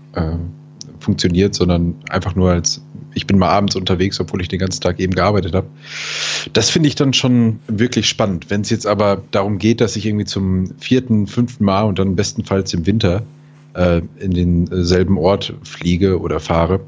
funktioniert, 1.00 1.56
sondern 1.56 1.96
einfach 2.10 2.36
nur 2.36 2.52
als 2.52 2.84
ich 3.14 3.28
bin 3.28 3.38
mal 3.38 3.50
abends 3.50 3.76
unterwegs, 3.76 4.20
obwohl 4.20 4.42
ich 4.42 4.48
den 4.48 4.60
ganzen 4.60 4.82
Tag 4.82 5.00
eben 5.00 5.14
gearbeitet 5.14 5.54
habe. 5.54 5.68
Das 6.54 6.70
finde 6.70 6.88
ich 6.88 6.96
dann 6.96 7.14
schon 7.14 7.60
wirklich 7.68 8.08
spannend. 8.08 8.50
Wenn 8.50 8.62
es 8.62 8.70
jetzt 8.70 8.88
aber 8.88 9.22
darum 9.32 9.58
geht, 9.58 9.82
dass 9.82 9.96
ich 9.96 10.06
irgendwie 10.06 10.26
zum 10.26 10.74
vierten, 10.80 11.28
fünften 11.28 11.66
Mal 11.66 11.84
und 11.84 12.00
dann 12.00 12.16
bestenfalls 12.16 12.74
im 12.74 12.86
Winter 12.86 13.24
äh, 13.74 14.02
in 14.20 14.32
denselben 14.32 15.18
Ort 15.18 15.54
fliege 15.64 16.20
oder 16.20 16.40
fahre, 16.40 16.82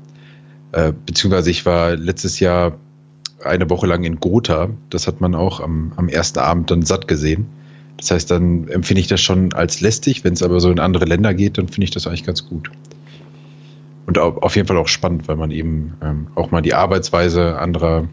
äh, 0.71 0.93
beziehungsweise 1.05 1.51
ich 1.51 1.65
war 1.65 1.95
letztes 1.95 2.39
Jahr 2.39 2.77
eine 3.43 3.69
Woche 3.69 3.87
lang 3.87 4.03
in 4.03 4.19
Gotha. 4.19 4.69
Das 4.89 5.07
hat 5.07 5.21
man 5.21 5.35
auch 5.35 5.59
am, 5.59 5.93
am 5.95 6.09
ersten 6.09 6.39
Abend 6.39 6.71
dann 6.71 6.81
satt 6.83 7.07
gesehen. 7.07 7.45
Das 7.97 8.11
heißt, 8.11 8.31
dann 8.31 8.67
empfinde 8.67 9.01
ich 9.01 9.07
das 9.07 9.21
schon 9.21 9.53
als 9.53 9.81
lästig. 9.81 10.23
Wenn 10.23 10.33
es 10.33 10.43
aber 10.43 10.59
so 10.59 10.69
in 10.69 10.79
andere 10.79 11.05
Länder 11.05 11.33
geht, 11.33 11.57
dann 11.57 11.67
finde 11.67 11.85
ich 11.85 11.91
das 11.91 12.07
eigentlich 12.07 12.25
ganz 12.25 12.45
gut. 12.45 12.69
Und 14.05 14.19
auf 14.19 14.55
jeden 14.55 14.67
Fall 14.67 14.77
auch 14.77 14.87
spannend, 14.87 15.27
weil 15.27 15.35
man 15.35 15.51
eben 15.51 15.93
ähm, 16.01 16.27
auch 16.35 16.51
mal 16.51 16.61
die 16.61 16.73
Arbeitsweise 16.73 17.57
anderer 17.57 18.07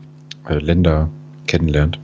äh, 0.49 0.55
Länder 0.55 1.11
kennenlernt. 1.47 1.99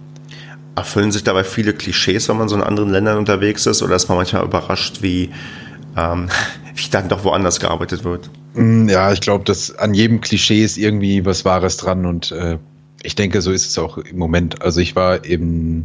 Erfüllen 0.76 1.10
sich 1.10 1.24
dabei 1.24 1.42
viele 1.42 1.72
Klischees, 1.72 2.28
wenn 2.28 2.36
man 2.36 2.48
so 2.48 2.56
in 2.56 2.62
anderen 2.62 2.90
Ländern 2.90 3.18
unterwegs 3.18 3.66
ist, 3.66 3.82
oder 3.82 3.96
ist 3.96 4.08
man 4.08 4.18
manchmal 4.18 4.44
überrascht, 4.44 5.02
wie, 5.02 5.30
ähm, 5.96 6.28
wie 6.74 6.90
dann 6.90 7.08
doch 7.08 7.24
woanders 7.24 7.60
gearbeitet 7.60 8.04
wird? 8.04 8.30
Mm, 8.54 8.88
ja, 8.88 9.10
ich 9.12 9.20
glaube, 9.20 9.44
dass 9.44 9.76
an 9.76 9.94
jedem 9.94 10.20
Klischee 10.20 10.62
ist 10.62 10.76
irgendwie 10.76 11.24
was 11.24 11.44
Wahres 11.44 11.78
dran 11.78 12.04
und 12.04 12.30
äh, 12.32 12.58
ich 13.02 13.14
denke, 13.14 13.40
so 13.40 13.52
ist 13.52 13.66
es 13.66 13.78
auch 13.78 13.98
im 13.98 14.18
Moment. 14.18 14.60
Also 14.62 14.80
ich 14.80 14.96
war 14.96 15.24
eben 15.24 15.84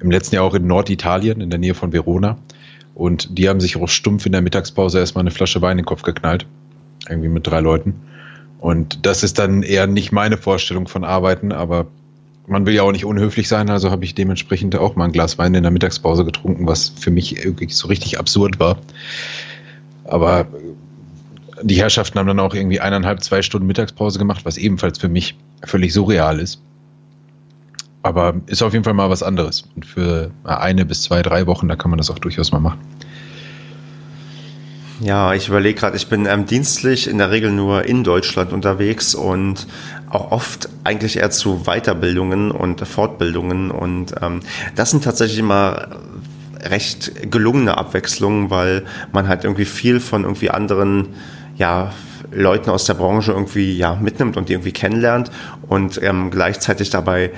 im 0.00 0.10
letzten 0.10 0.36
Jahr 0.36 0.44
auch 0.44 0.54
in 0.54 0.66
Norditalien, 0.66 1.40
in 1.40 1.50
der 1.50 1.58
Nähe 1.58 1.74
von 1.74 1.92
Verona. 1.92 2.38
Und 2.94 3.38
die 3.38 3.48
haben 3.48 3.60
sich 3.60 3.76
auch 3.76 3.88
stumpf 3.88 4.24
in 4.24 4.32
der 4.32 4.40
Mittagspause 4.40 4.98
erstmal 5.00 5.22
eine 5.22 5.32
Flasche 5.32 5.60
Wein 5.62 5.72
in 5.72 5.78
den 5.78 5.86
Kopf 5.86 6.02
geknallt. 6.02 6.46
Irgendwie 7.08 7.28
mit 7.28 7.46
drei 7.46 7.60
Leuten. 7.60 7.94
Und 8.58 9.04
das 9.04 9.22
ist 9.22 9.38
dann 9.38 9.62
eher 9.62 9.86
nicht 9.86 10.12
meine 10.12 10.38
Vorstellung 10.38 10.88
von 10.88 11.04
Arbeiten, 11.04 11.52
aber 11.52 11.86
man 12.46 12.66
will 12.66 12.74
ja 12.74 12.82
auch 12.82 12.92
nicht 12.92 13.04
unhöflich 13.04 13.48
sein, 13.48 13.70
also 13.70 13.90
habe 13.90 14.04
ich 14.04 14.14
dementsprechend 14.14 14.76
auch 14.76 14.96
mal 14.96 15.04
ein 15.04 15.12
Glas 15.12 15.38
Wein 15.38 15.54
in 15.54 15.62
der 15.62 15.72
Mittagspause 15.72 16.24
getrunken, 16.24 16.66
was 16.66 16.88
für 16.88 17.10
mich 17.10 17.38
irgendwie 17.44 17.70
so 17.70 17.88
richtig 17.88 18.18
absurd 18.18 18.58
war. 18.58 18.78
Aber 20.04 20.46
die 21.62 21.76
Herrschaften 21.76 22.18
haben 22.18 22.26
dann 22.26 22.40
auch 22.40 22.54
irgendwie 22.54 22.80
eineinhalb, 22.80 23.22
zwei 23.22 23.42
Stunden 23.42 23.66
Mittagspause 23.66 24.18
gemacht, 24.18 24.44
was 24.44 24.58
ebenfalls 24.58 24.98
für 24.98 25.08
mich 25.08 25.36
völlig 25.64 25.92
surreal 25.92 26.38
ist. 26.38 26.60
Aber 28.02 28.34
ist 28.46 28.62
auf 28.62 28.74
jeden 28.74 28.84
Fall 28.84 28.92
mal 28.92 29.08
was 29.08 29.22
anderes. 29.22 29.64
Und 29.74 29.86
für 29.86 30.30
eine 30.44 30.84
bis 30.84 31.02
zwei, 31.02 31.22
drei 31.22 31.46
Wochen, 31.46 31.68
da 31.68 31.76
kann 31.76 31.90
man 31.90 31.96
das 31.96 32.10
auch 32.10 32.18
durchaus 32.18 32.52
mal 32.52 32.60
machen. 32.60 32.80
Ja, 35.00 35.34
ich 35.34 35.48
überlege 35.48 35.80
gerade, 35.80 35.96
ich 35.96 36.08
bin 36.08 36.26
ähm, 36.26 36.46
dienstlich 36.46 37.08
in 37.08 37.18
der 37.18 37.30
Regel 37.30 37.50
nur 37.50 37.84
in 37.84 38.04
Deutschland 38.04 38.52
unterwegs 38.52 39.14
und 39.14 39.66
auch 40.08 40.30
oft 40.30 40.68
eigentlich 40.84 41.16
eher 41.16 41.30
zu 41.30 41.64
Weiterbildungen 41.64 42.52
und 42.52 42.86
Fortbildungen. 42.86 43.72
Und 43.72 44.14
ähm, 44.22 44.40
das 44.76 44.90
sind 44.92 45.02
tatsächlich 45.02 45.40
immer 45.40 45.88
recht 46.62 47.30
gelungene 47.30 47.76
Abwechslungen, 47.76 48.50
weil 48.50 48.84
man 49.12 49.26
halt 49.26 49.42
irgendwie 49.44 49.64
viel 49.64 49.98
von 49.98 50.22
irgendwie 50.22 50.50
anderen, 50.50 51.08
ja, 51.56 51.92
Leuten 52.32 52.70
aus 52.70 52.84
der 52.84 52.94
Branche 52.94 53.32
irgendwie 53.32 53.76
ja 53.76 53.96
mitnimmt 53.96 54.36
und 54.36 54.48
die 54.48 54.54
irgendwie 54.54 54.72
kennenlernt 54.72 55.30
und 55.68 56.02
ähm, 56.02 56.30
gleichzeitig 56.30 56.90
dabei 56.90 57.30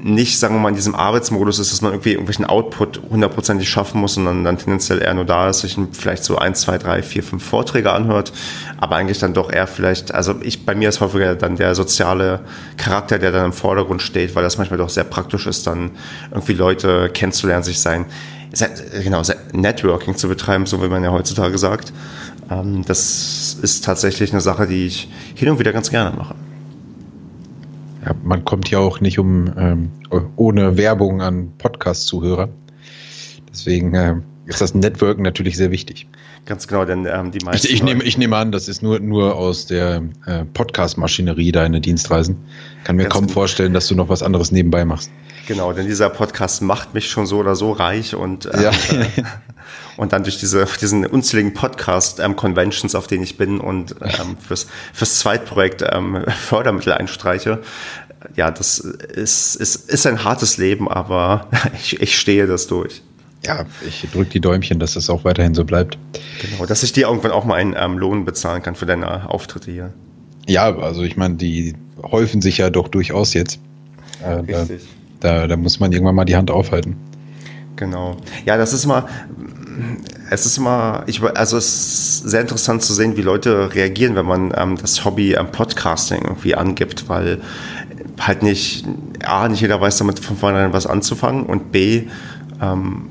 nicht, 0.00 0.38
sagen 0.38 0.54
wir 0.54 0.60
mal, 0.60 0.68
in 0.68 0.76
diesem 0.76 0.94
Arbeitsmodus 0.94 1.58
ist, 1.58 1.72
dass 1.72 1.82
man 1.82 1.92
irgendwie 1.92 2.10
irgendwelchen 2.10 2.44
Output 2.44 3.00
hundertprozentig 3.10 3.68
schaffen 3.68 4.00
muss, 4.00 4.14
sondern 4.14 4.44
dann 4.44 4.56
tendenziell 4.56 5.02
eher 5.02 5.12
nur 5.14 5.24
da 5.24 5.48
ist, 5.48 5.60
sich 5.60 5.76
vielleicht 5.92 6.22
so 6.22 6.38
ein, 6.38 6.54
zwei, 6.54 6.78
drei, 6.78 7.02
vier, 7.02 7.24
fünf 7.24 7.44
Vorträge 7.44 7.92
anhört, 7.92 8.32
aber 8.78 8.94
eigentlich 8.94 9.18
dann 9.18 9.34
doch 9.34 9.50
eher 9.50 9.66
vielleicht, 9.66 10.14
also 10.14 10.36
ich, 10.40 10.64
bei 10.64 10.76
mir 10.76 10.88
ist 10.88 11.00
häufiger 11.00 11.34
dann 11.34 11.56
der 11.56 11.74
soziale 11.74 12.40
Charakter, 12.76 13.18
der 13.18 13.32
dann 13.32 13.46
im 13.46 13.52
Vordergrund 13.52 14.00
steht, 14.00 14.36
weil 14.36 14.44
das 14.44 14.56
manchmal 14.56 14.78
doch 14.78 14.88
sehr 14.88 15.04
praktisch 15.04 15.46
ist, 15.48 15.66
dann 15.66 15.90
irgendwie 16.30 16.54
Leute 16.54 17.10
kennenzulernen, 17.12 17.64
sich 17.64 17.80
sein, 17.80 18.06
genau, 19.02 19.22
Networking 19.52 20.16
zu 20.16 20.28
betreiben, 20.28 20.66
so 20.66 20.82
wie 20.82 20.88
man 20.88 21.02
ja 21.02 21.10
heutzutage 21.10 21.58
sagt. 21.58 21.92
Ähm, 22.50 22.84
das 22.86 23.56
ist 23.60 23.84
tatsächlich 23.84 24.32
eine 24.32 24.40
Sache, 24.40 24.66
die 24.66 24.86
ich 24.86 25.08
hin 25.34 25.50
und 25.50 25.58
wieder 25.58 25.72
ganz 25.72 25.90
gerne 25.90 26.16
mache. 26.16 26.34
Ja, 28.04 28.14
man 28.22 28.44
kommt 28.44 28.70
ja 28.70 28.78
auch 28.78 29.00
nicht 29.00 29.18
um 29.18 29.52
ähm, 29.56 29.90
ohne 30.36 30.76
Werbung 30.76 31.20
an 31.20 31.52
Podcast-Zuhörer. 31.58 32.48
Deswegen 33.50 33.94
äh, 33.94 34.14
ist 34.46 34.60
das 34.60 34.74
Networken 34.74 35.22
natürlich 35.22 35.56
sehr 35.56 35.70
wichtig. 35.70 36.06
Ganz 36.46 36.66
genau, 36.66 36.84
denn 36.84 37.06
ähm, 37.06 37.30
die 37.30 37.44
meisten. 37.44 37.66
Ich, 37.66 37.74
ich, 37.74 37.82
nehme, 37.82 38.02
ich 38.04 38.16
nehme 38.16 38.36
an, 38.36 38.52
das 38.52 38.68
ist 38.68 38.82
nur, 38.82 39.00
nur 39.00 39.36
aus 39.36 39.66
der 39.66 40.02
äh, 40.26 40.44
Podcast-Maschinerie 40.44 41.52
deine 41.52 41.80
Dienstreisen. 41.80 42.36
Kann 42.84 42.96
mir 42.96 43.08
kaum 43.08 43.22
genau. 43.22 43.34
vorstellen, 43.34 43.74
dass 43.74 43.88
du 43.88 43.94
noch 43.94 44.08
was 44.08 44.22
anderes 44.22 44.52
nebenbei 44.52 44.84
machst. 44.84 45.10
Genau, 45.46 45.72
denn 45.72 45.86
dieser 45.86 46.08
Podcast 46.08 46.62
macht 46.62 46.94
mich 46.94 47.08
schon 47.10 47.26
so 47.26 47.38
oder 47.38 47.54
so 47.54 47.72
reich 47.72 48.14
und, 48.14 48.48
ähm, 48.52 48.62
ja. 48.62 48.70
und 49.96 50.12
dann 50.12 50.22
durch 50.22 50.38
diese, 50.38 50.66
diesen 50.80 51.06
unzähligen 51.06 51.54
Podcast-Conventions, 51.54 52.94
ähm, 52.94 52.98
auf 52.98 53.06
denen 53.06 53.22
ich 53.22 53.36
bin 53.36 53.60
und 53.60 53.96
ähm, 54.00 54.36
fürs, 54.38 54.66
fürs 54.92 55.18
Zweitprojekt 55.18 55.84
ähm, 55.90 56.24
Fördermittel 56.28 56.92
einstreiche. 56.92 57.60
Ja, 58.36 58.50
das 58.50 58.78
ist, 58.78 59.56
ist, 59.56 59.88
ist 59.88 60.06
ein 60.06 60.24
hartes 60.24 60.56
Leben, 60.56 60.88
aber 60.88 61.48
ich, 61.74 62.00
ich 62.00 62.18
stehe 62.18 62.46
das 62.46 62.66
durch. 62.66 63.02
Ja, 63.44 63.66
ich 63.86 64.06
drücke 64.12 64.30
die 64.30 64.40
Däumchen, 64.40 64.80
dass 64.80 64.94
das 64.94 65.08
auch 65.08 65.24
weiterhin 65.24 65.54
so 65.54 65.64
bleibt. 65.64 65.96
Genau, 66.40 66.66
dass 66.66 66.82
ich 66.82 66.92
dir 66.92 67.06
irgendwann 67.06 67.30
auch 67.30 67.44
mal 67.44 67.54
einen 67.54 67.76
ähm, 67.78 67.96
Lohn 67.96 68.24
bezahlen 68.24 68.62
kann 68.62 68.74
für 68.74 68.86
deine 68.86 69.30
Auftritte 69.30 69.70
hier. 69.70 69.92
Ja, 70.48 70.76
also 70.76 71.02
ich 71.02 71.16
meine, 71.16 71.36
die 71.36 71.74
häufen 72.02 72.40
sich 72.42 72.58
ja 72.58 72.70
doch 72.70 72.88
durchaus 72.88 73.34
jetzt. 73.34 73.60
Äh, 74.22 74.30
Richtig. 74.30 74.88
Da, 75.20 75.46
da 75.46 75.56
muss 75.56 75.78
man 75.78 75.92
irgendwann 75.92 76.14
mal 76.14 76.24
die 76.24 76.36
Hand 76.36 76.50
aufhalten. 76.50 76.96
Genau. 77.78 78.16
Ja, 78.44 78.56
das 78.56 78.72
ist 78.72 78.84
immer, 78.84 79.08
es 80.30 80.44
ist 80.44 80.58
immer, 80.58 81.04
ich, 81.06 81.22
also 81.22 81.56
es 81.56 81.68
ist 81.68 82.30
sehr 82.30 82.40
interessant 82.40 82.82
zu 82.82 82.92
sehen, 82.92 83.16
wie 83.16 83.22
Leute 83.22 83.72
reagieren, 83.72 84.16
wenn 84.16 84.26
man 84.26 84.52
ähm, 84.56 84.76
das 84.80 85.04
Hobby 85.04 85.34
ähm, 85.34 85.52
Podcasting 85.52 86.22
irgendwie 86.22 86.56
angibt, 86.56 87.08
weil 87.08 87.40
halt 88.18 88.42
nicht, 88.42 88.84
A, 89.24 89.48
nicht 89.48 89.60
jeder 89.60 89.80
weiß 89.80 89.98
damit 89.98 90.18
von 90.18 90.36
vornherein 90.36 90.72
was 90.72 90.86
anzufangen 90.86 91.46
und 91.46 91.70
B, 91.70 92.08
ähm, 92.60 93.08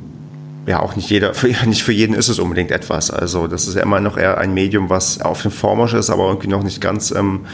ja, 0.65 0.81
auch 0.81 0.97
nicht 0.97 1.09
jeder, 1.09 1.33
für, 1.33 1.47
nicht 1.65 1.83
für 1.83 1.93
jeden 1.93 2.13
ist 2.13 2.27
es 2.27 2.37
unbedingt 2.37 2.71
etwas. 2.71 3.09
Also 3.09 3.47
das 3.47 3.69
ist 3.69 3.75
ja 3.75 3.83
immer 3.83 4.01
noch 4.01 4.17
eher 4.17 4.37
ein 4.37 4.53
Medium, 4.53 4.89
was 4.89 5.21
auf 5.21 5.41
dem 5.43 5.51
Vormarsch 5.51 5.93
ist, 5.93 6.09
aber 6.09 6.27
irgendwie 6.27 6.49
noch 6.49 6.63
nicht 6.63 6.81
ganz 6.81 7.11
ähm, 7.11 7.45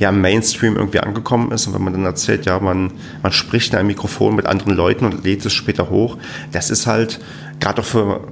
ja, 0.00 0.08
im 0.08 0.20
Mainstream 0.22 0.76
irgendwie 0.76 1.00
angekommen 1.00 1.52
ist. 1.52 1.66
Und 1.66 1.74
wenn 1.74 1.82
man 1.82 1.92
dann 1.92 2.06
erzählt, 2.06 2.46
ja, 2.46 2.58
man, 2.58 2.90
man 3.22 3.32
spricht 3.32 3.74
in 3.74 3.78
einem 3.78 3.88
Mikrofon 3.88 4.34
mit 4.34 4.46
anderen 4.46 4.74
Leuten 4.74 5.04
und 5.04 5.24
lädt 5.24 5.44
es 5.44 5.52
später 5.52 5.90
hoch, 5.90 6.16
das 6.52 6.70
ist 6.70 6.86
halt 6.86 7.20
gerade 7.60 7.82
auch 7.82 7.84
für, 7.84 8.26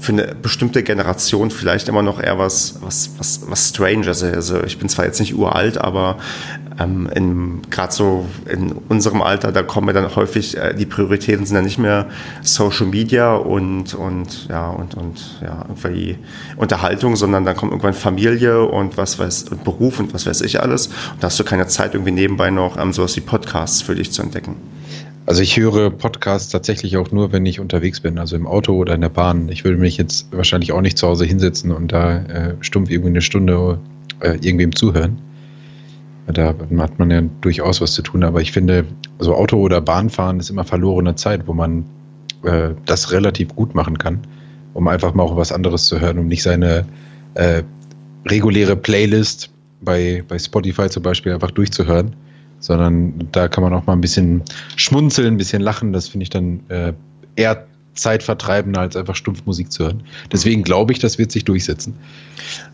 für 0.00 0.12
eine 0.12 0.34
bestimmte 0.34 0.82
Generation 0.82 1.50
vielleicht 1.50 1.88
immer 1.88 2.02
noch 2.02 2.20
eher 2.20 2.38
was, 2.38 2.78
was, 2.82 3.10
was, 3.18 3.40
was 3.48 3.68
Stranges. 3.68 4.22
Also 4.22 4.62
ich 4.64 4.78
bin 4.78 4.88
zwar 4.88 5.04
jetzt 5.04 5.20
nicht 5.20 5.34
uralt, 5.34 5.78
aber 5.78 6.18
ähm, 6.80 7.62
gerade 7.70 7.92
so 7.92 8.26
in 8.48 8.72
unserem 8.88 9.22
Alter, 9.22 9.50
da 9.52 9.62
kommen 9.62 9.88
wir 9.88 9.94
dann 9.94 10.14
häufig, 10.14 10.56
äh, 10.56 10.74
die 10.74 10.86
Prioritäten 10.86 11.44
sind 11.44 11.56
dann 11.56 11.64
nicht 11.64 11.78
mehr 11.78 12.06
Social 12.42 12.86
Media 12.86 13.34
und, 13.34 13.94
und 13.94 14.48
ja, 14.48 14.68
und, 14.70 14.94
und 14.94 15.40
ja, 15.42 15.64
irgendwie 15.68 16.18
Unterhaltung, 16.56 17.16
sondern 17.16 17.44
dann 17.44 17.56
kommt 17.56 17.72
irgendwann 17.72 17.94
Familie 17.94 18.62
und 18.64 18.96
was 18.96 19.18
weiß, 19.18 19.44
und 19.50 19.64
Beruf 19.64 19.98
und 19.98 20.14
was 20.14 20.26
weiß 20.26 20.40
ich 20.42 20.60
alles. 20.60 20.86
Und 20.86 21.22
da 21.22 21.26
hast 21.26 21.40
du 21.40 21.44
keine 21.44 21.66
Zeit, 21.66 21.94
irgendwie 21.94 22.12
nebenbei 22.12 22.50
noch 22.50 22.78
ähm, 22.78 22.92
sowas 22.92 23.16
wie 23.16 23.20
Podcasts 23.20 23.82
für 23.82 23.94
dich 23.94 24.12
zu 24.12 24.22
entdecken. 24.22 24.56
Also 25.28 25.42
ich 25.42 25.58
höre 25.58 25.90
Podcasts 25.90 26.50
tatsächlich 26.50 26.96
auch 26.96 27.12
nur, 27.12 27.32
wenn 27.32 27.44
ich 27.44 27.60
unterwegs 27.60 28.00
bin, 28.00 28.18
also 28.18 28.34
im 28.34 28.46
Auto 28.46 28.72
oder 28.72 28.94
in 28.94 29.02
der 29.02 29.10
Bahn. 29.10 29.50
Ich 29.50 29.62
würde 29.62 29.76
mich 29.76 29.98
jetzt 29.98 30.32
wahrscheinlich 30.32 30.72
auch 30.72 30.80
nicht 30.80 30.96
zu 30.96 31.06
Hause 31.06 31.26
hinsetzen 31.26 31.70
und 31.70 31.92
da 31.92 32.16
äh, 32.16 32.54
stumpf 32.62 32.88
irgendwie 32.88 33.10
eine 33.10 33.20
Stunde 33.20 33.78
äh, 34.20 34.38
irgendwem 34.40 34.74
zuhören. 34.74 35.18
Da 36.28 36.54
hat 36.78 36.98
man 36.98 37.10
ja 37.10 37.20
durchaus 37.42 37.82
was 37.82 37.92
zu 37.92 38.00
tun, 38.00 38.24
aber 38.24 38.40
ich 38.40 38.52
finde, 38.52 38.86
so 39.18 39.34
Auto- 39.34 39.58
oder 39.58 39.82
Bahnfahren 39.82 40.40
ist 40.40 40.48
immer 40.48 40.64
verlorene 40.64 41.14
Zeit, 41.14 41.46
wo 41.46 41.52
man 41.52 41.84
äh, 42.44 42.70
das 42.86 43.12
relativ 43.12 43.54
gut 43.54 43.74
machen 43.74 43.98
kann, 43.98 44.20
um 44.72 44.88
einfach 44.88 45.12
mal 45.12 45.24
auch 45.24 45.36
was 45.36 45.52
anderes 45.52 45.88
zu 45.88 46.00
hören, 46.00 46.18
um 46.20 46.28
nicht 46.28 46.42
seine 46.42 46.86
äh, 47.34 47.64
reguläre 48.26 48.76
Playlist 48.76 49.50
bei, 49.82 50.24
bei 50.26 50.38
Spotify 50.38 50.88
zum 50.88 51.02
Beispiel 51.02 51.34
einfach 51.34 51.50
durchzuhören, 51.50 52.16
sondern 52.60 53.28
da 53.32 53.48
kann 53.48 53.62
man 53.62 53.72
auch 53.72 53.86
mal 53.86 53.92
ein 53.92 54.00
bisschen 54.00 54.42
schmunzeln, 54.76 55.34
ein 55.34 55.36
bisschen 55.36 55.62
lachen. 55.62 55.92
Das 55.92 56.08
finde 56.08 56.24
ich 56.24 56.30
dann 56.30 56.60
äh, 56.68 56.92
eher 57.36 57.66
zeitvertreibender, 57.94 58.80
als 58.80 58.96
einfach 58.96 59.16
stumpf 59.16 59.44
Musik 59.44 59.72
zu 59.72 59.84
hören. 59.84 60.02
Deswegen 60.32 60.62
glaube 60.62 60.92
ich, 60.92 60.98
das 60.98 61.18
wird 61.18 61.32
sich 61.32 61.44
durchsetzen. 61.44 61.96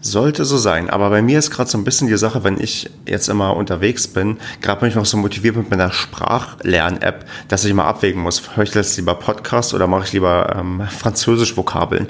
Sollte 0.01 0.45
so 0.45 0.59
sein. 0.59 0.91
Aber 0.91 1.11
bei 1.11 1.23
mir 1.23 1.39
ist 1.39 1.51
gerade 1.51 1.69
so 1.69 1.79
ein 1.79 1.85
bisschen 1.85 2.09
die 2.09 2.17
Sache, 2.17 2.45
wenn 2.45 2.61
ich 2.61 2.91
jetzt 3.07 3.29
immer 3.29 3.57
unterwegs 3.57 4.07
bin, 4.07 4.37
gerade 4.61 4.81
bin 4.81 4.91
ich 4.91 4.95
noch 4.95 5.07
so 5.07 5.17
motiviert 5.17 5.57
mit 5.57 5.71
meiner 5.71 5.91
Sprachlern-App, 5.91 7.25
dass 7.49 7.65
ich 7.65 7.71
immer 7.71 7.87
abwägen 7.87 8.23
muss, 8.23 8.57
höre 8.57 8.65
ich 8.65 8.75
jetzt 8.75 8.97
lieber 8.97 9.15
Podcast 9.15 9.75
oder 9.75 9.87
mache 9.87 10.05
ich 10.05 10.13
lieber 10.13 10.55
ähm, 10.59 10.83
Französisch-Vokabeln? 10.87 12.09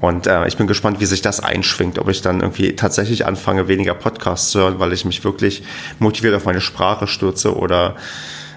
Und 0.00 0.26
äh, 0.26 0.46
ich 0.48 0.56
bin 0.56 0.66
gespannt, 0.66 1.00
wie 1.00 1.06
sich 1.06 1.22
das 1.22 1.40
einschwingt, 1.40 1.98
ob 1.98 2.08
ich 2.08 2.22
dann 2.22 2.40
irgendwie 2.40 2.74
tatsächlich 2.76 3.26
anfange, 3.26 3.68
weniger 3.68 3.94
Podcasts 3.94 4.50
zu 4.50 4.60
hören, 4.60 4.78
weil 4.78 4.92
ich 4.92 5.04
mich 5.04 5.22
wirklich 5.24 5.62
motiviert 5.98 6.34
auf 6.34 6.46
meine 6.46 6.60
Sprache 6.60 7.06
stürze 7.06 7.56
oder 7.56 7.96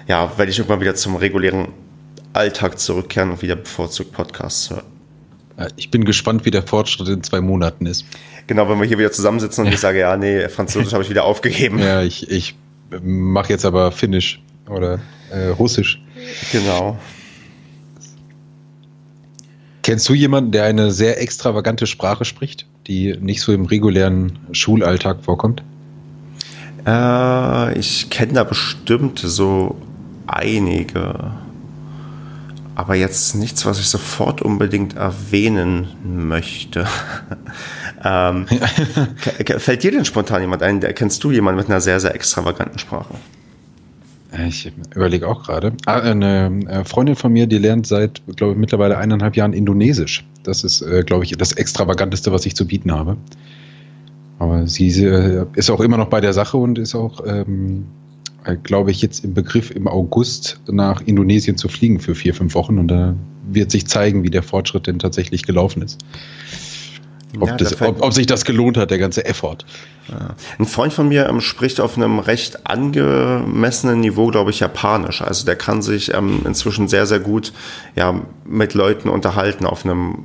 ja, 0.06 0.32
wenn 0.38 0.48
ich 0.48 0.58
irgendwann 0.58 0.80
wieder 0.80 0.94
zum 0.94 1.16
regulären 1.16 1.68
Alltag 2.32 2.78
zurückkehren 2.78 3.30
und 3.30 3.42
wieder 3.42 3.56
bevorzugt 3.56 4.12
Podcasts 4.12 4.70
hören. 4.70 4.84
Ich 5.76 5.90
bin 5.90 6.04
gespannt, 6.04 6.44
wie 6.44 6.50
der 6.50 6.62
Fortschritt 6.62 7.08
in 7.08 7.22
zwei 7.22 7.40
Monaten 7.40 7.86
ist. 7.86 8.04
Genau, 8.46 8.68
wenn 8.68 8.78
wir 8.78 8.86
hier 8.86 8.98
wieder 8.98 9.12
zusammensitzen 9.12 9.66
und 9.66 9.72
ich 9.72 9.80
sage, 9.80 9.98
ja, 10.00 10.16
nee, 10.16 10.48
Französisch 10.48 10.92
habe 10.92 11.02
ich 11.02 11.10
wieder 11.10 11.24
aufgegeben. 11.24 11.78
Ja, 11.80 12.02
ich, 12.02 12.30
ich 12.30 12.54
mache 13.02 13.52
jetzt 13.52 13.64
aber 13.64 13.92
Finnisch 13.92 14.40
oder 14.68 15.00
äh, 15.30 15.48
Russisch. 15.48 16.00
Genau. 16.52 16.98
Kennst 19.82 20.08
du 20.08 20.14
jemanden, 20.14 20.52
der 20.52 20.64
eine 20.64 20.90
sehr 20.90 21.20
extravagante 21.20 21.86
Sprache 21.86 22.24
spricht, 22.24 22.66
die 22.86 23.16
nicht 23.20 23.40
so 23.40 23.52
im 23.52 23.64
regulären 23.64 24.38
Schulalltag 24.52 25.24
vorkommt? 25.24 25.62
Äh, 26.86 27.78
ich 27.78 28.10
kenne 28.10 28.34
da 28.34 28.44
bestimmt 28.44 29.18
so 29.18 29.76
einige 30.26 31.32
aber 32.78 32.94
jetzt 32.94 33.34
nichts, 33.34 33.66
was 33.66 33.80
ich 33.80 33.88
sofort 33.88 34.40
unbedingt 34.40 34.94
erwähnen 34.94 35.88
möchte. 36.04 36.86
ähm, 38.04 38.46
fällt 39.58 39.82
dir 39.82 39.90
denn 39.90 40.04
spontan 40.04 40.42
jemand 40.42 40.62
ein? 40.62 40.78
Kennst 40.94 41.24
du 41.24 41.32
jemanden 41.32 41.58
mit 41.58 41.68
einer 41.68 41.80
sehr, 41.80 41.98
sehr 41.98 42.14
extravaganten 42.14 42.78
Sprache? 42.78 43.14
Ich 44.46 44.70
überlege 44.94 45.26
auch 45.26 45.42
gerade. 45.42 45.72
Ah, 45.86 45.98
eine 45.98 46.52
äh, 46.68 46.84
Freundin 46.84 47.16
von 47.16 47.32
mir, 47.32 47.48
die 47.48 47.58
lernt 47.58 47.88
seit, 47.88 48.22
glaube 48.36 48.52
ich, 48.52 48.58
mittlerweile 48.58 48.96
eineinhalb 48.96 49.34
Jahren 49.34 49.54
Indonesisch. 49.54 50.24
Das 50.44 50.62
ist, 50.62 50.80
äh, 50.82 51.02
glaube 51.02 51.24
ich, 51.24 51.32
das 51.32 51.50
Extravaganteste, 51.50 52.30
was 52.30 52.46
ich 52.46 52.54
zu 52.54 52.64
bieten 52.64 52.92
habe. 52.92 53.16
Aber 54.38 54.68
sie 54.68 55.02
äh, 55.02 55.46
ist 55.56 55.68
auch 55.70 55.80
immer 55.80 55.96
noch 55.96 56.10
bei 56.10 56.20
der 56.20 56.32
Sache 56.32 56.56
und 56.56 56.78
ist 56.78 56.94
auch 56.94 57.26
ähm, 57.26 57.86
äh, 58.48 58.56
glaube 58.62 58.90
ich, 58.90 59.02
jetzt 59.02 59.24
im 59.24 59.34
Begriff, 59.34 59.70
im 59.70 59.86
August 59.86 60.58
nach 60.66 61.02
Indonesien 61.02 61.56
zu 61.56 61.68
fliegen 61.68 62.00
für 62.00 62.14
vier, 62.14 62.34
fünf 62.34 62.54
Wochen. 62.54 62.78
Und 62.78 62.88
da 62.88 63.14
wird 63.46 63.70
sich 63.70 63.86
zeigen, 63.86 64.22
wie 64.22 64.30
der 64.30 64.42
Fortschritt 64.42 64.86
denn 64.86 64.98
tatsächlich 64.98 65.44
gelaufen 65.44 65.82
ist. 65.82 65.98
ob, 67.38 67.48
ja, 67.48 67.56
das, 67.56 67.80
ob, 67.82 68.02
ob, 68.02 68.12
sich 68.14 68.26
das 68.26 68.44
gelohnt 68.44 68.78
hat, 68.78 68.90
der 68.90 68.98
ganze 68.98 69.24
Effort. 69.26 69.58
Ja. 70.08 70.34
Ein 70.58 70.64
Freund 70.64 70.94
von 70.94 71.08
mir 71.08 71.28
ähm, 71.28 71.42
spricht 71.42 71.78
auf 71.78 71.96
einem 71.98 72.18
recht 72.18 72.66
angemessenen 72.66 74.00
Niveau, 74.00 74.28
glaube 74.28 74.50
ich, 74.50 74.60
Japanisch. 74.60 75.20
Also 75.20 75.44
der 75.44 75.56
kann 75.56 75.82
sich 75.82 76.14
ähm, 76.14 76.40
inzwischen 76.46 76.88
sehr, 76.88 77.04
sehr 77.06 77.20
gut 77.20 77.52
ja, 77.96 78.22
mit 78.46 78.72
Leuten 78.72 79.10
unterhalten 79.10 79.66
auf 79.66 79.84
einem 79.84 80.24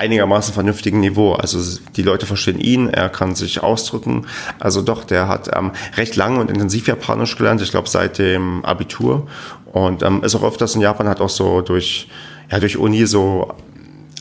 einigermaßen 0.00 0.54
vernünftigen 0.54 1.00
Niveau. 1.00 1.34
Also 1.34 1.78
die 1.94 2.02
Leute 2.02 2.26
verstehen 2.26 2.58
ihn, 2.58 2.88
er 2.88 3.10
kann 3.10 3.34
sich 3.34 3.62
ausdrücken. 3.62 4.26
Also 4.58 4.80
doch, 4.82 5.04
der 5.04 5.28
hat 5.28 5.50
ähm, 5.54 5.72
recht 5.96 6.16
lange 6.16 6.40
und 6.40 6.50
intensiv 6.50 6.88
Japanisch 6.88 7.36
gelernt, 7.36 7.60
ich 7.60 7.70
glaube 7.70 7.88
seit 7.88 8.18
dem 8.18 8.64
Abitur. 8.64 9.28
Und 9.72 10.02
ähm, 10.02 10.24
ist 10.24 10.34
auch 10.34 10.42
öfters 10.42 10.74
in 10.74 10.80
Japan, 10.80 11.08
hat 11.08 11.20
auch 11.20 11.28
so 11.28 11.60
durch, 11.60 12.08
ja, 12.50 12.58
durch 12.58 12.78
Uni 12.78 13.06
so 13.06 13.52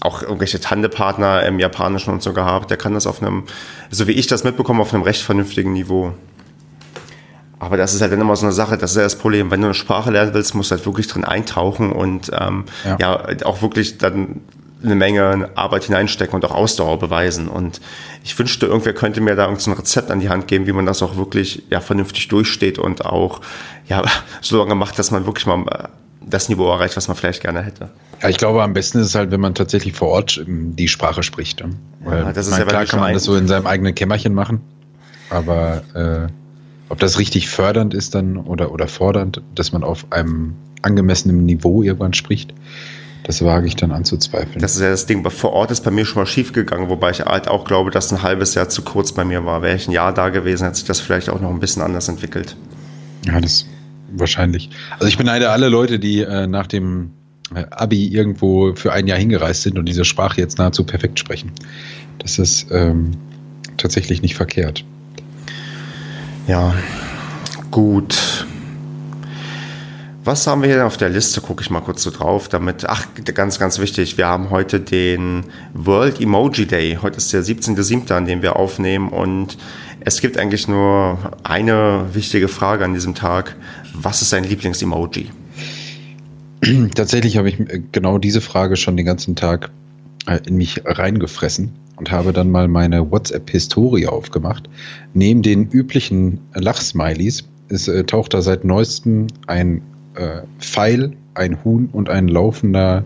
auch 0.01 0.21
irgendwelche 0.21 0.59
Tandepartner 0.59 1.43
im 1.45 1.59
Japanischen 1.59 2.13
und 2.13 2.21
so 2.21 2.33
gehabt. 2.33 2.69
Der 2.69 2.77
kann 2.77 2.93
das 2.93 3.07
auf 3.07 3.21
einem, 3.21 3.43
so 3.89 4.05
wie 4.07 4.11
ich 4.11 4.27
das 4.27 4.43
mitbekomme, 4.43 4.81
auf 4.81 4.93
einem 4.93 5.03
recht 5.03 5.21
vernünftigen 5.21 5.73
Niveau. 5.73 6.13
Aber 7.57 7.75
das 7.75 7.93
ist 7.93 8.01
halt 8.01 8.11
dann 8.13 8.21
immer 8.21 8.35
so 8.37 8.45
eine 8.45 8.53
Sache, 8.53 8.77
das 8.77 8.91
ist 8.91 8.97
ja 8.97 9.03
das 9.03 9.17
Problem. 9.17 9.51
Wenn 9.51 9.59
du 9.59 9.67
eine 9.67 9.73
Sprache 9.73 10.11
lernen 10.11 10.33
willst, 10.33 10.55
musst 10.55 10.71
du 10.71 10.75
halt 10.75 10.85
wirklich 10.85 11.07
drin 11.07 11.25
eintauchen 11.25 11.91
und 11.91 12.31
ähm, 12.33 12.63
ja. 12.85 12.97
ja 12.99 13.45
auch 13.45 13.61
wirklich 13.61 13.97
dann 13.97 14.41
eine 14.83 14.95
Menge 14.95 15.49
Arbeit 15.55 15.85
hineinstecken 15.85 16.35
und 16.35 16.45
auch 16.45 16.51
Ausdauer 16.55 16.99
beweisen. 16.99 17.47
Und 17.47 17.81
ich 18.23 18.37
wünschte, 18.37 18.65
irgendwer 18.65 18.93
könnte 18.93 19.21
mir 19.21 19.35
da 19.35 19.45
irgendein 19.45 19.73
Rezept 19.73 20.11
an 20.11 20.19
die 20.19 20.29
Hand 20.29 20.47
geben, 20.47 20.67
wie 20.67 20.71
man 20.71 20.85
das 20.85 21.01
auch 21.03 21.17
wirklich 21.17 21.63
ja, 21.69 21.81
vernünftig 21.81 22.27
durchsteht 22.27 22.79
und 22.79 23.05
auch 23.05 23.41
ja, 23.87 24.03
so 24.41 24.57
lange 24.57 24.75
macht, 24.75 24.97
dass 24.99 25.11
man 25.11 25.25
wirklich 25.25 25.45
mal 25.45 25.65
äh, 25.67 25.87
das 26.21 26.49
Niveau 26.49 26.69
erreicht, 26.69 26.95
was 26.95 27.07
man 27.07 27.17
vielleicht 27.17 27.41
gerne 27.41 27.61
hätte. 27.61 27.89
Ja, 28.21 28.29
ich 28.29 28.37
glaube, 28.37 28.61
am 28.63 28.73
besten 28.73 28.99
ist 28.99 29.07
es 29.07 29.15
halt, 29.15 29.31
wenn 29.31 29.41
man 29.41 29.55
tatsächlich 29.55 29.93
vor 29.93 30.09
Ort 30.09 30.37
ähm, 30.37 30.75
die 30.75 30.87
Sprache 30.87 31.23
spricht. 31.23 31.63
Weil, 32.01 32.19
ja, 32.19 32.33
das 32.33 32.47
ist 32.47 32.57
ja 32.57 32.65
klar 32.65 32.85
kann 32.85 32.99
man 32.99 33.13
das 33.13 33.23
so 33.23 33.35
in 33.35 33.47
seinem 33.47 33.67
eigenen 33.67 33.95
Kämmerchen 33.95 34.33
machen, 34.33 34.61
aber 35.29 35.83
äh, 35.93 36.31
ob 36.89 36.99
das 36.99 37.19
richtig 37.19 37.49
fördernd 37.49 37.93
ist 37.93 38.15
dann 38.15 38.37
oder, 38.37 38.71
oder 38.71 38.87
fordernd, 38.87 39.41
dass 39.55 39.71
man 39.71 39.83
auf 39.83 40.07
einem 40.11 40.55
angemessenen 40.81 41.45
Niveau 41.45 41.83
irgendwann 41.83 42.13
spricht, 42.13 42.53
das 43.29 43.43
wage 43.43 43.67
ich 43.67 43.75
dann 43.75 43.91
anzuzweifeln. 43.91 44.59
Das 44.59 44.73
ist 44.73 44.81
ja 44.81 44.89
das 44.89 45.05
Ding. 45.05 45.23
Vor 45.29 45.53
Ort 45.53 45.69
ist 45.69 45.83
bei 45.83 45.91
mir 45.91 46.03
schon 46.03 46.19
mal 46.19 46.25
schief 46.25 46.51
gegangen, 46.51 46.89
wobei 46.89 47.11
ich 47.11 47.19
halt 47.19 47.47
auch 47.47 47.63
glaube, 47.63 47.91
dass 47.91 48.11
ein 48.11 48.23
halbes 48.23 48.55
Jahr 48.55 48.69
zu 48.69 48.81
kurz 48.81 49.11
bei 49.11 49.23
mir 49.23 49.45
war. 49.45 49.61
Wäre 49.61 49.75
ich 49.75 49.87
ein 49.87 49.91
Jahr 49.91 50.15
da 50.15 50.29
gewesen, 50.29 50.63
hätte 50.63 50.77
sich 50.77 50.87
das 50.87 50.99
vielleicht 50.99 51.29
auch 51.29 51.39
noch 51.39 51.51
ein 51.51 51.59
bisschen 51.59 51.83
anders 51.83 52.07
entwickelt. 52.07 52.55
Ja, 53.27 53.39
das 53.39 53.67
wahrscheinlich. 54.11 54.71
Also 54.93 55.05
ich 55.05 55.19
beneide 55.19 55.51
alle 55.51 55.69
Leute, 55.69 55.99
die 55.99 56.21
äh, 56.21 56.47
nach 56.47 56.65
dem 56.65 57.11
äh, 57.53 57.65
Abi 57.69 58.07
irgendwo 58.07 58.73
für 58.73 58.93
ein 58.93 59.05
Jahr 59.05 59.19
hingereist 59.19 59.61
sind 59.61 59.77
und 59.77 59.85
diese 59.85 60.05
Sprache 60.05 60.41
jetzt 60.41 60.57
nahezu 60.57 60.83
perfekt 60.83 61.19
sprechen. 61.19 61.51
Das 62.17 62.39
ist 62.39 62.71
ähm, 62.71 63.11
tatsächlich 63.77 64.23
nicht 64.23 64.33
verkehrt. 64.33 64.83
Ja, 66.47 66.73
gut. 67.69 68.38
Was 70.25 70.45
haben 70.47 70.61
wir 70.61 70.69
hier 70.69 70.85
auf 70.85 70.97
der 70.97 71.07
Liste? 71.07 71.39
Gucke 71.39 71.63
ich 71.63 71.69
mal 71.69 71.79
kurz 71.79 72.03
so 72.03 72.11
drauf, 72.11 72.49
damit, 72.49 72.85
ach, 72.85 73.07
ganz, 73.33 73.57
ganz 73.57 73.79
wichtig, 73.79 74.17
wir 74.17 74.27
haben 74.27 74.49
heute 74.49 74.81
den 74.81 75.45
World 75.73 76.19
Emoji 76.19 76.65
Day. 76.65 76.99
Heute 77.01 77.17
ist 77.17 77.31
der 77.31 77.41
17.07., 77.41 78.11
an 78.11 78.25
dem 78.25 78.41
wir 78.41 78.57
aufnehmen 78.57 79.09
und 79.09 79.57
es 80.01 80.19
gibt 80.19 80.37
eigentlich 80.37 80.67
nur 80.67 81.17
eine 81.43 82.05
wichtige 82.13 82.49
Frage 82.49 82.83
an 82.83 82.93
diesem 82.93 83.15
Tag. 83.15 83.55
Was 83.93 84.21
ist 84.21 84.33
dein 84.33 84.43
Lieblings-Emoji? 84.43 85.29
Tatsächlich 86.95 87.37
habe 87.37 87.47
ich 87.47 87.59
äh, 87.59 87.81
genau 87.91 88.17
diese 88.17 88.41
Frage 88.41 88.75
schon 88.75 88.97
den 88.97 89.05
ganzen 89.05 89.37
Tag 89.37 89.71
äh, 90.27 90.39
in 90.45 90.57
mich 90.57 90.81
reingefressen 90.83 91.71
und 91.95 92.11
habe 92.11 92.33
dann 92.33 92.51
mal 92.51 92.67
meine 92.67 93.09
WhatsApp-Historie 93.09 94.07
aufgemacht. 94.07 94.69
Neben 95.13 95.43
den 95.43 95.69
üblichen 95.69 96.41
Lachsmilies 96.53 97.45
ist, 97.69 97.87
äh, 97.87 98.03
taucht 98.03 98.33
da 98.33 98.41
seit 98.41 98.65
neuestem 98.65 99.27
ein 99.47 99.81
äh, 100.19 100.41
Pfeil, 100.59 101.13
ein 101.33 101.63
Huhn 101.63 101.89
und 101.91 102.09
ein 102.09 102.27
laufender 102.27 103.05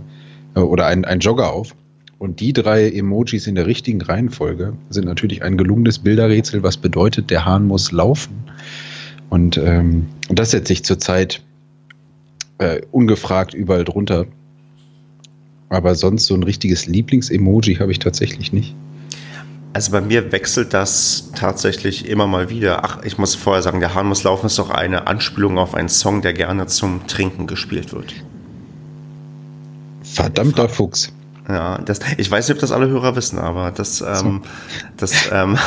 äh, 0.56 0.60
oder 0.60 0.88
ein, 0.88 1.06
ein 1.06 1.20
Jogger 1.20 1.54
auf. 1.54 1.76
Und 2.18 2.40
die 2.40 2.54
drei 2.54 2.90
Emojis 2.90 3.48
in 3.48 3.56
der 3.56 3.68
richtigen 3.68 4.02
Reihenfolge 4.02 4.74
sind 4.90 5.06
natürlich 5.06 5.44
ein 5.44 5.58
gelungenes 5.58 6.00
Bilderrätsel, 6.00 6.64
was 6.64 6.78
bedeutet, 6.78 7.30
der 7.30 7.46
Hahn 7.46 7.68
muss 7.68 7.92
laufen. 7.92 8.46
Und 9.30 9.58
ähm, 9.58 10.08
das 10.30 10.52
setze 10.52 10.74
ich 10.74 10.84
zurzeit 10.84 11.44
äh, 12.60 12.82
ungefragt 12.92 13.54
überall 13.54 13.84
drunter. 13.84 14.26
Aber 15.70 15.96
sonst 15.96 16.26
so 16.28 16.36
ein 16.36 16.44
richtiges 16.44 16.86
Lieblings-Emoji 16.88 17.76
habe 17.76 17.92
ich 17.92 18.00
tatsächlich 18.00 18.54
nicht. 18.54 18.76
Also 19.74 19.92
bei 19.92 20.02
mir 20.02 20.32
wechselt 20.32 20.74
das 20.74 21.32
tatsächlich 21.36 22.08
immer 22.08 22.28
mal 22.28 22.50
wieder. 22.50 22.86
Ach, 22.86 23.00
ich 23.04 23.18
muss 23.18 23.34
vorher 23.34 23.64
sagen, 23.64 23.80
der 23.80 23.96
Hahn 23.96 24.06
muss 24.06 24.24
laufen 24.24 24.46
ist 24.46 24.60
doch 24.60 24.70
eine 24.70 25.08
Anspielung 25.08 25.58
auf 25.58 25.74
einen 25.74 25.90
Song, 25.90 26.22
der 26.22 26.34
gerne 26.34 26.68
zum 26.68 27.08
Trinken 27.08 27.48
gespielt 27.48 27.92
wird. 27.92 28.14
Verdammter 30.04 30.70
Fuchs. 30.70 31.12
Ja, 31.50 31.80
das, 31.80 32.00
ich 32.18 32.30
weiß 32.30 32.48
nicht, 32.48 32.56
ob 32.56 32.62
das 32.62 32.72
alle 32.72 32.88
Hörer 32.88 33.16
wissen, 33.16 33.40
aber 33.40 33.72
das, 33.72 34.02
ähm, 34.02 34.44
das 34.96 35.30
ähm, 35.32 35.58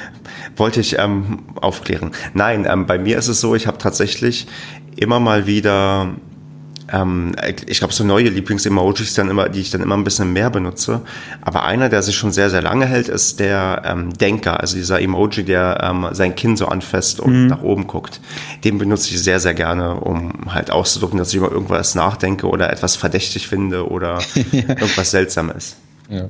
wollte 0.56 0.80
ich 0.80 0.98
ähm, 0.98 1.44
aufklären. 1.60 2.12
Nein, 2.32 2.66
ähm, 2.68 2.86
bei 2.86 2.98
mir 2.98 3.18
ist 3.18 3.28
es 3.28 3.40
so, 3.40 3.54
ich 3.54 3.66
habe 3.66 3.78
tatsächlich 3.78 4.46
immer 4.96 5.20
mal 5.20 5.46
wieder 5.46 6.14
ähm, 6.92 7.32
ich 7.66 7.78
glaube, 7.78 7.94
so 7.94 8.04
neue 8.04 8.28
Lieblings-Emojis, 8.28 9.14
dann 9.14 9.28
immer, 9.28 9.48
die 9.48 9.60
ich 9.60 9.70
dann 9.70 9.80
immer 9.80 9.96
ein 9.96 10.04
bisschen 10.04 10.32
mehr 10.32 10.50
benutze. 10.50 11.02
Aber 11.40 11.64
einer, 11.64 11.88
der 11.88 12.02
sich 12.02 12.16
schon 12.16 12.32
sehr, 12.32 12.50
sehr 12.50 12.62
lange 12.62 12.86
hält, 12.86 13.08
ist 13.08 13.40
der 13.40 13.82
ähm, 13.84 14.12
Denker, 14.14 14.60
also 14.60 14.76
dieser 14.76 15.00
Emoji, 15.00 15.44
der 15.44 15.80
ähm, 15.82 16.08
sein 16.12 16.34
Kinn 16.34 16.56
so 16.56 16.66
anfasst 16.66 17.20
und 17.20 17.42
mhm. 17.42 17.46
nach 17.48 17.62
oben 17.62 17.86
guckt. 17.86 18.20
Den 18.64 18.78
benutze 18.78 19.10
ich 19.10 19.22
sehr, 19.22 19.40
sehr 19.40 19.54
gerne, 19.54 19.96
um 19.96 20.52
halt 20.52 20.70
auszudrücken, 20.70 21.18
dass 21.18 21.30
ich 21.30 21.36
über 21.36 21.50
irgendwas 21.50 21.94
nachdenke 21.94 22.48
oder 22.48 22.72
etwas 22.72 22.96
verdächtig 22.96 23.48
finde 23.48 23.88
oder 23.88 24.20
irgendwas 24.52 25.10
Seltsames. 25.10 25.76
Ja. 26.08 26.28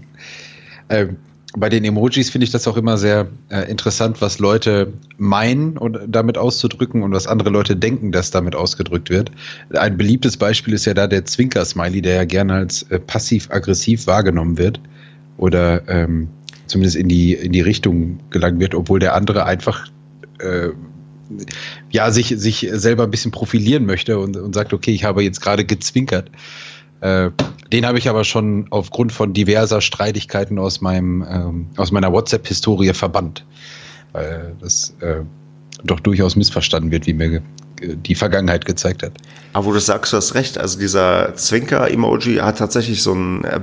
Ähm, 0.89 1.17
bei 1.57 1.69
den 1.69 1.85
Emojis 1.85 2.31
finde 2.31 2.45
ich 2.45 2.53
das 2.53 2.69
auch 2.69 2.77
immer 2.77 2.97
sehr 2.97 3.29
äh, 3.49 3.69
interessant, 3.71 4.21
was 4.21 4.39
Leute 4.39 4.93
meinen 5.19 5.77
und 5.77 5.99
damit 6.07 6.39
auszudrücken 6.39 7.03
und 7.03 7.13
was 7.13 7.27
andere 7.27 7.51
Leute 7.51 7.77
denken, 7.77 8.13
dass 8.13 8.31
damit 8.31 8.55
ausgedrückt 8.55 9.11
wird. 9.11 9.33
Ein 9.71 9.97
beliebtes 9.97 10.37
Beispiel 10.37 10.75
ist 10.75 10.85
ja 10.85 10.95
da 10.95 11.09
der 11.09 11.25
Zwinker-Smiley, 11.25 12.03
der 12.03 12.15
ja 12.15 12.25
gerne 12.25 12.55
als 12.55 12.85
äh, 12.85 13.01
passiv-aggressiv 13.01 14.07
wahrgenommen 14.07 14.59
wird 14.59 14.81
oder 15.39 15.89
ähm, 15.89 16.29
zumindest 16.67 16.97
in 16.97 17.09
die, 17.09 17.35
in 17.35 17.53
die 17.53 17.63
Richtung 17.63 18.21
gelangt 18.31 18.61
wird, 18.61 18.75
obwohl 18.77 19.01
der 19.01 19.15
andere 19.15 19.45
einfach 19.45 19.89
äh, 20.39 20.69
ja, 21.91 22.11
sich, 22.11 22.35
sich 22.37 22.69
selber 22.73 23.05
ein 23.05 23.11
bisschen 23.11 23.33
profilieren 23.33 23.87
möchte 23.87 24.19
und, 24.19 24.37
und 24.37 24.55
sagt, 24.55 24.73
okay, 24.73 24.93
ich 24.93 25.05
habe 25.05 25.23
jetzt 25.23 25.41
gerade 25.41 25.65
gezwinkert. 25.65 26.31
Äh, 27.01 27.31
den 27.73 27.87
habe 27.87 27.99
ich 27.99 28.09
aber 28.09 28.25
schon 28.25 28.67
aufgrund 28.71 29.13
von 29.13 29.33
diverser 29.33 29.81
Streitigkeiten 29.81 30.59
aus 30.59 30.81
meinem 30.81 31.25
ähm, 31.29 31.67
aus 31.77 31.93
meiner 31.93 32.13
WhatsApp-Historie 32.13 32.93
verbannt, 32.95 33.47
weil 34.13 34.57
das 34.61 34.95
äh, 35.01 35.21
doch 35.85 36.01
durchaus 36.01 36.37
missverstanden 36.37 36.91
wird, 36.91 37.07
wie 37.07 37.15
mir 37.15 37.43
die 37.83 38.15
Vergangenheit 38.15 38.65
gezeigt 38.67 39.03
hat. 39.03 39.13
Aber 39.53 39.67
wo 39.67 39.73
du 39.73 39.81
sagst, 39.81 40.13
du 40.13 40.17
hast 40.17 40.35
recht. 40.35 40.59
Also 40.59 40.79
dieser 40.79 41.35
Zwinker-Emoji 41.35 42.37
hat 42.37 42.59
tatsächlich 42.59 43.03
so 43.03 43.13
einen 43.13 43.45
äh, 43.45 43.61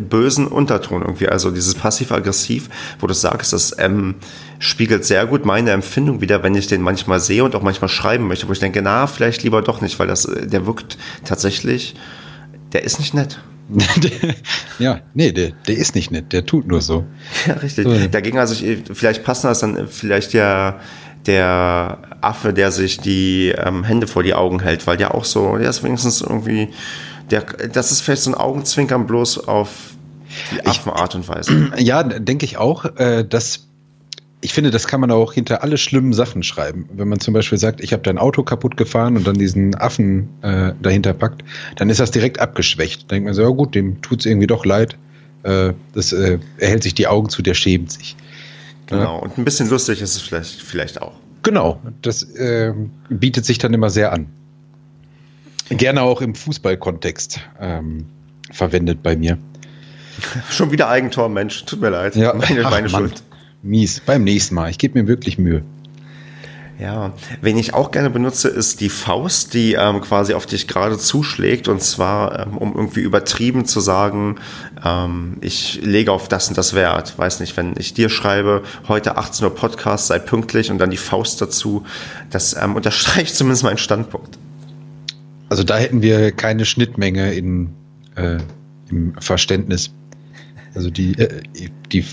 bösen 0.00 0.46
Unterton 0.46 1.02
irgendwie. 1.02 1.28
Also 1.28 1.50
dieses 1.50 1.74
passiv-aggressiv, 1.74 2.68
wo 2.98 3.06
du 3.06 3.14
sagst, 3.14 3.52
das 3.52 3.74
ähm, 3.78 4.16
spiegelt 4.58 5.04
sehr 5.04 5.26
gut 5.26 5.44
meine 5.44 5.70
Empfindung 5.70 6.20
wieder, 6.20 6.42
wenn 6.42 6.54
ich 6.54 6.66
den 6.66 6.82
manchmal 6.82 7.20
sehe 7.20 7.44
und 7.44 7.54
auch 7.54 7.62
manchmal 7.62 7.88
schreiben 7.88 8.26
möchte, 8.26 8.48
wo 8.48 8.52
ich 8.52 8.58
denke, 8.58 8.82
na, 8.82 9.06
vielleicht 9.06 9.42
lieber 9.42 9.62
doch 9.62 9.80
nicht, 9.80 9.98
weil 9.98 10.08
das, 10.08 10.24
äh, 10.24 10.46
der 10.46 10.66
wirkt 10.66 10.98
tatsächlich 11.24 11.94
der 12.72 12.84
ist 12.84 12.98
nicht 12.98 13.14
nett. 13.14 13.40
ja, 14.78 15.00
nee, 15.14 15.30
der, 15.32 15.52
der 15.68 15.76
ist 15.76 15.94
nicht 15.94 16.10
nett, 16.10 16.32
der 16.32 16.44
tut 16.44 16.66
nur 16.66 16.80
so. 16.80 17.04
Ja, 17.46 17.54
richtig. 17.54 17.84
So. 17.84 18.08
Dagegen, 18.08 18.38
also 18.38 18.64
ich, 18.64 18.82
vielleicht 18.92 19.24
passen 19.24 19.46
das 19.46 19.60
dann 19.60 19.88
vielleicht 19.88 20.32
ja 20.32 20.80
der 21.26 21.98
Affe, 22.20 22.52
der 22.52 22.72
sich 22.72 22.98
die 22.98 23.54
ähm, 23.56 23.84
Hände 23.84 24.06
vor 24.06 24.22
die 24.22 24.34
Augen 24.34 24.60
hält, 24.60 24.86
weil 24.86 24.96
der 24.96 25.14
auch 25.14 25.24
so, 25.24 25.56
der 25.56 25.70
ist 25.70 25.82
wenigstens 25.82 26.20
irgendwie, 26.20 26.68
der, 27.30 27.42
das 27.72 27.92
ist 27.92 28.00
vielleicht 28.00 28.22
so 28.22 28.30
ein 28.30 28.34
Augenzwinkern 28.34 29.06
bloß 29.06 29.46
auf 29.46 29.70
die 30.52 30.64
Affenart 30.66 31.14
und 31.14 31.28
Weise. 31.28 31.72
Ja, 31.78 32.02
denke 32.02 32.44
ich 32.44 32.56
auch. 32.56 32.84
Äh, 32.96 33.24
das 33.24 33.68
ich 34.42 34.52
finde, 34.52 34.70
das 34.70 34.86
kann 34.86 35.00
man 35.00 35.10
auch 35.10 35.32
hinter 35.32 35.62
alle 35.62 35.76
schlimmen 35.76 36.12
Sachen 36.12 36.42
schreiben. 36.42 36.88
Wenn 36.92 37.08
man 37.08 37.20
zum 37.20 37.34
Beispiel 37.34 37.58
sagt, 37.58 37.82
ich 37.82 37.92
habe 37.92 38.02
dein 38.02 38.18
Auto 38.18 38.42
kaputt 38.42 38.76
gefahren 38.76 39.16
und 39.16 39.26
dann 39.26 39.36
diesen 39.36 39.74
Affen 39.74 40.28
äh, 40.42 40.72
dahinter 40.80 41.12
packt, 41.12 41.42
dann 41.76 41.90
ist 41.90 42.00
das 42.00 42.10
direkt 42.10 42.40
abgeschwächt. 42.40 43.02
Dann 43.02 43.16
denkt 43.16 43.24
man 43.26 43.34
so, 43.34 43.42
ja 43.42 43.48
gut, 43.48 43.74
dem 43.74 44.00
tut 44.00 44.20
es 44.20 44.26
irgendwie 44.26 44.46
doch 44.46 44.64
leid. 44.64 44.96
Äh, 45.42 45.74
das, 45.94 46.12
äh, 46.12 46.38
er 46.58 46.68
hält 46.68 46.82
sich 46.82 46.94
die 46.94 47.06
Augen 47.06 47.28
zu, 47.28 47.42
der 47.42 47.54
schämt 47.54 47.92
sich. 47.92 48.16
Genau, 48.86 49.20
und 49.20 49.38
ein 49.38 49.44
bisschen 49.44 49.68
lustig 49.68 50.00
ist 50.00 50.16
es 50.16 50.22
vielleicht, 50.22 50.62
vielleicht 50.62 51.00
auch. 51.00 51.12
Genau, 51.42 51.80
das 52.02 52.22
äh, 52.22 52.72
bietet 53.08 53.44
sich 53.44 53.58
dann 53.58 53.72
immer 53.72 53.90
sehr 53.90 54.12
an. 54.12 54.26
Gerne 55.68 56.02
auch 56.02 56.20
im 56.20 56.34
Fußballkontext 56.34 57.40
ähm, 57.60 58.06
verwendet 58.50 59.02
bei 59.02 59.16
mir. 59.16 59.38
Schon 60.50 60.72
wieder 60.72 60.88
Eigentor, 60.88 61.28
Mensch. 61.28 61.64
Tut 61.64 61.80
mir 61.80 61.90
leid. 61.90 62.16
Ja, 62.16 62.34
meine, 62.34 62.64
Ach, 62.64 62.70
meine 62.70 62.88
Mann. 62.88 63.12
Mies. 63.62 64.00
Beim 64.00 64.24
nächsten 64.24 64.54
Mal. 64.54 64.70
Ich 64.70 64.78
gebe 64.78 65.00
mir 65.00 65.08
wirklich 65.08 65.38
Mühe. 65.38 65.62
Ja, 66.80 67.12
wen 67.42 67.58
ich 67.58 67.74
auch 67.74 67.90
gerne 67.90 68.08
benutze, 68.08 68.48
ist 68.48 68.80
die 68.80 68.88
Faust, 68.88 69.52
die 69.52 69.74
ähm, 69.74 70.00
quasi 70.00 70.32
auf 70.32 70.46
dich 70.46 70.66
gerade 70.66 70.96
zuschlägt. 70.96 71.68
Und 71.68 71.82
zwar, 71.82 72.46
ähm, 72.46 72.56
um 72.56 72.74
irgendwie 72.74 73.00
übertrieben 73.00 73.66
zu 73.66 73.80
sagen, 73.80 74.36
ähm, 74.82 75.36
ich 75.42 75.80
lege 75.82 76.10
auf 76.10 76.28
das 76.28 76.48
und 76.48 76.56
das 76.56 76.72
Wert. 76.72 77.18
Weiß 77.18 77.40
nicht, 77.40 77.54
wenn 77.58 77.74
ich 77.76 77.92
dir 77.92 78.08
schreibe, 78.08 78.62
heute 78.88 79.18
18 79.18 79.44
Uhr 79.44 79.54
Podcast, 79.54 80.06
sei 80.06 80.18
pünktlich 80.18 80.70
und 80.70 80.78
dann 80.78 80.90
die 80.90 80.96
Faust 80.96 81.42
dazu, 81.42 81.84
das 82.30 82.56
ähm, 82.56 82.74
unterstreicht 82.76 83.36
zumindest 83.36 83.62
meinen 83.62 83.78
Standpunkt. 83.78 84.38
Also 85.50 85.64
da 85.64 85.76
hätten 85.76 86.00
wir 86.00 86.32
keine 86.32 86.64
Schnittmenge 86.64 87.34
in, 87.34 87.74
äh, 88.14 88.38
im 88.88 89.12
Verständnis. 89.20 89.90
Also 90.74 90.88
die, 90.88 91.12
äh, 91.18 91.42
die 91.92 92.04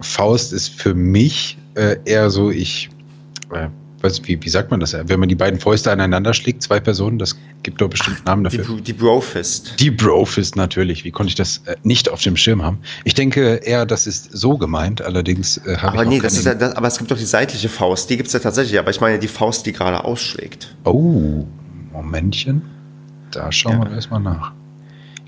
Faust 0.00 0.52
ist 0.52 0.68
für 0.68 0.94
mich 0.94 1.58
äh, 1.74 1.96
eher 2.04 2.30
so, 2.30 2.50
ich 2.50 2.90
äh, 3.52 3.68
weiß, 4.02 4.22
wie, 4.24 4.38
wie 4.42 4.48
sagt 4.48 4.70
man 4.70 4.80
das? 4.80 4.94
Wenn 5.06 5.20
man 5.20 5.28
die 5.28 5.34
beiden 5.34 5.58
Fäuste 5.58 5.90
aneinander 5.90 6.34
schlägt, 6.34 6.62
zwei 6.62 6.80
Personen, 6.80 7.18
das 7.18 7.36
gibt 7.62 7.80
doch 7.80 7.88
bestimmt 7.88 8.24
Namen 8.26 8.44
Die, 8.48 8.56
dafür. 8.58 8.80
die 8.80 8.92
Brofist. 8.92 9.74
Die 9.80 9.90
Brofist 9.90 10.54
natürlich. 10.56 11.04
Wie 11.04 11.10
konnte 11.10 11.28
ich 11.30 11.34
das 11.34 11.62
äh, 11.66 11.76
nicht 11.82 12.08
auf 12.10 12.20
dem 12.22 12.36
Schirm 12.36 12.62
haben? 12.62 12.78
Ich 13.04 13.14
denke 13.14 13.56
eher, 13.56 13.86
das 13.86 14.06
ist 14.06 14.36
so 14.36 14.56
gemeint. 14.58 15.02
Allerdings 15.02 15.58
äh, 15.58 15.76
habe 15.78 15.94
Aber 15.94 16.02
ich 16.04 16.08
nee, 16.10 16.18
auch 16.18 16.22
das 16.22 16.36
ist 16.36 16.44
ja, 16.46 16.54
das, 16.54 16.74
aber 16.76 16.86
es 16.88 16.98
gibt 16.98 17.10
doch 17.10 17.18
die 17.18 17.24
seitliche 17.24 17.68
Faust, 17.68 18.08
die 18.10 18.16
gibt's 18.16 18.32
ja 18.32 18.38
tatsächlich, 18.38 18.78
aber 18.78 18.90
ich 18.90 19.00
meine 19.00 19.18
die 19.18 19.28
Faust, 19.28 19.66
die 19.66 19.72
gerade 19.72 20.04
ausschlägt. 20.04 20.74
Oh, 20.84 21.44
Momentchen. 21.92 22.62
Da 23.30 23.50
schauen 23.50 23.80
Ja. 23.82 23.84
wir 23.88 23.92
erstmal 23.92 24.20
nach. 24.20 24.52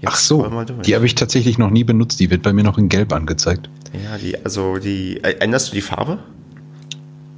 Jetzt 0.01 0.13
Ach 0.13 0.17
so, 0.17 0.65
die 0.87 0.95
habe 0.95 1.07
ich 1.07 1.17
tatsächlich 1.17 1.59
noch 1.59 1.71
nie 1.71 1.83
benutzt. 1.83 2.21
Die 2.21 2.31
wird 2.31 2.43
bei 2.43 2.53
mir 2.53 2.63
noch 2.63 2.79
in 2.79 2.89
Gelb 2.89 3.13
angezeigt. 3.13 3.69
Ja, 3.93 4.19
die, 4.19 4.45
also 4.45 4.77
die, 4.79 5.19
äh, 5.23 5.39
änderst 5.41 5.69
du 5.71 5.75
die 5.75 5.83
Farbe? 5.83 6.19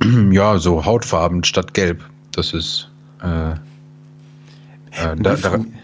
Ja, 0.32 0.58
so 0.58 0.84
Hautfarben 0.86 1.44
statt 1.44 1.74
Gelb. 1.74 2.02
Das 2.32 2.52
ist. 2.54 2.88
Äh, 3.22 3.50
äh, 3.52 3.56
da, 5.16 5.34
daran, 5.36 5.74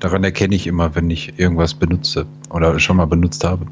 daran 0.00 0.24
erkenne 0.24 0.54
ich 0.54 0.66
immer, 0.66 0.94
wenn 0.94 1.10
ich 1.10 1.38
irgendwas 1.38 1.74
benutze 1.74 2.26
oder 2.50 2.78
schon 2.80 2.96
mal 2.96 3.06
benutzt 3.06 3.44
habe. 3.44 3.66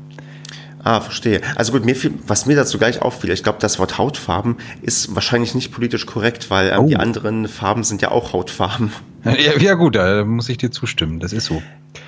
Ah, 0.84 1.00
verstehe. 1.00 1.40
Also 1.56 1.72
gut, 1.72 1.84
mir 1.84 1.96
fiel, 1.96 2.12
was 2.26 2.46
mir 2.46 2.54
dazu 2.54 2.78
gleich 2.78 3.02
auffiel, 3.02 3.30
ich 3.30 3.42
glaube, 3.42 3.58
das 3.60 3.78
Wort 3.80 3.98
Hautfarben 3.98 4.56
ist 4.82 5.14
wahrscheinlich 5.16 5.54
nicht 5.56 5.72
politisch 5.72 6.06
korrekt, 6.06 6.48
weil 6.50 6.68
ähm, 6.68 6.80
Oh. 6.80 6.86
die 6.86 6.96
anderen 6.96 7.48
Farben 7.48 7.82
sind 7.82 8.02
ja 8.02 8.10
auch 8.10 8.32
Hautfarben. 8.32 8.92
Ja, 9.24 9.58
ja, 9.58 9.74
gut, 9.74 9.96
da 9.96 10.24
muss 10.24 10.48
ich 10.48 10.56
dir 10.58 10.70
zustimmen. 10.70 11.18
Das 11.18 11.32
ist 11.32 11.46
so. 11.46 11.60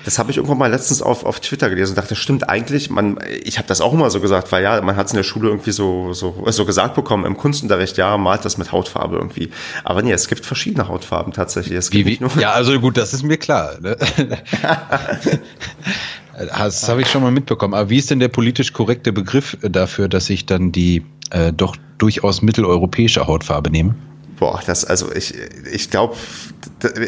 Das 0.05 0.19
habe 0.19 0.31
ich 0.31 0.37
irgendwann 0.37 0.57
mal 0.57 0.69
letztens 0.69 1.01
auf, 1.01 1.25
auf 1.25 1.39
Twitter 1.39 1.69
gelesen 1.69 1.91
und 1.91 1.97
dachte, 1.97 2.15
stimmt 2.15 2.49
eigentlich, 2.49 2.89
man, 2.89 3.19
ich 3.43 3.57
habe 3.57 3.67
das 3.67 3.81
auch 3.81 3.93
immer 3.93 4.09
so 4.09 4.19
gesagt, 4.19 4.51
weil 4.51 4.63
ja, 4.63 4.81
man 4.81 4.95
hat 4.95 5.07
es 5.07 5.13
in 5.13 5.17
der 5.17 5.23
Schule 5.23 5.49
irgendwie 5.49 5.71
so, 5.71 6.13
so, 6.13 6.45
so 6.47 6.65
gesagt 6.65 6.95
bekommen, 6.95 7.25
im 7.25 7.37
Kunstunterricht, 7.37 7.97
ja, 7.97 8.17
malt 8.17 8.45
das 8.45 8.57
mit 8.57 8.71
Hautfarbe 8.71 9.17
irgendwie. 9.17 9.49
Aber 9.83 10.01
nee, 10.01 10.11
es 10.11 10.27
gibt 10.27 10.45
verschiedene 10.45 10.87
Hautfarben 10.87 11.33
tatsächlich. 11.33 11.77
Es 11.77 11.91
Wie, 11.91 12.03
gibt 12.03 12.21
wie, 12.21 12.23
nur, 12.23 12.31
ja, 12.41 12.51
also 12.51 12.79
gut, 12.79 12.97
das 12.97 13.13
ist 13.13 13.23
mir 13.23 13.37
klar. 13.37 13.79
Ne? 13.81 13.97
Das 16.55 16.87
habe 16.87 17.01
ich 17.01 17.09
schon 17.09 17.21
mal 17.21 17.31
mitbekommen. 17.31 17.73
Aber 17.73 17.89
wie 17.89 17.97
ist 17.97 18.09
denn 18.11 18.19
der 18.19 18.29
politisch 18.29 18.71
korrekte 18.71 19.11
Begriff 19.11 19.57
dafür, 19.61 20.07
dass 20.07 20.29
ich 20.29 20.45
dann 20.45 20.71
die 20.71 21.03
äh, 21.31 21.51
doch 21.51 21.75
durchaus 21.97 22.41
mitteleuropäische 22.41 23.27
Hautfarbe 23.27 23.69
nehme? 23.69 23.93
Boah, 24.39 24.61
das, 24.65 24.85
also 24.85 25.11
ich, 25.13 25.33
ich 25.71 25.89
glaube, 25.89 26.15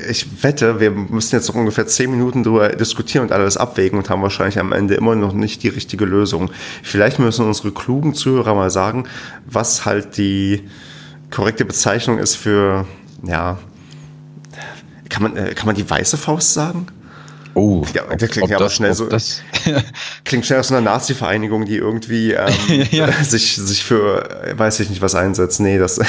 ich 0.09 0.43
wette, 0.43 0.82
wir 0.82 0.91
müssen 0.91 1.34
jetzt 1.36 1.47
noch 1.47 1.55
ungefähr 1.55 1.88
zehn 1.88 2.11
Minuten 2.11 2.43
drüber 2.43 2.69
diskutieren 2.69 3.23
und 3.25 3.32
alles 3.32 3.55
abwägen 3.55 3.97
und 3.97 4.09
haben 4.09 4.21
wahrscheinlich 4.21 4.59
am 4.59 4.73
Ende 4.73 4.95
immer 4.95 5.15
noch 5.15 5.32
nicht 5.32 5.63
die 5.63 5.69
richtige 5.69 6.03
Lösung. 6.05 6.51
Vielleicht 6.84 7.19
müssen 7.19 7.45
unsere 7.45 7.71
klugen 7.71 8.13
Zuhörer 8.13 8.53
mal 8.53 8.69
sagen, 8.69 9.05
was 9.45 9.86
halt 9.86 10.17
die 10.17 10.67
korrekte 11.29 11.63
Bezeichnung 11.63 12.17
ist 12.17 12.36
für, 12.36 12.86
ja, 13.25 13.57
kann 15.09 15.23
man, 15.23 15.38
äh, 15.38 15.53
kann 15.53 15.67
man 15.67 15.75
die 15.75 15.89
weiße 15.89 16.17
Faust 16.17 16.53
sagen? 16.53 16.88
Oh, 17.53 17.86
Ja, 17.93 18.03
das 18.15 18.29
klingt 18.32 18.49
ja 18.49 18.57
aber 18.57 18.69
schnell 18.69 18.91
ob 18.91 18.97
so- 18.97 19.05
Das, 19.07 19.41
Klingt 20.25 20.45
schnell 20.45 20.59
aus 20.59 20.71
einer 20.71 20.82
Nazi-Vereinigung, 20.82 21.65
die 21.65 21.77
irgendwie 21.77 22.32
ähm, 22.34 22.53
Ja. 22.91 23.11
sich, 23.23 23.55
sich 23.55 23.84
für, 23.84 24.27
weiß 24.55 24.79
ich 24.82 24.89
nicht, 24.89 25.01
was 25.01 25.15
einsetzt. 25.15 25.59
Nee, 25.61 25.77
das, 25.77 25.99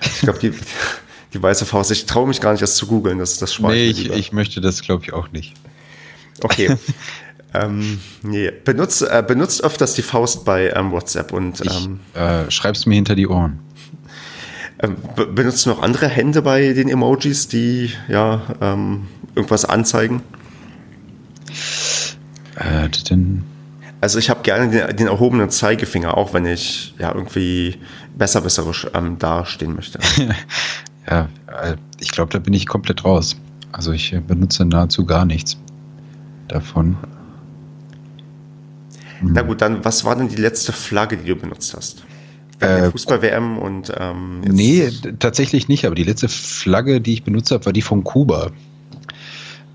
ich, 0.00 0.06
ich 0.08 0.20
glaube, 0.20 0.38
die, 0.38 0.52
die 1.32 1.42
weiße 1.42 1.64
Faust, 1.66 1.90
ich 1.90 2.06
traue 2.06 2.28
mich 2.28 2.40
gar 2.40 2.52
nicht, 2.52 2.62
das 2.62 2.76
zu 2.76 2.86
googeln, 2.86 3.18
das, 3.18 3.38
das 3.38 3.58
nee, 3.60 3.88
ich, 3.88 4.04
lieber. 4.04 4.16
ich 4.16 4.32
möchte 4.32 4.60
das, 4.60 4.82
glaube 4.82 5.04
ich, 5.04 5.12
auch 5.12 5.30
nicht. 5.32 5.54
Okay. 6.42 6.76
ähm, 7.54 8.00
nee. 8.22 8.50
benutzt, 8.50 9.02
äh, 9.02 9.24
benutzt 9.26 9.62
öfters 9.62 9.94
die 9.94 10.02
Faust 10.02 10.44
bei 10.44 10.70
ähm, 10.70 10.90
WhatsApp 10.92 11.32
und 11.32 11.60
Ich 11.60 11.84
ähm, 11.84 12.00
äh, 12.14 12.50
schreib's 12.50 12.86
mir 12.86 12.96
hinter 12.96 13.14
die 13.14 13.28
Ohren. 13.28 13.60
ähm, 14.82 14.96
be 15.14 15.26
benutzt 15.26 15.66
du 15.66 15.70
noch 15.70 15.82
andere 15.82 16.08
Hände 16.08 16.42
bei 16.42 16.72
den 16.72 16.88
Emojis, 16.88 17.48
die 17.48 17.92
ja 18.08 18.42
ähm, 18.60 19.06
irgendwas 19.34 19.64
anzeigen? 19.64 20.22
Äh, 22.56 22.88
denn, 23.08 23.44
Also 24.00 24.18
ich 24.18 24.30
habe 24.30 24.42
gerne 24.42 24.70
den, 24.70 24.96
den 24.96 25.06
erhobenen 25.08 25.50
Zeigefinger, 25.50 26.16
auch 26.16 26.32
wenn 26.32 26.46
ich 26.46 26.94
ja 26.98 27.14
irgendwie 27.14 27.76
besserwisserisch 28.16 28.86
ähm, 28.94 29.18
dastehen 29.18 29.74
möchte. 29.74 29.98
ja, 31.10 31.28
äh, 31.46 31.76
ich 31.98 32.10
glaube, 32.10 32.32
da 32.32 32.38
bin 32.38 32.54
ich 32.54 32.66
komplett 32.66 33.04
raus. 33.04 33.36
Also 33.72 33.92
ich 33.92 34.12
äh, 34.12 34.20
benutze 34.20 34.64
nahezu 34.64 35.04
gar 35.04 35.24
nichts 35.24 35.58
davon. 36.48 36.96
Na 39.22 39.42
gut, 39.42 39.60
dann 39.60 39.84
was 39.84 40.04
war 40.04 40.16
denn 40.16 40.28
die 40.28 40.36
letzte 40.36 40.72
Flagge, 40.72 41.18
die 41.18 41.26
du 41.26 41.36
benutzt 41.36 41.74
hast? 41.76 42.04
Äh, 42.60 42.90
Fußball-WM 42.90 43.58
und 43.58 43.92
ähm, 43.98 44.40
Nee, 44.42 44.90
tatsächlich 45.18 45.68
nicht, 45.68 45.86
aber 45.86 45.94
die 45.94 46.04
letzte 46.04 46.28
Flagge, 46.28 47.00
die 47.00 47.14
ich 47.14 47.22
benutzt 47.24 47.50
habe, 47.50 47.64
war 47.66 47.72
die 47.72 47.82
von 47.82 48.04
Kuba. 48.04 48.50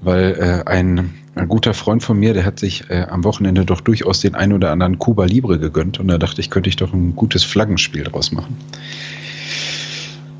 Weil 0.02 0.64
äh, 0.68 0.70
ein, 0.70 1.16
ein 1.36 1.48
guter 1.50 1.74
Freund 1.74 2.02
von 2.02 2.18
mir, 2.18 2.34
der 2.34 2.46
hat 2.46 2.60
sich 2.60 2.90
äh, 2.90 3.06
am 3.10 3.24
Wochenende 3.24 3.66
doch 3.66 3.82
durchaus 3.82 4.22
den 4.22 4.36
ein 4.36 4.54
oder 4.54 4.72
anderen 4.72 5.00
Kuba 5.00 5.26
Libre 5.26 5.60
gegönnt 5.60 6.00
und 6.00 6.08
da 6.08 6.18
dachte 6.18 6.40
ich, 6.42 6.50
könnte 6.50 6.70
ich 6.70 6.78
doch 6.78 6.94
ein 6.94 7.16
gutes 7.16 7.44
Flaggenspiel 7.44 8.04
draus 8.04 8.32
machen. 8.32 8.58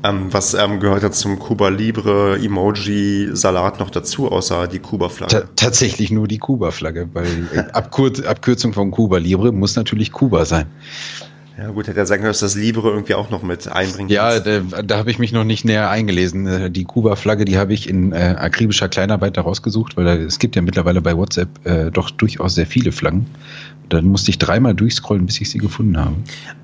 ähm, 0.02 0.32
was 0.32 0.54
ähm, 0.54 0.80
gehört 0.80 1.02
ja 1.02 1.10
zum 1.10 1.38
Kuba 1.38 1.68
Libre 1.68 2.38
Emoji 2.38 3.28
Salat 3.32 3.78
noch 3.78 3.90
dazu, 3.90 4.30
außer 4.30 4.68
die 4.68 4.78
Ta 4.78 4.88
Kuba-Flagge? 4.88 5.48
tatsächlich 5.54 6.10
nur 6.10 6.28
die 6.28 6.38
Kuba-Flagge, 6.38 7.10
weil 7.12 7.48
äh, 7.52 7.58
Abkur 7.72 8.12
Abkürzung 8.26 8.72
von 8.72 8.90
Kuba 8.90 9.18
Libre 9.18 9.52
muss 9.52 9.76
natürlich 9.76 10.12
Kuba 10.12 10.46
sein. 10.46 10.66
Ja 11.58 11.70
gut, 11.70 11.86
hätte 11.86 11.98
er 11.98 12.06
sagen 12.06 12.20
können, 12.20 12.30
dass 12.30 12.40
das 12.40 12.54
Libre 12.54 12.90
irgendwie 12.90 13.14
auch 13.14 13.30
noch 13.30 13.42
mit 13.42 13.66
einbringen 13.66 14.10
Ja, 14.10 14.40
da, 14.40 14.60
da 14.82 14.98
habe 14.98 15.10
ich 15.10 15.18
mich 15.18 15.32
noch 15.32 15.44
nicht 15.44 15.64
näher 15.64 15.88
eingelesen. 15.88 16.46
Äh, 16.46 16.70
Die 16.70 16.84
Kuba-Flagge, 16.84 17.46
die 17.46 17.56
habe 17.56 17.72
ich 17.72 17.88
in 17.88 18.12
äh, 18.12 18.34
akribischer 18.36 18.88
Kleinarbeit 18.90 19.38
da 19.38 19.40
rausgesucht, 19.40 19.96
weil 19.96 20.04
da, 20.04 20.14
es 20.14 20.38
gibt 20.38 20.54
ja 20.54 20.60
mittlerweile 20.60 21.00
bei 21.00 21.16
WhatsApp 21.16 21.48
äh, 21.64 21.90
doch 21.90 22.10
durchaus 22.10 22.54
sehr 22.54 22.66
viele 22.66 22.92
Flaggen. 22.92 23.26
Da 23.88 24.02
musste 24.02 24.30
ich 24.30 24.38
dreimal 24.38 24.74
durchscrollen, 24.74 25.24
bis 25.24 25.40
ich 25.40 25.48
sie 25.48 25.58
gefunden 25.58 25.96
habe. 25.96 26.16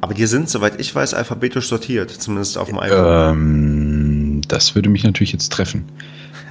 Aber 0.03 0.13
die 0.13 0.27
sind, 0.27 0.51
soweit 0.51 0.79
ich 0.79 0.95
weiß, 0.95 1.15
alphabetisch 1.15 1.69
sortiert, 1.69 2.11
zumindest 2.11 2.59
auf 2.59 2.69
dem 2.69 2.79
iPhone. 2.79 3.31
Ähm, 3.31 4.41
das 4.49 4.75
würde 4.75 4.91
mich 4.91 5.05
natürlich 5.05 5.33
jetzt 5.33 5.53
treffen. 5.53 5.85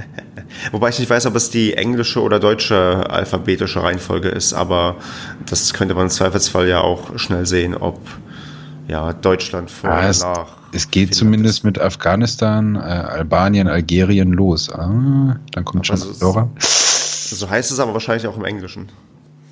Wobei 0.72 0.90
ich 0.90 0.98
nicht 0.98 1.10
weiß, 1.10 1.28
ob 1.28 1.36
es 1.36 1.52
die 1.52 1.74
englische 1.74 2.22
oder 2.22 2.40
deutsche 2.40 3.08
alphabetische 3.10 3.84
Reihenfolge 3.84 4.30
ist, 4.30 4.54
aber 4.54 4.96
das 5.48 5.74
könnte 5.74 5.94
man 5.94 6.06
im 6.06 6.10
Zweifelsfall 6.10 6.68
ja 6.68 6.82
auch 6.82 7.20
schnell 7.20 7.46
sehen, 7.46 7.76
ob 7.76 8.00
ja 8.92 9.14
Deutschland 9.14 9.72
vor 9.72 9.90
Ah, 9.90 10.08
es, 10.08 10.22
nach. 10.22 10.48
es 10.74 10.92
geht 10.92 11.10
Finnland 11.10 11.16
zumindest 11.16 11.60
ist. 11.60 11.64
mit 11.64 11.80
Afghanistan, 11.80 12.76
äh, 12.76 12.80
Albanien, 12.80 13.68
Algerien 13.68 14.32
los. 14.34 14.70
Ah, 14.72 15.38
dann 15.54 15.66
kommt 15.66 15.88
schon 15.88 15.96
Also 15.96 16.12
es- 16.12 16.22
Andorra. 16.22 16.50
So 16.60 17.50
heißt 17.50 17.72
es 17.72 17.80
aber 17.80 17.94
wahrscheinlich 17.94 18.28
auch 18.28 18.36
im 18.38 18.44
Englischen. 18.46 18.90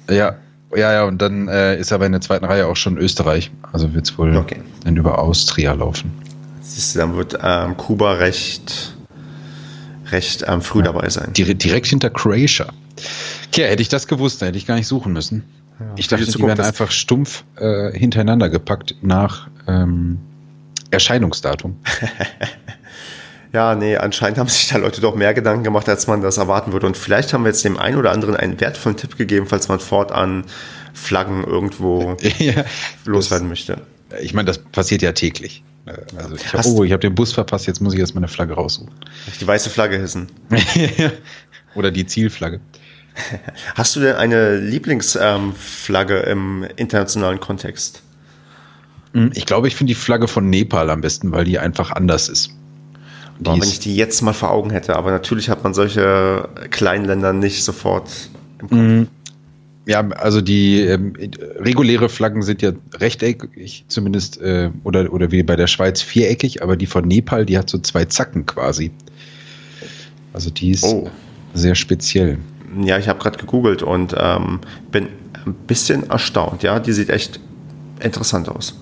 Ja, 0.09 0.35
ja, 0.75 0.93
ja, 0.93 1.03
und 1.05 1.21
dann 1.21 1.47
äh, 1.47 1.77
ist 1.79 1.91
aber 1.93 2.05
in 2.05 2.11
der 2.11 2.21
zweiten 2.21 2.45
Reihe 2.45 2.67
auch 2.67 2.75
schon 2.75 2.97
Österreich. 2.97 3.49
Also 3.71 3.93
wird 3.93 4.05
es 4.09 4.17
wohl 4.17 4.35
Okay. 4.35 4.61
dann 4.83 4.97
über 4.97 5.17
Austria 5.19 5.73
laufen. 5.73 6.11
Siehst 6.61 6.93
du, 6.95 6.99
dann 6.99 7.15
wird 7.15 7.39
ähm, 7.41 7.77
Kuba 7.77 8.13
recht, 8.13 8.95
recht 10.11 10.43
ähm, 10.47 10.61
früh 10.61 10.83
dabei 10.83 11.09
sein. 11.09 11.33
Dire 11.33 11.55
direkt 11.55 11.87
hinter 11.87 12.09
Croatia. 12.09 12.67
Okay, 13.47 13.63
hätte 13.67 13.81
ich 13.81 13.89
das 13.89 14.07
gewusst, 14.07 14.41
dann 14.41 14.47
hätte 14.47 14.57
ich 14.57 14.67
gar 14.67 14.75
nicht 14.75 14.87
suchen 14.87 15.13
müssen. 15.13 15.43
Ich 15.95 16.07
für 16.07 16.15
die 16.15 16.21
dachte, 16.21 16.25
die 16.25 16.31
Zukunft 16.31 16.57
werden 16.57 16.67
einfach 16.67 16.91
stumpf 16.91 17.43
äh, 17.57 17.91
hintereinander 17.97 18.49
gepackt 18.49 18.95
nach 19.01 19.47
ähm, 19.67 20.19
Erscheinungsdatum. 20.91 21.77
Ja, 23.51 23.73
nee, 23.73 23.97
anscheinend 23.97 24.37
haben 24.37 24.47
sich 24.47 24.67
da 24.67 24.77
Leute 24.77 25.01
doch 25.01 25.15
mehr 25.15 25.33
Gedanken 25.33 25.63
gemacht, 25.63 25.89
als 25.89 26.05
man 26.05 26.21
das 26.21 26.37
erwarten 26.37 26.71
würde. 26.71 26.85
Und 26.85 26.95
vielleicht 26.95 27.33
haben 27.33 27.43
wir 27.43 27.49
jetzt 27.49 27.65
dem 27.65 27.77
einen 27.77 27.97
oder 27.97 28.11
anderen 28.11 28.35
einen 28.35 28.59
wertvollen 28.59 28.95
Tipp 28.97 29.17
gegeben, 29.17 29.47
falls 29.47 29.67
man 29.67 29.79
fortan 29.79 30.45
Flaggen 30.93 31.43
irgendwo 31.43 32.15
ja, 32.37 32.63
loswerden 33.05 33.47
möchte. 33.47 33.81
das, 34.09 34.19
ich 34.21 34.33
meine, 34.33 34.45
das 34.45 34.59
passiert 34.59 35.01
ja 35.01 35.13
täglich. 35.13 35.63
Äh, 35.87 35.93
Also 36.17 36.35
ich 36.35 36.53
hab, 36.53 36.65
oh, 36.65 36.83
ich 36.83 36.91
habe 36.91 37.01
den 37.01 37.15
Bus 37.15 37.33
verpasst, 37.33 37.65
jetzt 37.65 37.81
muss 37.81 37.93
ich 37.93 37.99
erst 37.99 38.13
mal 38.13 38.19
eine 38.19 38.27
Flagge 38.27 38.53
raussuchen. 38.53 38.93
Die 39.41 39.47
weiße 39.47 39.71
Flagge 39.71 39.97
hissen. 39.97 40.27
Oder 41.75 41.89
die 41.89 42.05
Zielflagge. 42.05 42.59
Hast 43.75 43.95
du 43.95 43.99
denn 43.99 44.15
eine 44.15 44.57
Lieblingsflagge 44.57 46.19
im 46.19 46.65
internationalen 46.75 47.39
Kontext? 47.39 48.01
Hm, 49.13 49.31
ich 49.33 49.45
glaube, 49.45 49.67
ich 49.67 49.75
finde 49.75 49.91
die 49.91 49.99
Flagge 49.99 50.27
von 50.27 50.49
Nepal 50.49 50.89
am 50.89 51.01
besten, 51.01 51.31
weil 51.31 51.45
die 51.45 51.59
einfach 51.59 51.91
anders 51.91 52.29
ist. 52.29 52.51
Boah, 53.39 53.53
wenn 53.53 53.63
ich 53.63 53.79
die 53.79 53.95
jetzt 53.95 54.21
mal 54.21 54.33
vor 54.33 54.51
Augen 54.51 54.69
hätte, 54.69 54.95
aber 54.97 55.11
natürlich 55.11 55.49
hat 55.49 55.63
man 55.63 55.73
solche 55.73 56.49
kleinen 56.71 57.05
Länder 57.05 57.31
nicht 57.31 57.63
sofort 57.63 58.29
im 58.59 58.69
Kopf. 58.69 58.77
Mhm. 58.77 59.07
Ja, 59.85 60.07
also 60.09 60.41
die 60.41 60.81
ähm, 60.81 61.13
reguläre 61.57 62.09
Flaggen 62.09 62.43
sind 62.43 62.61
ja 62.61 62.73
rechteckig, 62.93 63.85
zumindest, 63.87 64.39
äh, 64.39 64.69
oder, 64.83 65.11
oder 65.11 65.31
wie 65.31 65.41
bei 65.41 65.55
der 65.55 65.65
Schweiz 65.65 66.01
viereckig, 66.01 66.61
aber 66.61 66.77
die 66.77 66.85
von 66.85 67.07
Nepal, 67.07 67.45
die 67.45 67.57
hat 67.57 67.69
so 67.69 67.79
zwei 67.79 68.05
Zacken 68.05 68.45
quasi. 68.45 68.91
Also 70.33 70.51
die 70.51 70.71
ist 70.71 70.83
oh. 70.83 71.09
sehr 71.55 71.73
speziell. 71.73 72.37
Ja, 72.81 72.97
ich 72.97 73.07
habe 73.07 73.19
gerade 73.19 73.37
gegoogelt 73.37 73.83
und 73.83 74.15
ähm, 74.17 74.59
bin 74.91 75.07
ein 75.45 75.53
bisschen 75.67 76.09
erstaunt. 76.09 76.63
Ja, 76.63 76.79
die 76.79 76.93
sieht 76.93 77.09
echt 77.09 77.39
interessant 77.99 78.49
aus. 78.49 78.79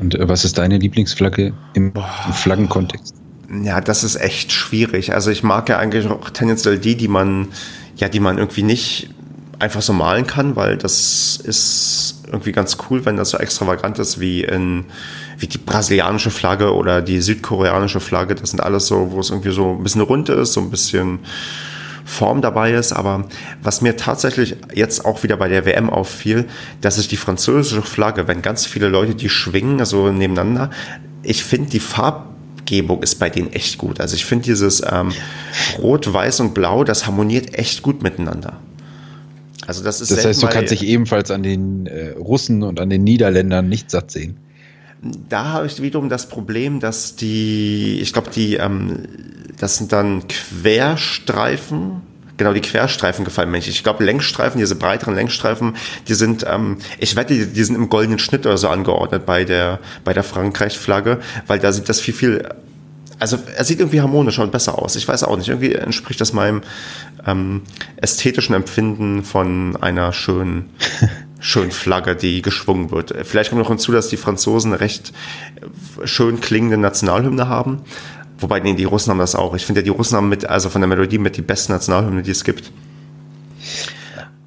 Und 0.00 0.14
äh, 0.14 0.28
was 0.28 0.44
ist 0.44 0.58
deine 0.58 0.78
Lieblingsflagge 0.78 1.52
im, 1.74 1.92
im 1.94 2.32
Flaggenkontext? 2.32 3.14
Ja, 3.62 3.80
das 3.80 4.02
ist 4.02 4.16
echt 4.16 4.52
schwierig. 4.52 5.12
Also 5.12 5.30
ich 5.30 5.42
mag 5.42 5.68
ja 5.68 5.78
eigentlich 5.78 6.08
auch 6.08 6.30
tendenziell 6.30 6.78
die, 6.78 6.96
die 6.96 7.08
man, 7.08 7.48
ja, 7.96 8.08
die 8.08 8.20
man 8.20 8.38
irgendwie 8.38 8.62
nicht 8.62 9.10
einfach 9.58 9.82
so 9.82 9.92
malen 9.92 10.26
kann, 10.26 10.56
weil 10.56 10.76
das 10.76 11.36
ist 11.36 12.22
irgendwie 12.26 12.52
ganz 12.52 12.78
cool, 12.88 13.04
wenn 13.04 13.16
das 13.16 13.30
so 13.30 13.38
extravagant 13.38 13.98
ist 13.98 14.18
wie 14.18 14.42
in 14.42 14.86
wie 15.38 15.46
die 15.46 15.58
brasilianische 15.58 16.30
Flagge 16.30 16.72
oder 16.72 17.02
die 17.02 17.20
südkoreanische 17.20 18.00
Flagge. 18.00 18.34
Das 18.34 18.50
sind 18.50 18.60
alles 18.60 18.86
so, 18.86 19.12
wo 19.12 19.20
es 19.20 19.30
irgendwie 19.30 19.52
so 19.52 19.72
ein 19.72 19.82
bisschen 19.82 20.00
rund 20.00 20.28
ist, 20.28 20.54
so 20.54 20.60
ein 20.60 20.70
bisschen 20.70 21.20
Form 22.12 22.42
dabei 22.42 22.72
ist. 22.72 22.92
Aber 22.92 23.24
was 23.62 23.80
mir 23.80 23.96
tatsächlich 23.96 24.56
jetzt 24.74 25.04
auch 25.04 25.22
wieder 25.22 25.36
bei 25.36 25.48
der 25.48 25.64
WM 25.66 25.90
auffiel, 25.90 26.46
dass 26.80 26.98
ich 26.98 27.08
die 27.08 27.16
französische 27.16 27.82
Flagge, 27.82 28.28
wenn 28.28 28.42
ganz 28.42 28.66
viele 28.66 28.88
Leute 28.88 29.14
die 29.14 29.28
schwingen, 29.28 29.80
also 29.80 30.10
nebeneinander, 30.10 30.70
ich 31.22 31.44
finde 31.44 31.70
die 31.70 31.80
Farb 31.80 32.32
Farbgebung 32.72 33.02
ist 33.02 33.16
bei 33.16 33.30
denen 33.30 33.52
echt 33.52 33.78
gut. 33.78 34.00
Also 34.00 34.14
ich 34.14 34.24
finde 34.24 34.44
dieses 34.44 34.82
ähm, 34.90 35.12
Rot, 35.78 36.12
Weiß 36.12 36.40
und 36.40 36.54
Blau, 36.54 36.84
das 36.84 37.06
harmoniert 37.06 37.54
echt 37.54 37.82
gut 37.82 38.02
miteinander. 38.02 38.58
Also 39.66 39.84
das 39.84 40.00
ist 40.00 40.10
das 40.10 40.24
heißt, 40.24 40.42
du 40.42 40.48
kannst 40.48 40.72
dich 40.72 40.82
ebenfalls 40.82 41.30
an 41.30 41.42
den 41.42 41.86
äh, 41.86 42.10
Russen 42.10 42.62
und 42.62 42.80
an 42.80 42.90
den 42.90 43.04
Niederländern 43.04 43.68
nicht 43.68 43.90
satt 43.90 44.10
sehen. 44.10 44.36
Da 45.28 45.44
habe 45.46 45.66
ich 45.66 45.82
wiederum 45.82 46.08
das 46.08 46.28
Problem, 46.28 46.80
dass 46.80 47.16
die, 47.16 48.00
ich 48.00 48.12
glaube, 48.12 48.30
die, 48.30 48.54
ähm, 48.54 49.00
das 49.62 49.76
sind 49.76 49.92
dann 49.92 50.24
Querstreifen, 50.26 52.02
genau, 52.36 52.52
die 52.52 52.60
Querstreifen 52.60 53.24
gefallen 53.24 53.48
mir 53.48 53.58
nicht. 53.58 53.68
Ich 53.68 53.84
glaube, 53.84 54.02
Längsstreifen, 54.02 54.58
diese 54.58 54.74
breiteren 54.74 55.14
Längsstreifen, 55.14 55.76
die 56.08 56.14
sind, 56.14 56.44
ähm, 56.50 56.78
ich 56.98 57.14
wette, 57.14 57.32
die, 57.32 57.46
die 57.46 57.62
sind 57.62 57.76
im 57.76 57.88
goldenen 57.88 58.18
Schnitt 58.18 58.44
oder 58.44 58.58
so 58.58 58.68
angeordnet 58.68 59.24
bei 59.24 59.44
der, 59.44 59.78
bei 60.02 60.14
der 60.14 60.24
Frankreich-Flagge, 60.24 61.20
weil 61.46 61.60
da 61.60 61.70
sieht 61.70 61.88
das 61.88 62.00
viel, 62.00 62.12
viel, 62.12 62.48
also 63.20 63.38
er 63.56 63.62
sieht 63.62 63.78
irgendwie 63.78 64.00
harmonischer 64.00 64.42
und 64.42 64.50
besser 64.50 64.82
aus. 64.82 64.96
Ich 64.96 65.06
weiß 65.06 65.22
auch 65.22 65.36
nicht, 65.36 65.48
irgendwie 65.48 65.74
entspricht 65.74 66.20
das 66.20 66.32
meinem 66.32 66.62
ähm, 67.24 67.62
ästhetischen 67.98 68.56
Empfinden 68.56 69.22
von 69.22 69.76
einer 69.80 70.12
schönen, 70.12 70.70
schönen 71.38 71.70
Flagge, 71.70 72.16
die 72.16 72.42
geschwungen 72.42 72.90
wird. 72.90 73.14
Vielleicht 73.22 73.50
kommt 73.50 73.62
noch 73.62 73.68
hinzu, 73.68 73.92
dass 73.92 74.08
die 74.08 74.16
Franzosen 74.16 74.72
eine 74.72 74.80
recht 74.80 75.12
schön 76.02 76.40
klingende 76.40 76.78
Nationalhymne 76.78 77.46
haben. 77.46 77.82
Wobei, 78.38 78.60
nee, 78.60 78.74
die 78.74 78.84
Russen 78.84 79.10
haben 79.10 79.18
das 79.18 79.34
auch. 79.34 79.54
Ich 79.54 79.64
finde 79.64 79.80
ja, 79.80 79.84
die 79.84 79.90
Russen 79.90 80.16
haben 80.16 80.28
mit, 80.28 80.48
also 80.48 80.68
von 80.68 80.80
der 80.80 80.88
Melodie 80.88 81.18
mit 81.18 81.36
die 81.36 81.42
besten 81.42 81.72
Nationalhymne, 81.72 82.22
die 82.22 82.30
es 82.30 82.44
gibt. 82.44 82.72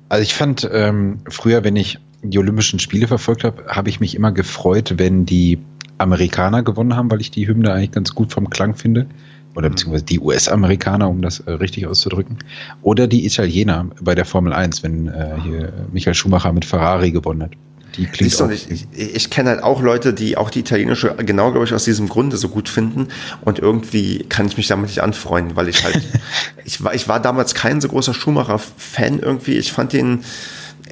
Also 0.09 0.23
ich 0.23 0.33
fand 0.33 0.69
ähm, 0.71 1.19
früher, 1.29 1.63
wenn 1.63 1.75
ich 1.75 1.99
die 2.21 2.37
Olympischen 2.37 2.79
Spiele 2.79 3.07
verfolgt 3.07 3.43
habe, 3.43 3.65
habe 3.67 3.89
ich 3.89 3.99
mich 3.99 4.15
immer 4.15 4.31
gefreut, 4.31 4.95
wenn 4.97 5.25
die 5.25 5.59
Amerikaner 5.97 6.63
gewonnen 6.63 6.95
haben, 6.95 7.09
weil 7.09 7.21
ich 7.21 7.31
die 7.31 7.47
Hymne 7.47 7.73
eigentlich 7.73 7.91
ganz 7.91 8.13
gut 8.13 8.31
vom 8.33 8.49
Klang 8.49 8.75
finde. 8.75 9.07
Oder 9.55 9.69
mhm. 9.69 9.73
beziehungsweise 9.73 10.05
die 10.05 10.19
US-Amerikaner, 10.19 11.09
um 11.09 11.21
das 11.21 11.39
äh, 11.41 11.51
richtig 11.51 11.87
auszudrücken. 11.87 12.37
Oder 12.81 13.07
die 13.07 13.25
Italiener 13.25 13.87
bei 14.01 14.13
der 14.15 14.25
Formel 14.25 14.53
1, 14.53 14.83
wenn 14.83 15.07
äh, 15.07 15.35
hier 15.41 15.73
Michael 15.91 16.13
Schumacher 16.13 16.51
mit 16.51 16.65
Ferrari 16.65 17.11
gewonnen 17.11 17.43
hat. 17.43 17.51
Die 17.97 18.05
klingt 18.07 18.41
auch 18.41 18.49
ich, 18.49 18.69
ich, 18.69 18.87
ich 18.97 19.29
kenne 19.29 19.51
halt 19.51 19.63
auch 19.63 19.81
Leute, 19.81 20.13
die 20.13 20.37
auch 20.37 20.49
die 20.49 20.59
italienische 20.59 21.15
genau, 21.17 21.51
glaube 21.51 21.65
ich, 21.65 21.73
aus 21.73 21.85
diesem 21.85 22.09
Grunde 22.09 22.37
so 22.37 22.49
gut 22.49 22.69
finden. 22.69 23.07
Und 23.41 23.59
irgendwie 23.59 24.25
kann 24.29 24.47
ich 24.47 24.57
mich 24.57 24.67
damit 24.67 24.87
nicht 24.87 25.01
anfreunden, 25.01 25.55
weil 25.55 25.69
ich 25.69 25.83
halt, 25.83 26.01
ich 26.65 26.83
war, 26.83 26.93
ich 26.93 27.07
war 27.07 27.19
damals 27.19 27.53
kein 27.53 27.81
so 27.81 27.87
großer 27.87 28.13
Schumacher-Fan 28.13 29.19
irgendwie. 29.19 29.57
Ich 29.57 29.71
fand 29.71 29.93
ihn 29.93 30.23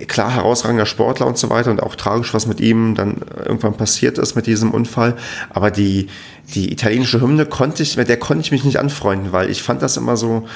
klar 0.07 0.33
herausragender 0.33 0.85
Sportler 0.85 1.27
und 1.27 1.37
so 1.37 1.49
weiter 1.49 1.71
und 1.71 1.81
auch 1.81 1.95
tragisch, 1.95 2.33
was 2.33 2.47
mit 2.47 2.59
ihm 2.59 2.95
dann 2.95 3.17
irgendwann 3.45 3.77
passiert 3.77 4.17
ist 4.17 4.35
mit 4.35 4.47
diesem 4.47 4.71
Unfall. 4.71 5.15
Aber 5.49 5.71
die, 5.71 6.07
die 6.55 6.71
italienische 6.71 7.21
Hymne 7.21 7.45
konnte 7.45 7.83
ich, 7.83 7.97
mit 7.97 8.09
der 8.09 8.17
konnte 8.17 8.41
ich 8.41 8.51
mich 8.51 8.63
nicht 8.63 8.79
anfreunden, 8.79 9.31
weil 9.31 9.49
ich 9.49 9.61
fand 9.61 9.81
das 9.81 9.97
immer 9.97 10.17
so, 10.17 10.47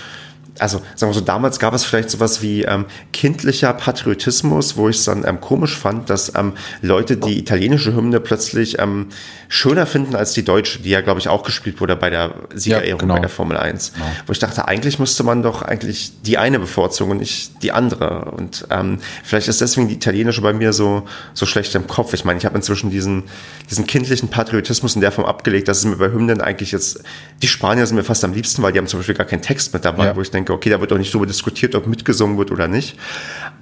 also 0.60 0.82
sagen 0.95 1.12
wir 1.12 1.14
so, 1.14 1.22
damals 1.22 1.60
gab 1.60 1.74
es 1.74 1.86
vielleicht 1.86 2.10
sowas 2.10 2.41
wie 2.41 2.64
ähm, 2.64 2.86
kindlicher 3.14 3.74
Patriotismus, 3.74 4.78
wo 4.78 4.89
ich 4.89 4.97
es 4.97 5.05
dann 5.05 5.26
ähm, 5.26 5.41
komisch 5.41 5.76
fand, 5.76 6.10
dass 6.10 6.34
ähm, 6.36 6.53
Leute 6.82 7.18
die 7.18 7.39
italienische 7.39 7.95
Hymne 7.95 8.20
plötzlich 8.20 8.80
ähm, 8.80 9.08
schöner 9.49 9.86
finden 9.86 10.16
als 10.16 10.34
die 10.34 10.43
deutsche, 10.43 10.80
die 10.80 10.89
ja, 10.89 11.01
glaube 11.01 11.20
ich, 11.20 11.30
auch 11.30 11.43
gespielt 11.43 11.80
wurde 11.80 11.95
bei 11.95 12.10
der 12.10 12.34
Siegerehrung 12.53 12.88
ja, 12.88 12.97
genau. 12.97 13.14
bei 13.16 13.20
der 13.22 13.30
Formel 13.30 13.58
1. 13.58 13.93
Genau. 13.93 14.05
Wo 14.26 14.32
ich 14.32 14.39
dachte, 14.39 14.68
eigentlich 14.68 14.99
müsste 14.99 15.24
man 15.24 15.41
doch 15.41 15.62
eigentlich 15.62 16.12
die 16.22 16.38
eine 16.38 16.60
bevorzugen 16.60 17.12
und 17.12 17.18
nicht 17.20 17.64
die 17.64 17.72
andere. 17.72 18.32
Und 18.32 18.68
ähm, 18.70 18.99
vielleicht 19.24 19.47
ist 19.47 19.62
deswegen 19.62 19.88
die 19.88 19.95
italienische 19.95 20.41
bei 20.41 20.53
mir 20.53 20.74
so, 20.74 21.03
so 21.34 21.45
schlecht 21.45 21.74
im 21.76 21.88
Kopf. 21.88 22.14
Ich 22.14 22.26
meine, 22.26 22.39
ich 22.39 22.45
habe 22.45 22.55
inzwischen 22.55 22.89
diesen, 22.89 23.24
diesen 23.70 23.88
kindlichen 23.88 24.30
Patriotismus 24.30 24.95
in 24.95 25.01
der 25.01 25.12
Form 25.12 25.26
abgelegt, 25.26 25.68
dass 25.68 25.80
es 25.80 25.86
mir 25.86 25.97
bei 25.97 26.12
Hymnen 26.12 26.41
eigentlich 26.41 26.72
jetzt, 26.72 27.03
die 27.41 27.47
Spanier 27.47 27.86
sind 27.86 27.95
mir 27.95 28.03
fast 28.03 28.24
am 28.24 28.34
liebsten, 28.34 28.62
weil 28.62 28.74
die 28.74 28.80
haben 28.80 28.88
zum 28.88 28.99
Beispiel 28.99 29.16
gar 29.16 29.26
keinen 29.26 29.41
Text 29.41 29.74
mit 29.74 29.86
dabei, 29.86 30.08
ja. 30.08 30.16
wo 30.16 30.22
ich 30.22 30.32
denke, 30.32 30.47
okay, 30.54 30.70
da 30.70 30.80
wird 30.80 30.91
doch 30.91 30.98
nicht 30.98 31.14
darüber 31.14 31.28
diskutiert, 31.28 31.76
ob 31.76 31.88
mitgesungen 31.88 32.38
wird 32.38 32.52
oder 32.52 32.68
nicht. 32.68 32.98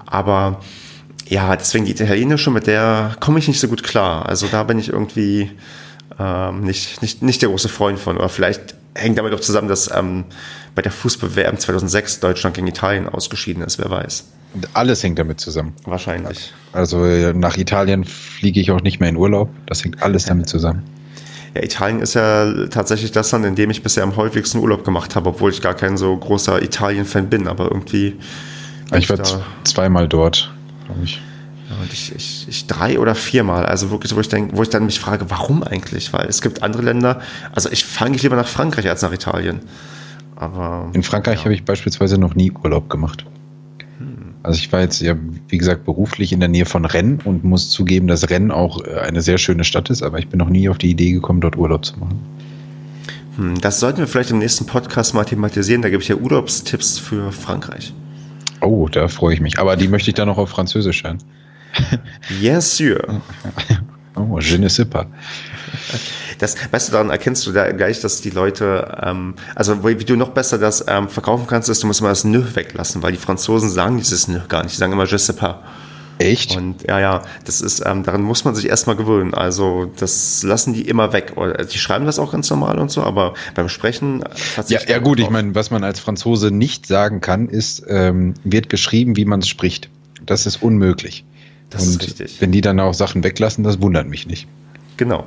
Aber 0.06 0.62
ja, 1.28 1.56
deswegen 1.56 1.86
die 1.86 1.92
italienische, 1.92 2.52
mit 2.52 2.68
der 2.68 3.16
komme 3.20 3.40
ich 3.40 3.48
nicht 3.48 3.60
so 3.60 3.68
gut 3.68 3.84
klar. 3.84 4.28
Also 4.28 4.48
da 4.48 4.64
bin 4.64 4.78
ich 4.80 4.90
irgendwie 4.90 5.52
ähm, 6.20 6.62
nicht, 6.62 7.02
nicht, 7.02 7.22
nicht 7.22 7.42
der 7.42 7.50
große 7.50 7.70
Freund 7.70 8.00
von. 8.00 8.18
Oder 8.18 8.30
vielleicht 8.30 8.76
hängt 8.94 9.18
damit 9.18 9.34
auch 9.34 9.40
zusammen, 9.40 9.68
dass 9.68 9.90
ähm, 9.94 10.26
bei 10.76 10.82
der 10.82 10.92
Fußball-WM 10.92 11.58
2006 11.58 12.20
Deutschland 12.20 12.56
gegen 12.56 12.68
Italien 12.68 13.10
ausgeschieden 13.10 13.64
ist, 13.64 13.80
wer 13.80 13.90
weiß. 13.90 14.26
Alles 14.74 15.04
hängt 15.04 15.20
damit 15.20 15.40
zusammen. 15.40 15.74
Wahrscheinlich. 15.84 16.54
Also 16.72 16.98
nach 17.34 17.58
Italien 17.58 18.06
fliege 18.06 18.60
ich 18.60 18.72
auch 18.72 18.82
nicht 18.82 19.00
mehr 19.00 19.10
in 19.10 19.18
Urlaub. 19.18 19.50
Das 19.66 19.84
hängt 19.84 20.02
alles 20.02 20.26
damit 20.26 20.48
zusammen. 20.48 20.84
Ja, 21.56 21.64
Italien 21.64 22.02
ist 22.02 22.14
ja 22.16 22.68
tatsächlich 22.68 23.12
das 23.12 23.32
Land, 23.32 23.46
in 23.46 23.56
dem 23.56 23.70
ich 23.70 23.82
bisher 23.82 24.04
am 24.04 24.16
häufigsten 24.18 24.60
Urlaub 24.60 24.84
gemacht 24.84 25.16
habe, 25.16 25.30
obwohl 25.30 25.52
ich 25.52 25.62
gar 25.62 25.74
kein 25.74 25.96
so 25.98 26.16
großer 26.16 26.62
Italien-Fan 26.62 27.30
bin, 27.30 27.48
aber 27.48 27.72
irgendwie. 27.72 28.18
Ich 28.94 29.10
war 29.10 29.20
zweimal 29.64 30.08
dort, 30.08 30.54
glaube 30.86 31.02
ich. 31.04 31.22
Ja, 31.70 31.78
und 31.82 31.92
ich, 31.92 32.14
ich, 32.14 32.46
ich 32.48 32.68
drei 32.68 33.00
oder 33.00 33.16
viermal, 33.16 33.66
also 33.66 33.90
wirklich, 33.90 34.16
wo 34.16 34.20
ich, 34.20 34.30
denk, 34.30 34.56
wo 34.56 34.62
ich 34.62 34.70
dann 34.70 34.86
mich 34.86 35.00
frage, 35.00 35.30
warum 35.30 35.64
eigentlich? 35.64 36.14
Weil 36.14 36.28
es 36.28 36.42
gibt 36.42 36.62
andere 36.62 36.84
Länder, 36.84 37.22
also 37.54 37.72
ich 37.72 37.86
fange 37.86 38.18
lieber 38.18 38.36
nach 38.36 38.48
Frankreich 38.48 38.88
als 38.88 39.02
nach 39.02 39.12
Italien. 39.12 39.62
Aber, 40.36 40.90
In 40.94 41.02
Frankreich 41.02 41.40
ja. 41.40 41.46
habe 41.46 41.56
ich 41.56 41.64
beispielsweise 41.64 42.20
noch 42.20 42.36
nie 42.36 42.52
Urlaub 42.52 42.90
gemacht. 42.90 43.26
Also 44.46 44.60
ich 44.60 44.72
war 44.72 44.82
jetzt 44.82 45.02
ja, 45.02 45.16
wie 45.48 45.58
gesagt, 45.58 45.86
beruflich 45.86 46.32
in 46.32 46.40
der 46.40 46.50
Nähe 46.50 46.66
von 46.66 46.86
Rennes 46.86 47.26
und 47.26 47.44
muss 47.44 47.72
zugeben, 47.72 48.08
dass 48.08 48.30
Rennes 48.30 48.54
auch 48.54 48.86
äh, 48.86 49.00
eine 49.00 49.22
sehr 49.22 49.40
schöne 49.40 49.64
Stadt 49.64 49.90
ist, 49.90 50.04
aber 50.04 50.20
ich 50.20 50.28
bin 50.28 50.38
noch 50.38 50.50
nie 50.50 50.70
auf 50.70 50.78
die 50.78 50.92
Idee 50.92 51.12
gekommen, 51.12 51.42
dort 51.42 51.58
Urlaub 51.58 51.84
zu 51.84 51.98
machen. 51.98 52.20
Hm, 53.38 53.60
das 53.60 53.80
sollten 53.80 54.00
wir 54.00 54.08
vielleicht 54.08 54.30
im 54.30 54.38
nächsten 54.38 54.68
Podcast 54.68 55.16
mal 55.16 55.26
thematisieren. 55.26 55.82
Da 55.82 55.90
gebe 55.90 56.04
ich 56.04 56.10
ja 56.10 56.16
Urlaubstipps 56.16 57.00
für 57.00 57.32
Frankreich. 57.32 57.94
Oh, 58.62 58.88
da 58.88 59.08
freue 59.08 59.34
ich 59.34 59.42
mich. 59.42 59.60
Aber 59.60 59.76
die 59.76 59.88
möchte 59.88 60.12
ich 60.12 60.16
dann 60.16 60.28
noch 60.28 60.38
auf 60.38 60.50
Französisch 60.50 61.04
hören. 61.04 61.18
Yes, 62.40 62.78
sir. 62.78 63.22
Oh, 64.16 64.40
je 64.40 64.58
ne 64.58 64.70
sais 64.70 64.86
pas. 64.86 65.06
Das, 66.40 66.56
weißt 66.72 66.90
du, 66.90 66.92
daran 66.94 67.10
erkennst 67.10 67.46
du 67.48 67.52
da 67.52 67.72
gleich, 67.72 68.02
dass 68.02 68.22
die 68.22 68.30
Leute, 68.30 68.98
ähm, 69.02 69.36
also 69.56 69.84
wie 69.84 69.96
du 69.96 70.16
noch 70.16 70.30
besser 70.30 70.58
das 70.58 70.86
ähm, 70.88 71.10
verkaufen 71.10 71.48
kannst, 71.48 71.70
ist, 71.70 71.84
du 71.84 71.88
musst 71.88 72.02
mal 72.02 72.10
das 72.10 72.24
Nö 72.24 72.44
weglassen, 72.54 73.04
weil 73.04 73.12
die 73.12 73.18
Franzosen 73.18 73.70
sagen 73.70 73.98
dieses 73.98 74.28
Nö 74.28 74.40
gar 74.48 74.64
nicht. 74.64 74.76
Die 74.76 74.80
sagen 74.80 74.94
immer 74.94 75.06
Je 75.06 75.18
sais 75.18 75.36
pas. 75.36 75.58
Echt? 76.18 76.56
Und 76.56 76.84
ja, 76.88 77.00
ja, 77.00 77.22
das 77.44 77.62
ist, 77.62 77.84
ähm, 77.86 78.04
daran 78.04 78.22
muss 78.22 78.46
man 78.46 78.56
sich 78.56 78.70
erstmal 78.70 78.96
gewöhnen. 78.96 79.34
Also 79.34 79.92
das 79.98 80.44
lassen 80.44 80.74
die 80.74 80.88
immer 80.88 81.12
weg. 81.12 81.34
Die 81.72 81.78
schreiben 81.78 82.06
das 82.06 82.20
auch 82.20 82.32
ganz 82.32 82.50
normal 82.50 82.80
und 82.80 82.90
so, 82.90 83.04
aber 83.04 83.34
beim 83.54 83.68
Sprechen 83.68 84.24
Ja, 84.68 84.80
ja 84.88 85.00
gut, 85.00 85.20
ich 85.20 85.30
meine, 85.30 85.56
was 85.56 85.72
man 85.72 85.84
als 85.84 86.00
Franzose 86.00 86.52
nicht 86.52 86.88
sagen 86.88 87.20
kann, 87.20 87.50
ist, 87.50 87.84
ähm, 87.88 88.34
wird 88.44 88.70
geschrieben, 88.70 89.18
wie 89.18 89.26
man 89.26 89.42
es 89.42 89.50
spricht. 89.50 89.90
Das 90.26 90.46
ist 90.46 90.64
unmöglich. 90.64 91.26
Das 91.70 91.84
und 91.84 92.02
ist 92.02 92.02
richtig. 92.20 92.42
wenn 92.42 92.52
die 92.52 92.62
dann 92.62 92.80
auch 92.80 92.94
Sachen 92.94 93.24
weglassen, 93.24 93.64
das 93.64 93.82
wundert 93.82 94.08
mich 94.08 94.28
nicht. 94.28 94.48
Genau. 94.98 95.26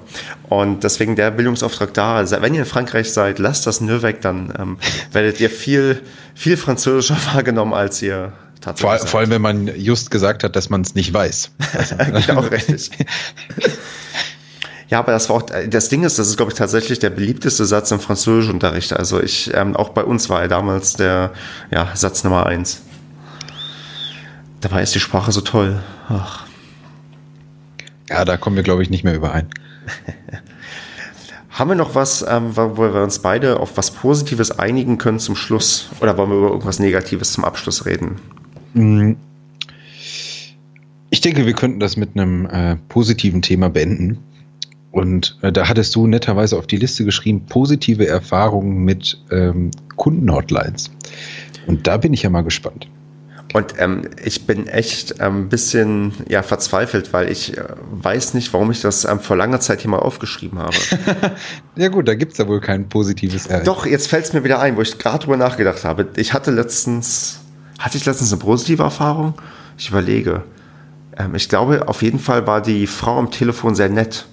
Und 0.49 0.83
deswegen 0.85 1.15
der 1.15 1.31
Bildungsauftrag 1.31 1.93
da. 1.93 2.25
Wenn 2.43 2.55
ihr 2.55 2.61
in 2.61 2.67
Frankreich 2.67 3.13
seid, 3.13 3.39
lasst 3.39 3.67
das 3.67 3.81
Nö 3.81 4.03
weg, 4.03 4.21
dann 4.23 4.53
ähm, 4.59 4.79
werdet 5.13 5.41
ihr 5.41 5.51
viel, 5.51 6.01
viel 6.35 6.57
französischer 6.57 7.19
wahrgenommen, 7.35 7.75
als 7.75 8.01
ihr 8.03 8.33
tatsächlich 8.61 9.01
vor, 9.01 9.09
vor 9.09 9.21
allem, 9.21 9.31
wenn 9.31 9.43
man 9.43 9.67
just 9.77 10.11
gesagt 10.11 10.43
hat, 10.45 10.57
dass 10.57 10.71
man 10.71 10.81
es 10.83 10.95
nicht 10.95 11.13
weiß. 11.13 11.51
genau, 12.27 12.41
richtig. 12.41 12.91
Ja, 14.89 15.01
aber 15.01 15.13
das 15.13 15.29
war 15.29 15.37
auch, 15.37 15.43
das 15.69 15.91
Ding 15.91 16.03
ist, 16.03 16.19
das 16.19 16.29
ist, 16.29 16.39
glaube 16.39 16.51
ich, 16.51 16.59
tatsächlich 16.59 16.99
der 16.99 17.11
beliebteste 17.11 17.67
Satz 17.67 17.91
im 17.91 18.01
Französischunterricht. 18.01 18.95
Also 18.95 19.21
ich, 19.21 19.53
ähm, 19.55 19.77
auch 19.77 19.91
bei 19.91 20.03
uns 20.03 20.31
war 20.31 20.41
er 20.41 20.49
damals 20.49 20.95
der, 20.95 21.33
ja, 21.71 21.91
Satz 21.95 22.25
Nummer 22.25 22.47
eins. 22.47 22.81
Dabei 24.61 24.83
ist 24.83 24.95
die 24.95 25.01
Sprache 25.01 25.33
so 25.33 25.41
toll. 25.41 25.81
Ach. 26.09 26.47
Ja, 28.09 28.25
da 28.25 28.37
kommen 28.37 28.57
wir, 28.57 28.63
glaube 28.63 28.83
ich, 28.83 28.91
nicht 28.91 29.05
mehr 29.05 29.15
überein. 29.15 29.49
Haben 31.51 31.71
wir 31.71 31.77
noch 31.77 31.95
was, 31.95 32.25
ähm, 32.29 32.57
wo 32.57 32.79
wir 32.79 33.03
uns 33.03 33.19
beide 33.19 33.61
auf 33.61 33.77
was 33.77 33.91
Positives 33.91 34.59
einigen 34.59 34.99
können 34.99 35.19
zum 35.19 35.35
Schluss? 35.37 35.89
Oder 36.01 36.17
wollen 36.17 36.31
wir 36.31 36.39
über 36.39 36.49
irgendwas 36.49 36.79
Negatives 36.79 37.33
zum 37.33 37.45
Abschluss 37.45 37.85
reden? 37.85 38.17
Mm. 38.75 39.13
Ich 41.11 41.21
denke, 41.21 41.47
wir 41.47 41.55
könnten 41.55 41.81
das 41.81 41.97
mit 41.97 42.11
einem 42.15 42.47
äh, 42.47 42.77
positiven 42.89 43.43
Thema 43.43 43.71
beenden. 43.71 44.19
Und 44.91 45.39
äh, 45.43 45.53
da 45.53 45.69
hattest 45.69 45.95
du 45.95 46.07
netterweise 46.07 46.57
auf 46.57 46.67
die 46.67 46.77
Liste 46.77 47.05
geschrieben, 47.05 47.47
positive 47.47 48.07
Erfahrungen 48.07 48.85
mit 48.85 49.21
ähm, 49.31 49.71
Kundenhotlines. 49.97 50.91
Und 51.67 51.87
da 51.87 51.97
bin 51.97 52.13
ich 52.13 52.23
ja 52.23 52.31
mal 52.31 52.43
gespannt. 52.43 52.89
Und 53.55 53.75
ähm, 53.79 54.03
ich 54.23 54.47
bin 54.47 54.67
echt 54.67 55.21
ein 55.21 55.27
ähm, 55.27 55.49
bisschen 55.49 56.13
ja, 56.29 56.43
verzweifelt, 56.43 57.15
weil 57.15 57.31
ich 57.31 57.57
äh, 57.57 57.65
weiß 57.93 58.35
nicht, 58.35 58.53
warum 58.53 58.71
ich 58.71 58.83
das 58.83 59.07
ähm, 59.07 59.21
vor 59.21 59.37
langer 59.37 59.59
Zeit 59.61 59.81
hier 59.81 59.91
mal 59.91 60.01
aufgeschrieben 60.01 60.59
habe. 60.59 60.77
ja 61.77 61.89
gut, 61.89 62.09
da 62.09 62.15
gibt 62.15 62.33
es 62.33 62.39
ja 62.39 62.47
wohl 62.47 62.61
kein 62.61 62.91
positives 62.91 63.47
Ereignis. 63.47 63.67
Doch, 63.67 63.87
jetzt 63.87 64.09
fällt 64.09 64.27
es 64.27 64.33
mir 64.35 64.45
wieder 64.45 64.61
ein, 64.61 64.77
wo 64.77 64.83
ich 64.83 64.99
gerade 64.99 65.25
drüber 65.25 65.39
nachgedacht 65.39 65.85
habe. 65.85 66.09
Ich 66.17 66.35
hatte 66.35 66.51
letztens, 66.51 67.41
hatte 67.79 67.97
ich 67.97 68.05
letztens 68.05 68.33
eine 68.33 68.41
positive 68.41 68.83
Erfahrung? 68.83 69.35
Ich 69.79 69.89
überlege. 69.89 70.43
Ähm, 71.17 71.35
ich 71.35 71.49
glaube, 71.49 71.89
auf 71.89 72.03
jeden 72.03 72.19
Fall 72.19 72.47
war 72.47 72.61
die 72.61 72.87
Frau 72.87 73.19
am 73.19 73.31
Telefon 73.31 73.75
sehr 73.75 73.89
nett. 73.89 74.27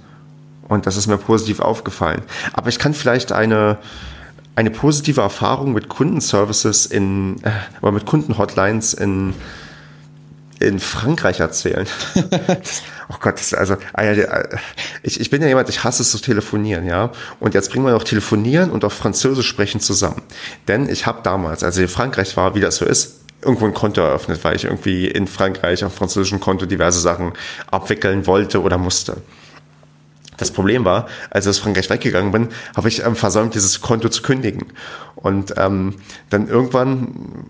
Und 0.67 0.87
das 0.87 0.97
ist 0.97 1.07
mir 1.07 1.17
positiv 1.17 1.59
aufgefallen. 1.59 2.21
Aber 2.53 2.69
ich 2.69 2.79
kann 2.79 2.93
vielleicht 2.93 3.31
eine, 3.31 3.77
eine 4.55 4.71
positive 4.71 5.21
Erfahrung 5.21 5.73
mit 5.73 5.89
Kundenservices 5.89 6.85
in, 6.85 7.43
äh, 7.43 7.51
oder 7.81 7.91
mit 7.91 8.05
Kundenhotlines 8.05 8.93
in, 8.93 9.33
in 10.59 10.79
Frankreich 10.79 11.41
erzählen. 11.41 11.85
das, 12.31 12.83
oh 13.09 13.15
Gott, 13.19 13.35
das, 13.35 13.53
also, 13.53 13.75
ah 13.93 14.03
äh, 14.03 14.47
ich, 15.03 15.19
ich 15.19 15.29
bin 15.29 15.41
ja 15.41 15.49
jemand, 15.49 15.67
ich 15.69 15.83
hasse 15.83 16.03
es 16.03 16.11
zu 16.11 16.19
telefonieren, 16.19 16.85
ja. 16.85 17.11
Und 17.39 17.53
jetzt 17.53 17.71
bringen 17.71 17.85
wir 17.85 17.91
noch 17.91 18.03
Telefonieren 18.03 18.71
und 18.71 18.85
auch 18.85 18.91
Französisch 18.91 19.47
sprechen 19.47 19.81
zusammen. 19.81 20.21
Denn 20.67 20.87
ich 20.87 21.05
habe 21.05 21.19
damals, 21.21 21.63
als 21.63 21.75
ich 21.77 21.83
in 21.83 21.89
Frankreich 21.89 22.37
war, 22.37 22.55
wie 22.55 22.61
das 22.61 22.77
so 22.77 22.85
ist, 22.85 23.21
irgendwo 23.41 23.65
ein 23.65 23.73
Konto 23.73 24.01
eröffnet, 24.01 24.43
weil 24.43 24.55
ich 24.55 24.63
irgendwie 24.63 25.07
in 25.07 25.27
Frankreich 25.27 25.83
auf 25.83 25.93
französischen 25.93 26.39
Konto 26.39 26.65
diverse 26.65 26.99
Sachen 26.99 27.33
abwickeln 27.69 28.25
wollte 28.25 28.61
oder 28.61 28.77
musste. 28.77 29.17
Das 30.37 30.51
Problem 30.51 30.85
war, 30.85 31.07
als 31.29 31.45
ich 31.45 31.49
aus 31.49 31.59
Frankreich 31.59 31.89
weggegangen 31.89 32.31
bin, 32.31 32.49
habe 32.75 32.87
ich 32.87 33.05
ähm, 33.05 33.15
versäumt, 33.15 33.55
dieses 33.55 33.81
Konto 33.81 34.09
zu 34.09 34.21
kündigen. 34.21 34.67
Und 35.15 35.53
ähm, 35.57 35.95
dann 36.29 36.47
irgendwann 36.47 37.45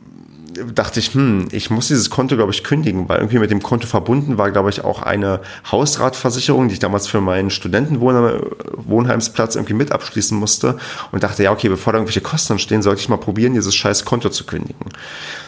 dachte 0.74 1.00
ich, 1.00 1.14
hm, 1.14 1.48
ich 1.52 1.70
muss 1.70 1.88
dieses 1.88 2.10
Konto, 2.10 2.36
glaube 2.36 2.52
ich, 2.52 2.64
kündigen, 2.64 3.10
weil 3.10 3.18
irgendwie 3.18 3.40
mit 3.40 3.52
dem 3.52 3.62
Konto 3.62 3.88
verbunden 3.88 4.38
war, 4.38 4.52
glaube 4.52 4.70
ich, 4.70 4.84
auch 4.84 5.02
eine 5.02 5.42
Hausratversicherung, 5.72 6.68
die 6.68 6.76
ich 6.76 6.80
damals 6.80 7.08
für 7.08 7.22
meinen 7.22 7.50
Studentenwohnheimsplatz 7.50 9.56
irgendwie 9.56 9.74
mit 9.74 9.92
abschließen 9.92 10.38
musste 10.38 10.78
und 11.12 11.24
dachte, 11.24 11.44
ja, 11.44 11.52
okay, 11.52 11.70
bevor 11.70 11.94
da 11.94 12.00
irgendwelche 12.00 12.22
Kosten 12.22 12.54
entstehen, 12.54 12.82
sollte 12.82 13.02
ich 13.02 13.10
mal 13.10 13.18
probieren, 13.18 13.54
dieses 13.54 13.76
scheiß 13.76 14.06
Konto 14.06 14.30
zu 14.30 14.46
kündigen. 14.46 14.90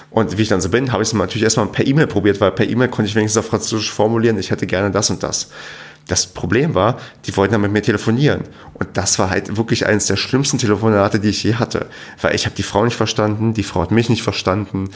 Und 0.09 0.37
wie 0.37 0.41
ich 0.41 0.49
dann 0.49 0.61
so 0.61 0.69
bin, 0.69 0.91
habe 0.91 1.03
ich 1.03 1.09
es 1.09 1.13
natürlich 1.13 1.43
erstmal 1.43 1.67
per 1.67 1.85
E-Mail 1.85 2.07
probiert, 2.07 2.41
weil 2.41 2.51
per 2.51 2.67
E-Mail 2.67 2.89
konnte 2.89 3.09
ich 3.09 3.15
wenigstens 3.15 3.39
auf 3.39 3.49
Französisch 3.49 3.91
formulieren, 3.91 4.37
ich 4.39 4.51
hätte 4.51 4.67
gerne 4.67 4.91
das 4.91 5.09
und 5.09 5.23
das. 5.23 5.49
Das 6.07 6.27
Problem 6.27 6.73
war, 6.73 6.97
die 7.25 7.35
wollten 7.35 7.53
dann 7.53 7.61
mit 7.61 7.71
mir 7.71 7.81
telefonieren. 7.81 8.43
Und 8.73 8.89
das 8.93 9.19
war 9.19 9.29
halt 9.29 9.57
wirklich 9.57 9.85
eines 9.85 10.05
der 10.05 10.15
schlimmsten 10.15 10.57
Telefonate, 10.57 11.19
die 11.19 11.29
ich 11.29 11.43
je 11.43 11.55
hatte. 11.55 11.87
Weil 12.21 12.35
ich 12.35 12.45
habe 12.45 12.55
die 12.55 12.63
Frau 12.63 12.85
nicht 12.85 12.95
verstanden, 12.95 13.53
die 13.53 13.63
Frau 13.63 13.81
hat 13.81 13.91
mich 13.91 14.09
nicht 14.09 14.23
verstanden. 14.23 14.89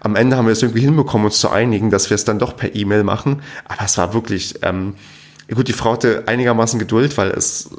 Am 0.00 0.14
Ende 0.14 0.36
haben 0.36 0.46
wir 0.46 0.52
es 0.52 0.62
irgendwie 0.62 0.82
hinbekommen, 0.82 1.26
uns 1.26 1.40
zu 1.40 1.50
einigen, 1.50 1.90
dass 1.90 2.10
wir 2.10 2.14
es 2.14 2.24
dann 2.24 2.38
doch 2.38 2.56
per 2.56 2.74
E-Mail 2.74 3.02
machen. 3.02 3.42
Aber 3.66 3.84
es 3.84 3.96
war 3.96 4.12
wirklich, 4.12 4.56
ähm, 4.62 4.94
gut, 5.54 5.68
die 5.68 5.72
Frau 5.72 5.92
hatte 5.92 6.24
einigermaßen 6.26 6.78
Geduld, 6.78 7.16
weil 7.16 7.30
es, 7.30 7.70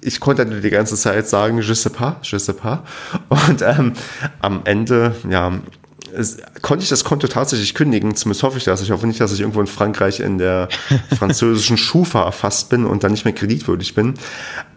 ich 0.00 0.20
konnte 0.20 0.46
dann 0.46 0.62
die 0.62 0.70
ganze 0.70 0.96
Zeit 0.96 1.28
sagen, 1.28 1.58
je 1.60 1.74
sais 1.74 1.92
pas, 1.92 2.16
je 2.22 2.38
sais 2.38 2.56
pas. 2.56 2.80
Und 3.28 3.62
ähm, 3.62 3.92
am 4.40 4.62
Ende, 4.64 5.14
ja, 5.28 5.52
konnte 6.62 6.82
ich 6.82 6.88
das 6.88 7.04
Konto 7.04 7.26
tatsächlich 7.28 7.74
kündigen. 7.74 8.14
Zumindest 8.14 8.42
hoffe 8.42 8.58
ich 8.58 8.64
das. 8.64 8.80
Ich 8.82 8.90
hoffe 8.90 9.06
nicht, 9.06 9.20
dass 9.20 9.32
ich 9.32 9.40
irgendwo 9.40 9.60
in 9.60 9.66
Frankreich 9.66 10.20
in 10.20 10.38
der 10.38 10.68
französischen 11.18 11.76
Schufa 11.76 12.24
erfasst 12.24 12.68
bin 12.70 12.84
und 12.84 13.04
dann 13.04 13.12
nicht 13.12 13.24
mehr 13.24 13.34
kreditwürdig 13.34 13.94
bin. 13.94 14.14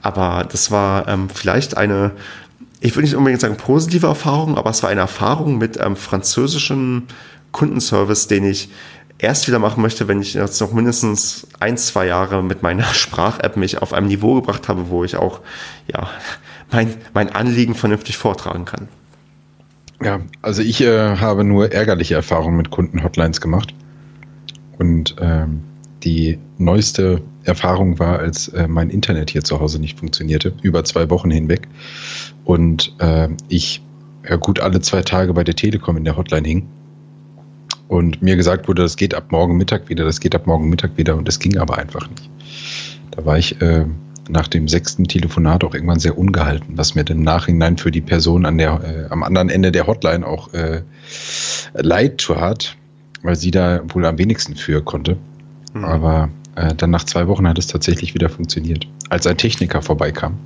Aber 0.01 0.45
das 0.49 0.71
war 0.71 1.07
ähm, 1.07 1.29
vielleicht 1.33 1.77
eine, 1.77 2.11
ich 2.79 2.95
würde 2.95 3.03
nicht 3.03 3.15
unbedingt 3.15 3.41
sagen 3.41 3.57
positive 3.57 4.07
Erfahrung, 4.07 4.57
aber 4.57 4.69
es 4.69 4.83
war 4.83 4.89
eine 4.89 5.01
Erfahrung 5.01 5.57
mit 5.57 5.77
ähm, 5.79 5.95
französischem 5.95 7.03
Kundenservice, 7.51 8.27
den 8.27 8.45
ich 8.45 8.69
erst 9.17 9.47
wieder 9.47 9.59
machen 9.59 9.81
möchte, 9.81 10.07
wenn 10.07 10.21
ich 10.21 10.33
jetzt 10.33 10.59
noch 10.61 10.71
mindestens 10.71 11.47
ein, 11.59 11.77
zwei 11.77 12.07
Jahre 12.07 12.43
mit 12.43 12.63
meiner 12.63 12.83
Sprach-App 12.93 13.57
mich 13.57 13.81
auf 13.81 13.93
einem 13.93 14.07
Niveau 14.07 14.35
gebracht 14.35 14.67
habe, 14.67 14.89
wo 14.89 15.03
ich 15.03 15.15
auch 15.15 15.41
ja, 15.87 16.09
mein, 16.71 16.95
mein 17.13 17.29
Anliegen 17.29 17.75
vernünftig 17.75 18.17
vortragen 18.17 18.65
kann. 18.65 18.87
Ja, 20.03 20.21
also 20.41 20.61
ich 20.61 20.81
äh, 20.81 21.17
habe 21.17 21.43
nur 21.43 21.71
ärgerliche 21.71 22.15
Erfahrungen 22.15 22.57
mit 22.57 22.69
Kundenhotlines 22.69 23.41
gemacht. 23.41 23.73
Und 24.77 25.15
ähm, 25.19 25.61
die 26.03 26.39
neueste 26.57 27.21
Erfahrung 27.43 27.99
war, 27.99 28.19
als 28.19 28.47
äh, 28.49 28.67
mein 28.67 28.89
Internet 28.89 29.29
hier 29.29 29.43
zu 29.43 29.59
Hause 29.59 29.79
nicht 29.79 29.99
funktionierte, 29.99 30.53
über 30.61 30.85
zwei 30.85 31.09
Wochen 31.09 31.31
hinweg. 31.31 31.67
Und 32.45 32.95
äh, 32.99 33.27
ich 33.49 33.81
ja, 34.27 34.37
gut 34.37 34.61
alle 34.61 34.79
zwei 34.79 35.01
Tage 35.01 35.33
bei 35.33 35.43
der 35.43 35.55
Telekom 35.55 35.97
in 35.97 36.05
der 36.05 36.15
Hotline 36.15 36.47
hing. 36.47 36.67
Und 37.89 38.21
mir 38.21 38.35
gesagt 38.35 38.67
wurde, 38.67 38.83
das 38.83 38.95
geht 38.95 39.15
ab 39.15 39.31
morgen 39.31 39.57
Mittag 39.57 39.89
wieder, 39.89 40.05
das 40.05 40.19
geht 40.19 40.35
ab 40.35 40.47
morgen 40.47 40.69
Mittag 40.69 40.91
wieder. 40.95 41.15
Und 41.17 41.27
das 41.27 41.39
ging 41.39 41.57
aber 41.57 41.77
einfach 41.77 42.07
nicht. 42.09 42.29
Da 43.11 43.25
war 43.25 43.37
ich 43.37 43.59
äh, 43.61 43.85
nach 44.29 44.47
dem 44.47 44.67
sechsten 44.67 45.05
Telefonat 45.05 45.63
auch 45.63 45.73
irgendwann 45.73 45.99
sehr 45.99 46.17
ungehalten, 46.17 46.77
was 46.77 46.95
mir 46.95 47.07
im 47.09 47.23
Nachhinein 47.23 47.77
für 47.77 47.91
die 47.91 48.01
Person 48.01 48.45
an 48.45 48.57
der, 48.57 48.79
äh, 48.83 49.11
am 49.11 49.23
anderen 49.23 49.49
Ende 49.49 49.71
der 49.71 49.87
Hotline 49.87 50.25
auch 50.25 50.53
äh, 50.53 50.81
leid 51.73 52.19
tat, 52.19 52.75
weil 53.23 53.35
sie 53.35 53.51
da 53.51 53.81
wohl 53.89 54.05
am 54.05 54.17
wenigsten 54.17 54.55
für 54.55 54.81
konnte. 54.81 55.17
Mhm. 55.73 55.85
Aber 55.85 56.29
äh, 56.55 56.73
dann 56.75 56.91
nach 56.91 57.03
zwei 57.03 57.27
Wochen 57.27 57.47
hat 57.47 57.57
es 57.57 57.67
tatsächlich 57.67 58.13
wieder 58.13 58.29
funktioniert, 58.29 58.87
als 59.09 59.27
ein 59.27 59.37
Techniker 59.37 59.81
vorbeikam. 59.81 60.37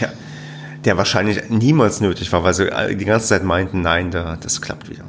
Ja, 0.00 0.08
der 0.84 0.96
wahrscheinlich 0.96 1.50
niemals 1.50 2.00
nötig 2.00 2.32
war, 2.32 2.44
weil 2.44 2.54
sie 2.54 2.68
die 2.96 3.04
ganze 3.04 3.26
Zeit 3.26 3.44
meinten, 3.44 3.82
nein, 3.82 4.10
da, 4.10 4.36
das 4.40 4.60
klappt 4.60 4.88
wieder. 4.90 5.04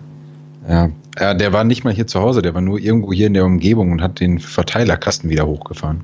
Ja, 0.67 0.89
ja, 1.19 1.33
der 1.33 1.53
war 1.53 1.63
nicht 1.63 1.83
mal 1.83 1.93
hier 1.93 2.07
zu 2.07 2.19
Hause, 2.19 2.41
der 2.41 2.53
war 2.53 2.61
nur 2.61 2.79
irgendwo 2.79 3.11
hier 3.11 3.27
in 3.27 3.33
der 3.33 3.45
Umgebung 3.45 3.91
und 3.91 4.01
hat 4.01 4.19
den 4.19 4.39
Verteilerkasten 4.39 5.29
wieder 5.29 5.45
hochgefahren. 5.45 6.01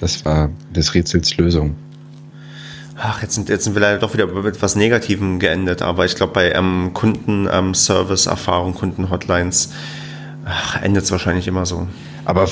Das 0.00 0.24
war 0.24 0.50
des 0.74 0.94
Rätsels 0.94 1.36
Lösung. 1.36 1.76
Ach, 2.96 3.22
jetzt 3.22 3.34
sind, 3.34 3.48
jetzt 3.48 3.64
sind 3.64 3.74
wir 3.74 3.80
leider 3.80 3.98
doch 3.98 4.12
wieder 4.12 4.26
mit 4.26 4.44
etwas 4.56 4.76
Negativem 4.76 5.38
geendet, 5.38 5.80
aber 5.80 6.04
ich 6.04 6.16
glaube, 6.16 6.32
bei 6.32 6.52
ähm, 6.52 6.90
Kundenservice-Erfahrung, 6.92 8.72
ähm, 8.72 8.74
Kundenhotlines 8.74 9.72
endet 10.82 11.04
es 11.04 11.12
wahrscheinlich 11.12 11.46
immer 11.46 11.66
so. 11.66 11.86
Aber 12.24 12.48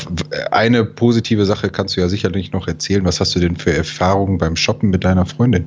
eine 0.50 0.84
positive 0.84 1.44
Sache 1.44 1.70
kannst 1.70 1.96
du 1.96 2.00
ja 2.00 2.08
sicherlich 2.08 2.52
noch 2.52 2.68
erzählen. 2.68 3.04
Was 3.04 3.20
hast 3.20 3.34
du 3.34 3.40
denn 3.40 3.56
für 3.56 3.72
Erfahrungen 3.72 4.38
beim 4.38 4.56
Shoppen 4.56 4.90
mit 4.90 5.04
deiner 5.04 5.26
Freundin? 5.26 5.66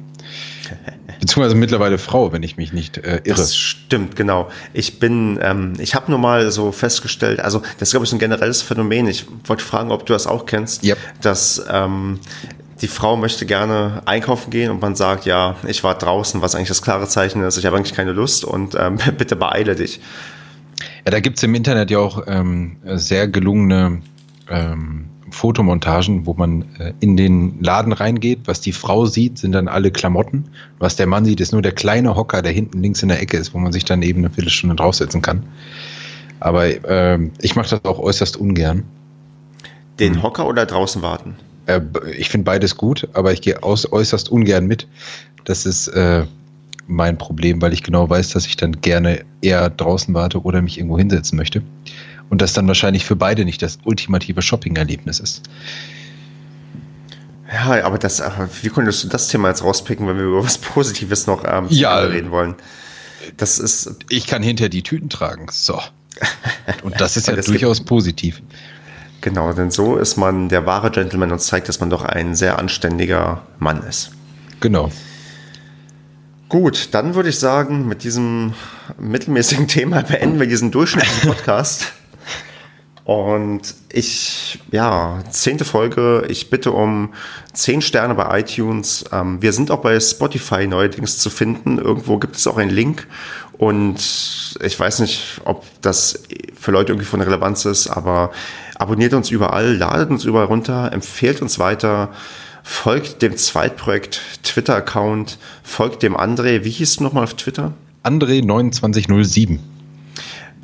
Beziehungsweise 1.20 1.56
mittlerweile 1.56 1.98
Frau, 1.98 2.34
wenn 2.34 2.44
ich 2.44 2.58
mich 2.58 2.74
nicht 2.74 2.98
äh, 2.98 3.22
irre. 3.24 3.38
Das 3.38 3.56
stimmt, 3.56 4.16
genau. 4.16 4.50
Ich 4.74 5.00
bin, 5.00 5.40
ähm, 5.42 5.74
ich 5.80 5.94
habe 5.94 6.10
nur 6.10 6.20
mal 6.20 6.52
so 6.52 6.72
festgestellt, 6.72 7.40
also 7.40 7.62
das 7.78 7.90
ist, 7.90 7.92
glaube 7.92 8.06
ich, 8.06 8.12
ein 8.12 8.20
generelles 8.20 8.62
Phänomen. 8.62 9.08
Ich 9.08 9.26
wollte 9.46 9.64
fragen, 9.64 9.92
ob 9.92 10.06
du 10.06 10.14
das 10.14 10.26
auch 10.26 10.46
kennst, 10.46 10.84
yep. 10.84 10.98
dass 11.22 11.64
ähm, 11.70 12.20
die 12.82 12.88
Frau 12.88 13.16
möchte 13.16 13.46
gerne 13.46 14.02
einkaufen 14.06 14.50
gehen 14.50 14.72
und 14.72 14.82
man 14.82 14.96
sagt, 14.96 15.26
ja, 15.26 15.56
ich 15.68 15.84
war 15.84 15.96
draußen, 15.96 16.42
was 16.42 16.56
eigentlich 16.56 16.70
das 16.70 16.82
klare 16.82 17.08
Zeichen 17.08 17.44
ist, 17.44 17.58
ich 17.58 17.66
habe 17.66 17.78
eigentlich 17.78 17.94
keine 17.94 18.14
Lust 18.14 18.44
und 18.44 18.76
ähm, 18.76 18.98
bitte 19.18 19.36
beeile 19.36 19.76
dich. 19.76 20.00
Ja, 21.06 21.12
da 21.12 21.20
gibt 21.20 21.38
es 21.38 21.44
im 21.44 21.54
Internet 21.54 21.92
ja 21.92 22.00
auch 22.00 22.24
ähm, 22.28 22.78
sehr 22.84 23.28
gelungene 23.28 24.02
ähm, 24.50 25.11
Fotomontagen, 25.32 26.26
wo 26.26 26.34
man 26.34 26.66
äh, 26.78 26.94
in 27.00 27.18
den 27.18 27.62
Laden 27.62 27.94
reingeht. 27.94 28.42
Was 28.46 28.62
die 28.62 28.72
Frau 28.72 29.06
sieht, 29.06 29.38
sind 29.38 29.54
dann 29.54 29.68
alle 29.68 29.92
Klamotten. 29.92 30.46
Was 30.80 30.96
der 30.96 31.08
Mann 31.08 31.26
sieht, 31.26 31.40
ist 31.42 31.52
nur 31.52 31.62
der 31.62 31.72
kleine 31.72 32.16
Hocker, 32.16 32.42
der 32.42 32.52
hinten 32.52 32.82
links 32.82 33.02
in 33.02 33.10
der 33.10 33.22
Ecke 33.22 33.38
ist, 33.38 33.54
wo 33.54 33.58
man 33.58 33.72
sich 33.72 33.86
dann 33.86 34.02
eben 34.02 34.20
eine 34.20 34.30
Viertelstunde 34.30 34.76
draufsetzen 34.76 35.22
kann. 35.22 35.44
Aber 36.40 36.66
äh, 36.66 37.20
ich 37.42 37.56
mache 37.56 37.70
das 37.70 37.86
auch 37.86 38.00
äußerst 38.00 38.38
ungern. 38.38 38.84
Den 40.00 40.16
hm. 40.16 40.24
Hocker 40.24 40.48
oder 40.48 40.66
draußen 40.66 41.02
warten? 41.02 41.36
Äh, 41.66 41.82
ich 42.18 42.30
finde 42.30 42.46
beides 42.46 42.78
gut, 42.78 43.08
aber 43.14 43.32
ich 43.34 43.42
gehe 43.42 43.62
äußerst 43.64 44.30
ungern 44.30 44.66
mit. 44.66 44.88
Das 45.46 45.66
ist 45.66 45.88
äh, 45.90 46.26
mein 46.88 47.18
Problem, 47.18 47.62
weil 47.62 47.74
ich 47.74 47.84
genau 47.84 48.10
weiß, 48.10 48.30
dass 48.30 48.46
ich 48.46 48.58
dann 48.58 48.82
gerne 48.82 49.24
eher 49.42 49.70
draußen 49.70 50.14
warte 50.14 50.42
oder 50.42 50.62
mich 50.62 50.78
irgendwo 50.78 50.98
hinsetzen 50.98 51.38
möchte. 51.38 51.62
Und 52.32 52.42
das 52.42 52.54
dann 52.54 52.66
wahrscheinlich 52.66 53.04
für 53.04 53.18
beide 53.18 53.44
nicht 53.44 53.62
das 53.62 53.78
ultimative 53.84 54.42
Shopping-Erlebnis 54.42 55.20
ist. 55.20 55.44
Ja, 57.52 57.84
aber 57.84 57.98
das, 57.98 58.24
wie 58.62 58.70
konntest 58.70 59.04
du 59.04 59.10
das 59.10 59.28
Thema 59.28 59.50
jetzt 59.50 59.66
rauspicken, 59.66 60.08
wenn 60.08 60.16
wir 60.16 60.24
über 60.24 60.42
was 60.42 60.58
Positives 60.58 61.28
noch 61.28 61.44
ähm, 61.46 61.66
ja, 61.68 62.00
reden 62.00 62.32
wollen? 62.32 62.56
Das 63.36 63.60
ist. 63.60 63.98
Ich 64.08 64.28
kann 64.28 64.42
hinter 64.42 64.70
die 64.70 64.82
Tüten 64.82 65.10
tragen. 65.10 65.48
So. 65.52 65.78
Und 66.84 67.02
das 67.02 67.18
ist 67.18 67.28
ja 67.28 67.36
durchaus 67.36 67.82
positiv. 67.82 68.42
Genau, 69.20 69.52
denn 69.52 69.70
so 69.70 69.98
ist 69.98 70.16
man 70.16 70.48
der 70.48 70.66
wahre 70.66 70.90
Gentleman 70.90 71.34
und 71.34 71.40
zeigt, 71.40 71.68
dass 71.68 71.82
man 71.82 71.90
doch 71.90 72.04
ein 72.04 72.34
sehr 72.34 72.58
anständiger 72.58 73.44
Mann 73.60 73.84
ist. 73.84 74.12
Genau. 74.62 74.90
Gut, 76.48 76.90
dann 76.92 77.14
würde 77.14 77.30
ich 77.30 77.38
sagen, 77.38 77.88
mit 77.88 78.04
diesem 78.04 78.54
mittelmäßigen 78.98 79.68
Thema 79.70 80.02
beenden 80.02 80.40
wir 80.40 80.48
diesen 80.48 80.72
durchschnittlichen 80.72 81.30
Podcast. 81.34 81.92
Und 83.04 83.74
ich, 83.92 84.60
ja, 84.72 85.20
zehnte 85.30 85.66
Folge. 85.66 86.26
Ich 86.30 86.50
bitte 86.50 86.72
um 86.72 87.14
zehn 87.54 87.82
Sterne 87.82 88.14
bei 88.14 88.40
iTunes. 88.40 89.06
Ähm, 89.12 89.42
wir 89.42 89.54
sind 89.54 89.72
auch 89.72 89.82
bei 89.82 90.00
Spotify 90.00 90.68
neuerdings 90.68 91.18
zu 91.18 91.30
finden. 91.30 91.80
Irgendwo 91.80 92.18
gibt 92.18 92.36
es 92.36 92.46
auch 92.48 92.58
einen 92.58 92.72
Link. 92.72 93.08
Und 93.58 94.58
ich 94.64 94.80
weiß 94.80 95.00
nicht, 95.00 95.42
ob 95.46 95.66
das 95.82 96.24
für 96.60 96.72
Leute 96.72 96.94
irgendwie 96.94 97.08
von 97.08 97.22
Relevanz 97.22 97.66
ist, 97.66 97.88
aber 97.88 98.32
abonniert 98.76 99.14
uns 99.14 99.30
überall, 99.30 99.76
ladet 99.76 100.10
uns 100.10 100.26
überall 100.26 100.48
runter, 100.48 100.92
empfehlt 100.92 101.42
uns 101.42 101.60
weiter, 101.60 102.10
folgt 102.64 103.22
dem 103.22 103.38
Zweitprojekt 103.38 104.22
Twitter-Account, 104.44 105.38
folgt 105.64 106.02
dem 106.02 106.18
André. 106.18 106.64
Wie 106.64 106.70
hieß 106.70 106.98
du 106.98 107.04
nochmal 107.04 107.24
auf 107.24 107.36
Twitter? 107.36 107.74
André2907. 108.04 109.60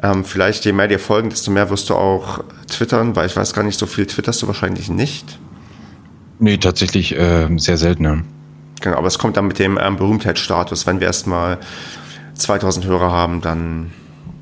Ähm, 0.04 0.24
vielleicht 0.24 0.66
je 0.66 0.74
mehr 0.74 0.88
dir 0.88 1.00
folgen, 1.00 1.30
desto 1.30 1.50
mehr 1.50 1.70
wirst 1.70 1.90
du 1.90 1.96
auch 1.96 2.44
twittern, 2.68 3.16
weil 3.16 3.26
ich 3.26 3.36
weiß 3.36 3.54
gar 3.54 3.64
nicht, 3.64 3.80
so 3.80 3.88
viel 3.88 4.06
twitterst 4.06 4.42
du 4.42 4.48
wahrscheinlich 4.48 4.90
nicht. 4.90 5.40
Nee, 6.40 6.58
tatsächlich 6.58 7.18
äh, 7.18 7.48
sehr 7.58 7.78
selten. 7.78 8.26
Genau, 8.82 8.98
aber 8.98 9.08
es 9.08 9.18
kommt 9.18 9.38
dann 9.38 9.48
mit 9.48 9.58
dem 9.58 9.80
ähm, 9.82 9.96
Berühmtheitsstatus. 9.98 10.86
Wenn 10.86 11.00
wir 11.00 11.08
erstmal 11.08 11.58
2000 12.36 12.86
Hörer 12.86 13.12
haben, 13.12 13.42
dann. 13.42 13.92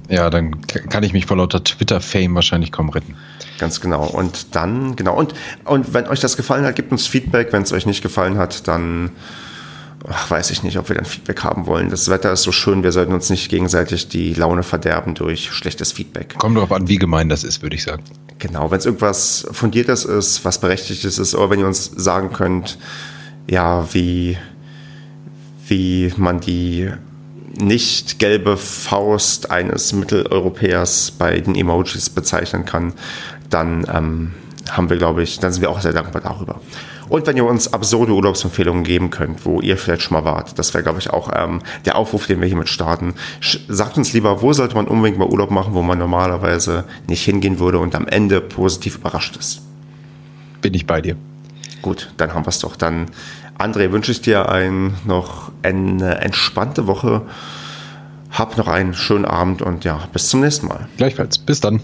Ja, 0.07 0.29
dann 0.29 0.61
kann 0.67 1.01
ich 1.01 1.13
mich 1.13 1.25
vor 1.25 1.37
lauter 1.37 1.63
Twitter-Fame 1.63 2.35
wahrscheinlich 2.35 2.71
kaum 2.71 2.89
retten. 2.89 3.15
Ganz 3.57 3.81
genau. 3.81 4.05
Und 4.05 4.55
dann, 4.55 4.95
genau. 4.95 5.17
Und, 5.17 5.33
und 5.63 5.95
wenn 5.95 6.05
euch 6.07 6.19
das 6.19 6.37
gefallen 6.37 6.63
hat, 6.63 6.75
gebt 6.75 6.91
uns 6.91 7.07
Feedback. 7.07 7.51
Wenn 7.51 7.63
es 7.63 7.71
euch 7.71 7.87
nicht 7.87 8.03
gefallen 8.03 8.37
hat, 8.37 8.67
dann 8.67 9.11
ach, 10.07 10.29
weiß 10.29 10.51
ich 10.51 10.63
nicht, 10.63 10.77
ob 10.77 10.89
wir 10.89 10.95
dann 10.95 11.05
Feedback 11.05 11.43
haben 11.43 11.65
wollen. 11.65 11.89
Das 11.89 12.09
Wetter 12.09 12.31
ist 12.31 12.43
so 12.43 12.51
schön, 12.51 12.83
wir 12.83 12.91
sollten 12.91 13.13
uns 13.13 13.29
nicht 13.29 13.49
gegenseitig 13.49 14.07
die 14.07 14.33
Laune 14.33 14.63
verderben 14.63 15.15
durch 15.15 15.51
schlechtes 15.51 15.91
Feedback. 15.91 16.35
Kommt 16.37 16.57
darauf 16.57 16.71
an, 16.71 16.87
wie 16.87 16.97
gemein 16.97 17.29
das 17.29 17.43
ist, 17.43 17.61
würde 17.61 17.75
ich 17.75 17.83
sagen. 17.83 18.03
Genau, 18.39 18.71
wenn 18.71 18.79
es 18.79 18.85
irgendwas 18.85 19.47
Fundiertes 19.51 20.05
ist, 20.05 20.45
was 20.45 20.59
Berechtigtes 20.59 21.17
ist, 21.17 21.35
oder 21.35 21.49
wenn 21.49 21.59
ihr 21.59 21.67
uns 21.67 21.85
sagen 21.85 22.31
könnt, 22.31 22.77
ja, 23.49 23.87
wie, 23.93 24.37
wie 25.67 26.13
man 26.17 26.39
die 26.39 26.89
nicht 27.57 28.19
gelbe 28.19 28.57
Faust 28.57 29.51
eines 29.51 29.93
Mitteleuropäers 29.93 31.11
bei 31.11 31.39
den 31.39 31.55
Emojis 31.55 32.09
bezeichnen 32.09 32.65
kann, 32.65 32.93
dann 33.49 33.85
ähm, 33.93 34.33
haben 34.69 34.89
wir, 34.89 34.97
glaube 34.97 35.23
ich, 35.23 35.39
dann 35.39 35.53
sind 35.53 35.61
wir 35.61 35.69
auch 35.69 35.79
sehr 35.79 35.93
dankbar 35.93 36.21
darüber. 36.21 36.59
Und 37.09 37.27
wenn 37.27 37.37
ihr 37.37 37.45
uns 37.45 37.71
absurde 37.71 38.13
Urlaubsempfehlungen 38.13 38.83
geben 38.83 39.09
könnt, 39.09 39.45
wo 39.45 39.61
ihr 39.61 39.77
vielleicht 39.77 40.01
schon 40.01 40.17
mal 40.17 40.25
wart, 40.25 40.57
das 40.57 40.73
wäre, 40.73 40.83
glaube 40.83 40.99
ich, 40.99 41.09
auch 41.09 41.29
ähm, 41.35 41.61
der 41.85 41.97
Aufruf, 41.97 42.25
den 42.25 42.41
wir 42.41 42.47
hiermit 42.47 42.69
starten. 42.69 43.13
Sagt 43.67 43.97
uns 43.97 44.13
lieber, 44.13 44.41
wo 44.41 44.53
sollte 44.53 44.75
man 44.75 44.87
unbedingt 44.87 45.19
mal 45.19 45.27
Urlaub 45.27 45.51
machen, 45.51 45.73
wo 45.73 45.81
man 45.81 45.99
normalerweise 45.99 46.85
nicht 47.07 47.23
hingehen 47.23 47.59
würde 47.59 47.79
und 47.79 47.95
am 47.95 48.07
Ende 48.07 48.41
positiv 48.41 48.95
überrascht 48.95 49.37
ist. 49.37 49.61
Bin 50.61 50.73
ich 50.73 50.87
bei 50.87 51.01
dir. 51.01 51.15
Gut, 51.81 52.11
dann 52.17 52.33
haben 52.33 52.45
wir 52.45 52.49
es 52.49 52.59
doch. 52.59 52.75
Dann, 52.75 53.07
André, 53.59 53.91
wünsche 53.91 54.11
ich 54.11 54.21
dir 54.21 54.49
ein, 54.49 54.95
noch 55.05 55.51
eine 55.61 56.21
entspannte 56.21 56.87
Woche. 56.87 57.21
Hab 58.31 58.57
noch 58.57 58.67
einen 58.67 58.95
schönen 58.95 59.25
Abend 59.25 59.61
und 59.61 59.85
ja, 59.85 59.99
bis 60.11 60.29
zum 60.29 60.41
nächsten 60.41 60.67
Mal. 60.67 60.89
Gleichfalls. 60.97 61.37
Bis 61.37 61.59
dann. 61.59 61.79